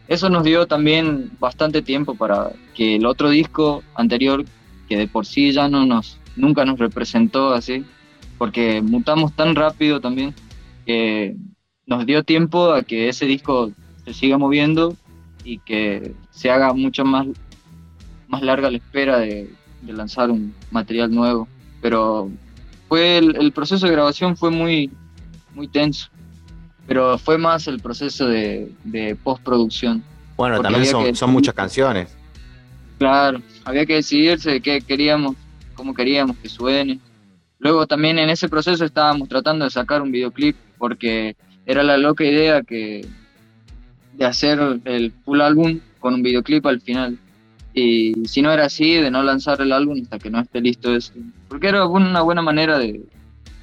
[0.09, 4.45] Eso nos dio también bastante tiempo para que el otro disco anterior,
[4.89, 7.85] que de por sí ya no nos, nunca nos representó así,
[8.37, 10.35] porque mutamos tan rápido también,
[10.85, 11.37] que
[11.87, 13.73] nos dio tiempo a que ese disco
[14.05, 14.97] se siga moviendo
[15.45, 17.27] y que se haga mucho más,
[18.29, 19.51] más larga la espera de,
[19.81, 21.49] de lanzar un material nuevo.
[21.81, 22.31] Pero
[22.93, 24.91] fue el, el, proceso de grabación fue muy,
[25.55, 26.11] muy tenso,
[26.87, 30.05] pero fue más el proceso de, de postproducción.
[30.37, 32.15] Bueno, también son, que, son muchas canciones.
[32.99, 35.37] Claro, había que decidirse de qué queríamos,
[35.75, 37.01] cómo queríamos que suene.
[37.61, 42.25] Luego también en ese proceso estábamos tratando de sacar un videoclip porque era la loca
[42.25, 43.07] idea que
[44.13, 47.19] de hacer el full álbum con un videoclip al final.
[47.75, 50.95] Y si no era así, de no lanzar el álbum hasta que no esté listo
[50.95, 51.13] eso.
[51.49, 53.05] Porque era una buena manera de,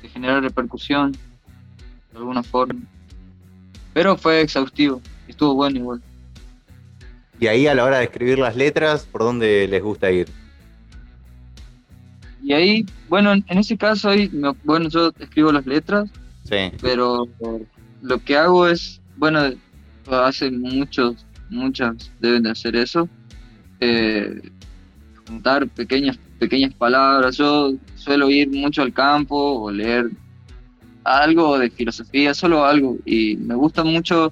[0.02, 2.82] de generar repercusión, de alguna forma.
[3.94, 6.02] Pero fue exhaustivo, estuvo bueno igual.
[7.40, 10.28] Y ahí a la hora de escribir las letras, ¿por dónde les gusta ir?
[12.44, 14.32] Y ahí, bueno, en ese caso, ahí,
[14.64, 16.10] bueno, yo escribo las letras,
[16.44, 16.72] sí.
[16.82, 17.28] pero
[18.02, 19.52] lo que hago es, bueno,
[20.10, 23.08] hace muchos, muchas deben de hacer eso,
[23.80, 24.42] eh,
[25.28, 27.38] juntar pequeñas, pequeñas palabras.
[27.38, 30.10] Yo suelo ir mucho al campo o leer
[31.04, 34.32] algo de filosofía, solo algo, y me gusta mucho,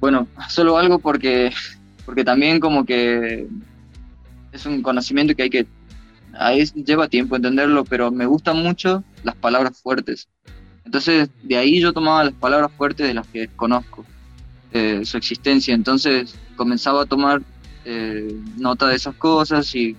[0.00, 1.52] bueno, solo algo porque,
[2.04, 3.46] porque también como que
[4.52, 5.66] es un conocimiento que hay que,
[6.34, 10.28] ahí lleva tiempo entenderlo, pero me gustan mucho las palabras fuertes.
[10.84, 14.04] Entonces, de ahí yo tomaba las palabras fuertes de las que conozco
[14.72, 15.74] eh, su existencia.
[15.74, 17.42] Entonces, comenzaba a tomar
[17.84, 19.96] eh, nota de esas cosas y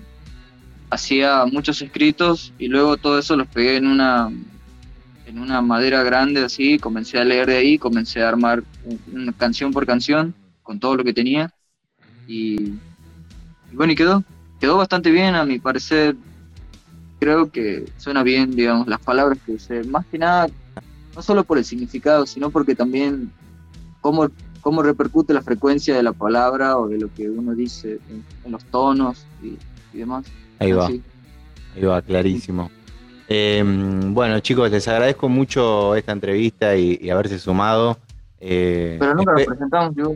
[0.89, 4.31] hacía muchos escritos y luego todo eso los pegué en una
[5.25, 8.63] en una madera grande así, comencé a leer de ahí, comencé a armar
[9.11, 11.51] una canción por canción con todo lo que tenía
[12.27, 12.73] y,
[13.71, 14.23] bueno, y quedó,
[14.59, 16.15] quedó bastante bien a mi parecer,
[17.19, 20.47] creo que suena bien, digamos, las palabras que usé, más que nada,
[21.15, 23.31] no solo por el significado, sino porque también
[24.01, 24.29] cómo,
[24.63, 28.51] cómo repercute la frecuencia de la palabra o de lo que uno dice en, en
[28.51, 29.57] los tonos y,
[29.93, 30.25] y demás.
[30.57, 31.03] Ahí va, Así.
[31.75, 32.71] ahí va, clarísimo.
[33.27, 33.63] Eh,
[34.07, 37.97] bueno, chicos, les agradezco mucho esta entrevista y, y haberse sumado.
[38.39, 40.15] Eh, Pero nunca nos presentamos, yo.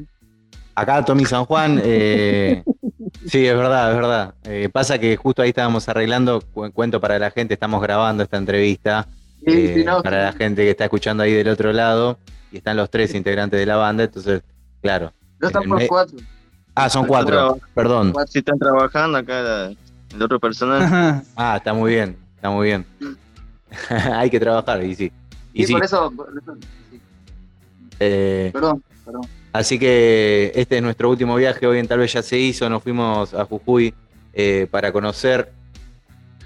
[0.75, 2.63] Acá Tommy San Juan, eh,
[3.25, 4.33] sí, es verdad, es verdad.
[4.43, 8.37] Eh, pasa que justo ahí estábamos arreglando, cu- cuento para la gente, estamos grabando esta
[8.37, 9.07] entrevista,
[9.45, 12.17] Sí, sí, no, para la gente que está escuchando ahí del otro lado,
[12.57, 14.41] y están los tres integrantes de la banda, entonces,
[14.81, 15.13] claro.
[15.39, 16.17] en están por me- cuatro.
[16.73, 18.13] Ah, son cuatro, perdón.
[18.27, 19.73] Si están trabajando acá la-
[20.13, 21.23] el otro personal.
[21.35, 22.85] Ah, está muy bien, está muy bien.
[24.13, 25.11] Hay que trabajar, y sí.
[25.53, 26.55] Y Sí, sí, por eso, por eso,
[26.91, 26.99] sí.
[27.99, 29.21] eh, Perdón, perdón.
[29.53, 31.65] Así que este es nuestro último viaje.
[31.65, 32.69] Hoy en Tal vez ya se hizo.
[32.69, 33.93] Nos fuimos a Jujuy
[34.33, 35.51] eh, para conocer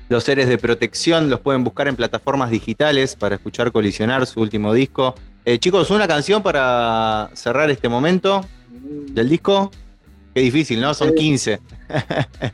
[0.07, 1.29] los seres de protección.
[1.29, 5.13] Los pueden buscar en plataformas digitales para escuchar Colisionar, su último disco.
[5.45, 9.71] Eh, chicos, una canción para cerrar este momento del disco.
[10.33, 10.93] Qué difícil, ¿no?
[10.93, 11.15] Son Sí.
[11.15, 11.59] 15.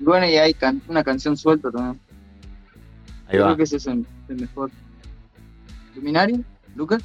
[0.00, 1.98] Bueno, y hay can- una canción suelta también.
[3.28, 3.46] Ahí Yo va.
[3.46, 4.70] creo que ese es el, el mejor.
[5.94, 6.40] ¿Luminario?
[6.74, 7.02] ¿Lucas?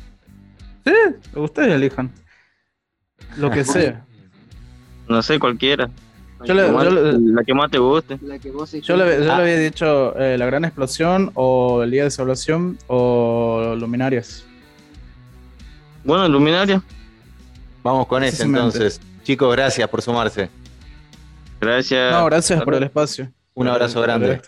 [0.85, 0.91] Sí,
[1.35, 2.11] ustedes elijan.
[3.37, 4.03] Lo que sea.
[5.07, 5.89] No sé, cualquiera.
[6.43, 8.17] Yo le, La yo más- le- la que más te guste.
[8.21, 9.37] La que vos yo le- yo Ah.
[9.37, 14.45] le había dicho eh, La Gran Explosión o El Día de Salvación o Luminarias.
[16.03, 16.81] Bueno, Luminaria.
[17.83, 18.99] Vamos con ese entonces.
[19.23, 20.49] Chicos, gracias por sumarse.
[21.59, 22.11] Gracias.
[22.11, 23.31] No, gracias por el espacio.
[23.53, 24.41] Un abrazo grande.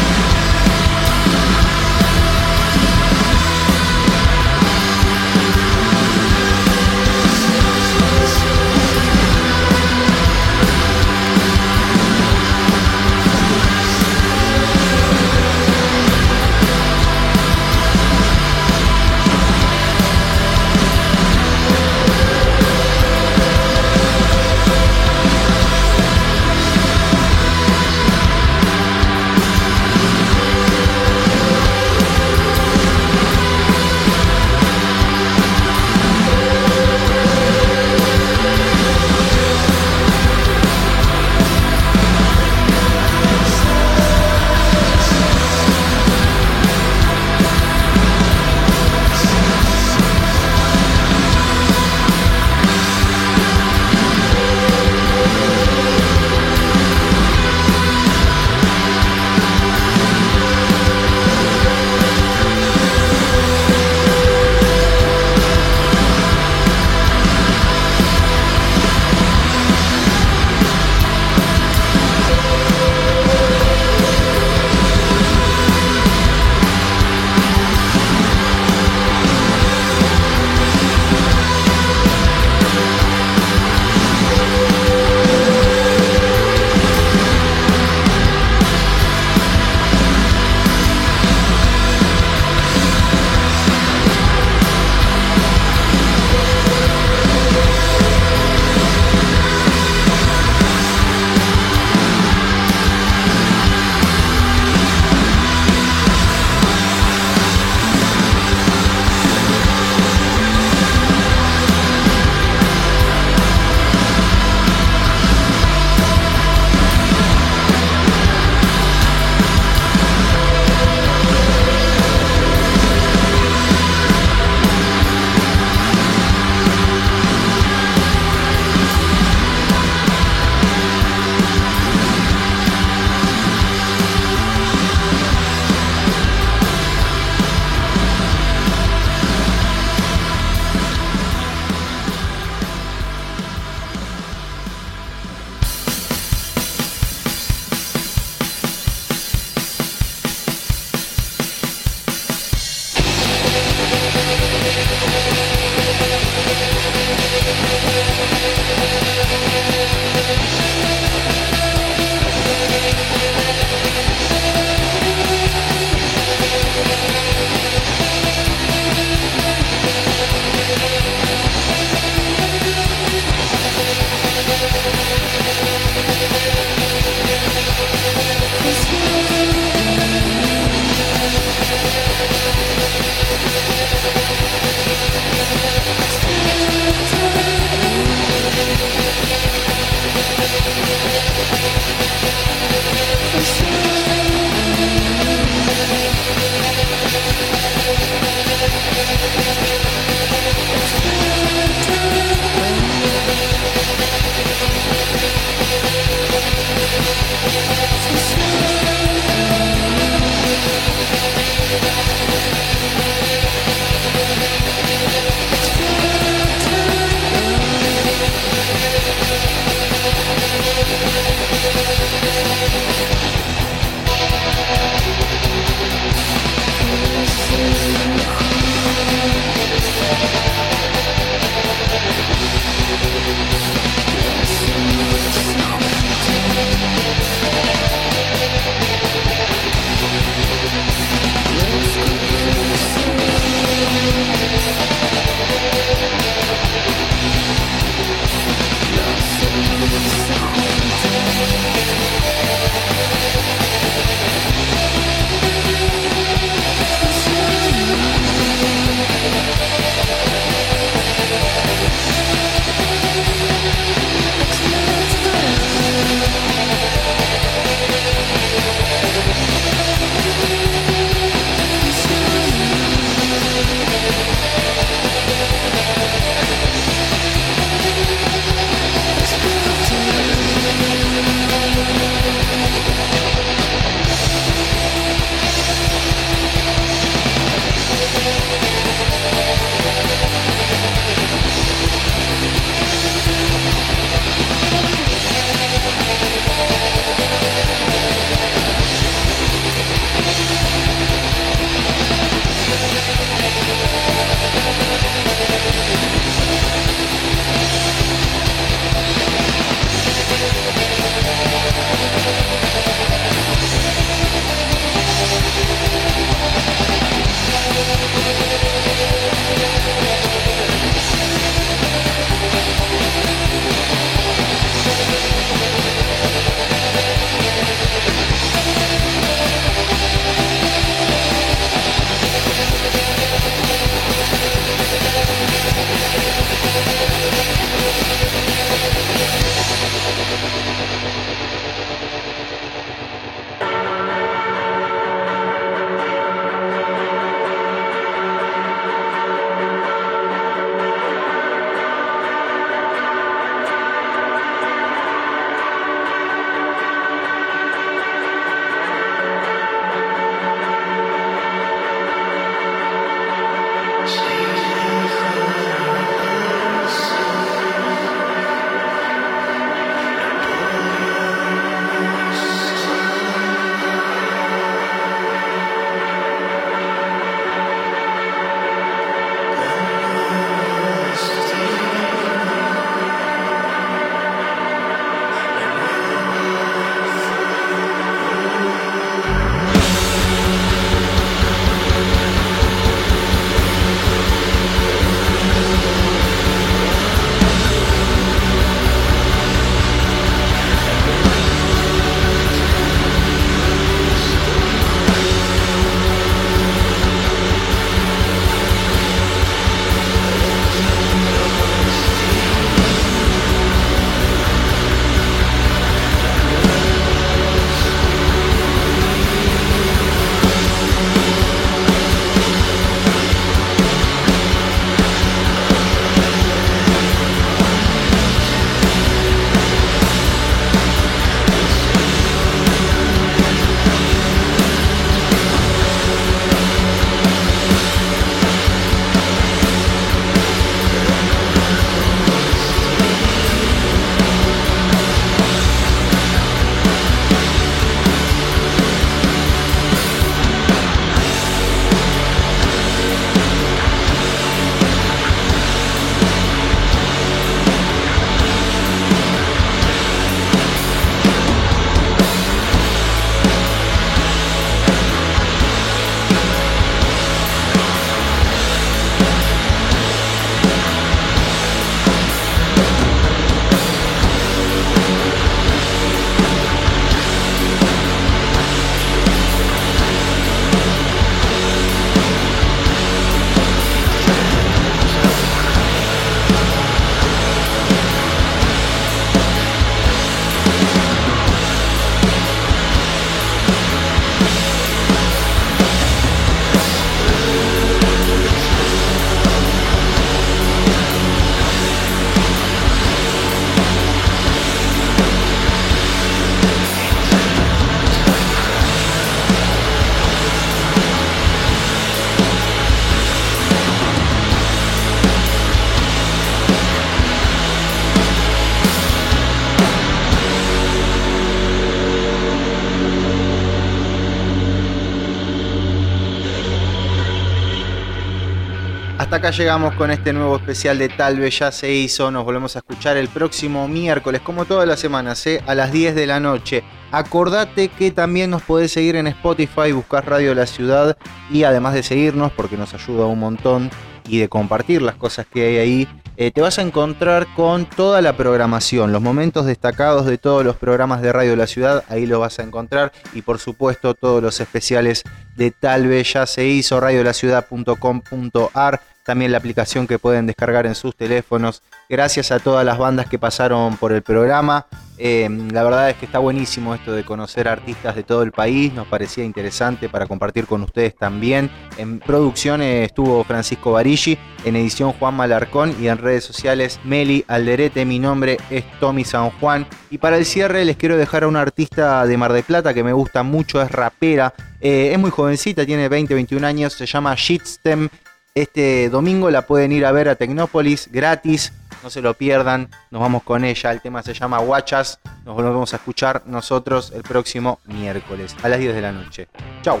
[529.30, 532.32] Hasta acá llegamos con este nuevo especial de Tal vez ya se hizo.
[532.32, 535.62] Nos volvemos a escuchar el próximo miércoles, como todas las semanas, ¿eh?
[535.68, 536.82] a las 10 de la noche.
[537.12, 541.16] Acordate que también nos podés seguir en Spotify, buscar Radio La Ciudad
[541.48, 543.92] y además de seguirnos, porque nos ayuda un montón,
[544.30, 548.22] y de compartir las cosas que hay ahí, eh, te vas a encontrar con toda
[548.22, 552.38] la programación, los momentos destacados de todos los programas de Radio La Ciudad, ahí lo
[552.40, 555.24] vas a encontrar y por supuesto todos los especiales
[555.56, 559.00] de Tal vez ya se hizo, radiolaciudad.com.ar,
[559.30, 561.82] también la aplicación que pueden descargar en sus teléfonos.
[562.08, 564.86] Gracias a todas las bandas que pasaron por el programa.
[565.18, 568.92] Eh, la verdad es que está buenísimo esto de conocer artistas de todo el país,
[568.92, 571.70] nos parecía interesante para compartir con ustedes también.
[571.96, 578.04] En producción estuvo Francisco Barigi, en edición Juan Malarcón y en redes sociales Meli Alderete.
[578.04, 579.86] Mi nombre es Tommy San Juan.
[580.10, 583.04] Y para el cierre les quiero dejar a una artista de Mar de Plata que
[583.04, 587.36] me gusta mucho, es rapera, eh, es muy jovencita, tiene 20, 21 años, se llama
[587.36, 588.08] Shitstem
[588.54, 591.72] este domingo la pueden ir a ver a Tecnópolis gratis,
[592.02, 595.92] no se lo pierdan, nos vamos con ella, el tema se llama Guachas, nos volvemos
[595.92, 599.48] a escuchar nosotros el próximo miércoles a las 10 de la noche.
[599.82, 600.00] Chau.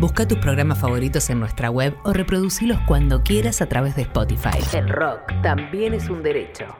[0.00, 4.58] Busca tus programas favoritos en nuestra web o reproducilos cuando quieras a través de Spotify.
[4.72, 6.76] El rock también es un derecho.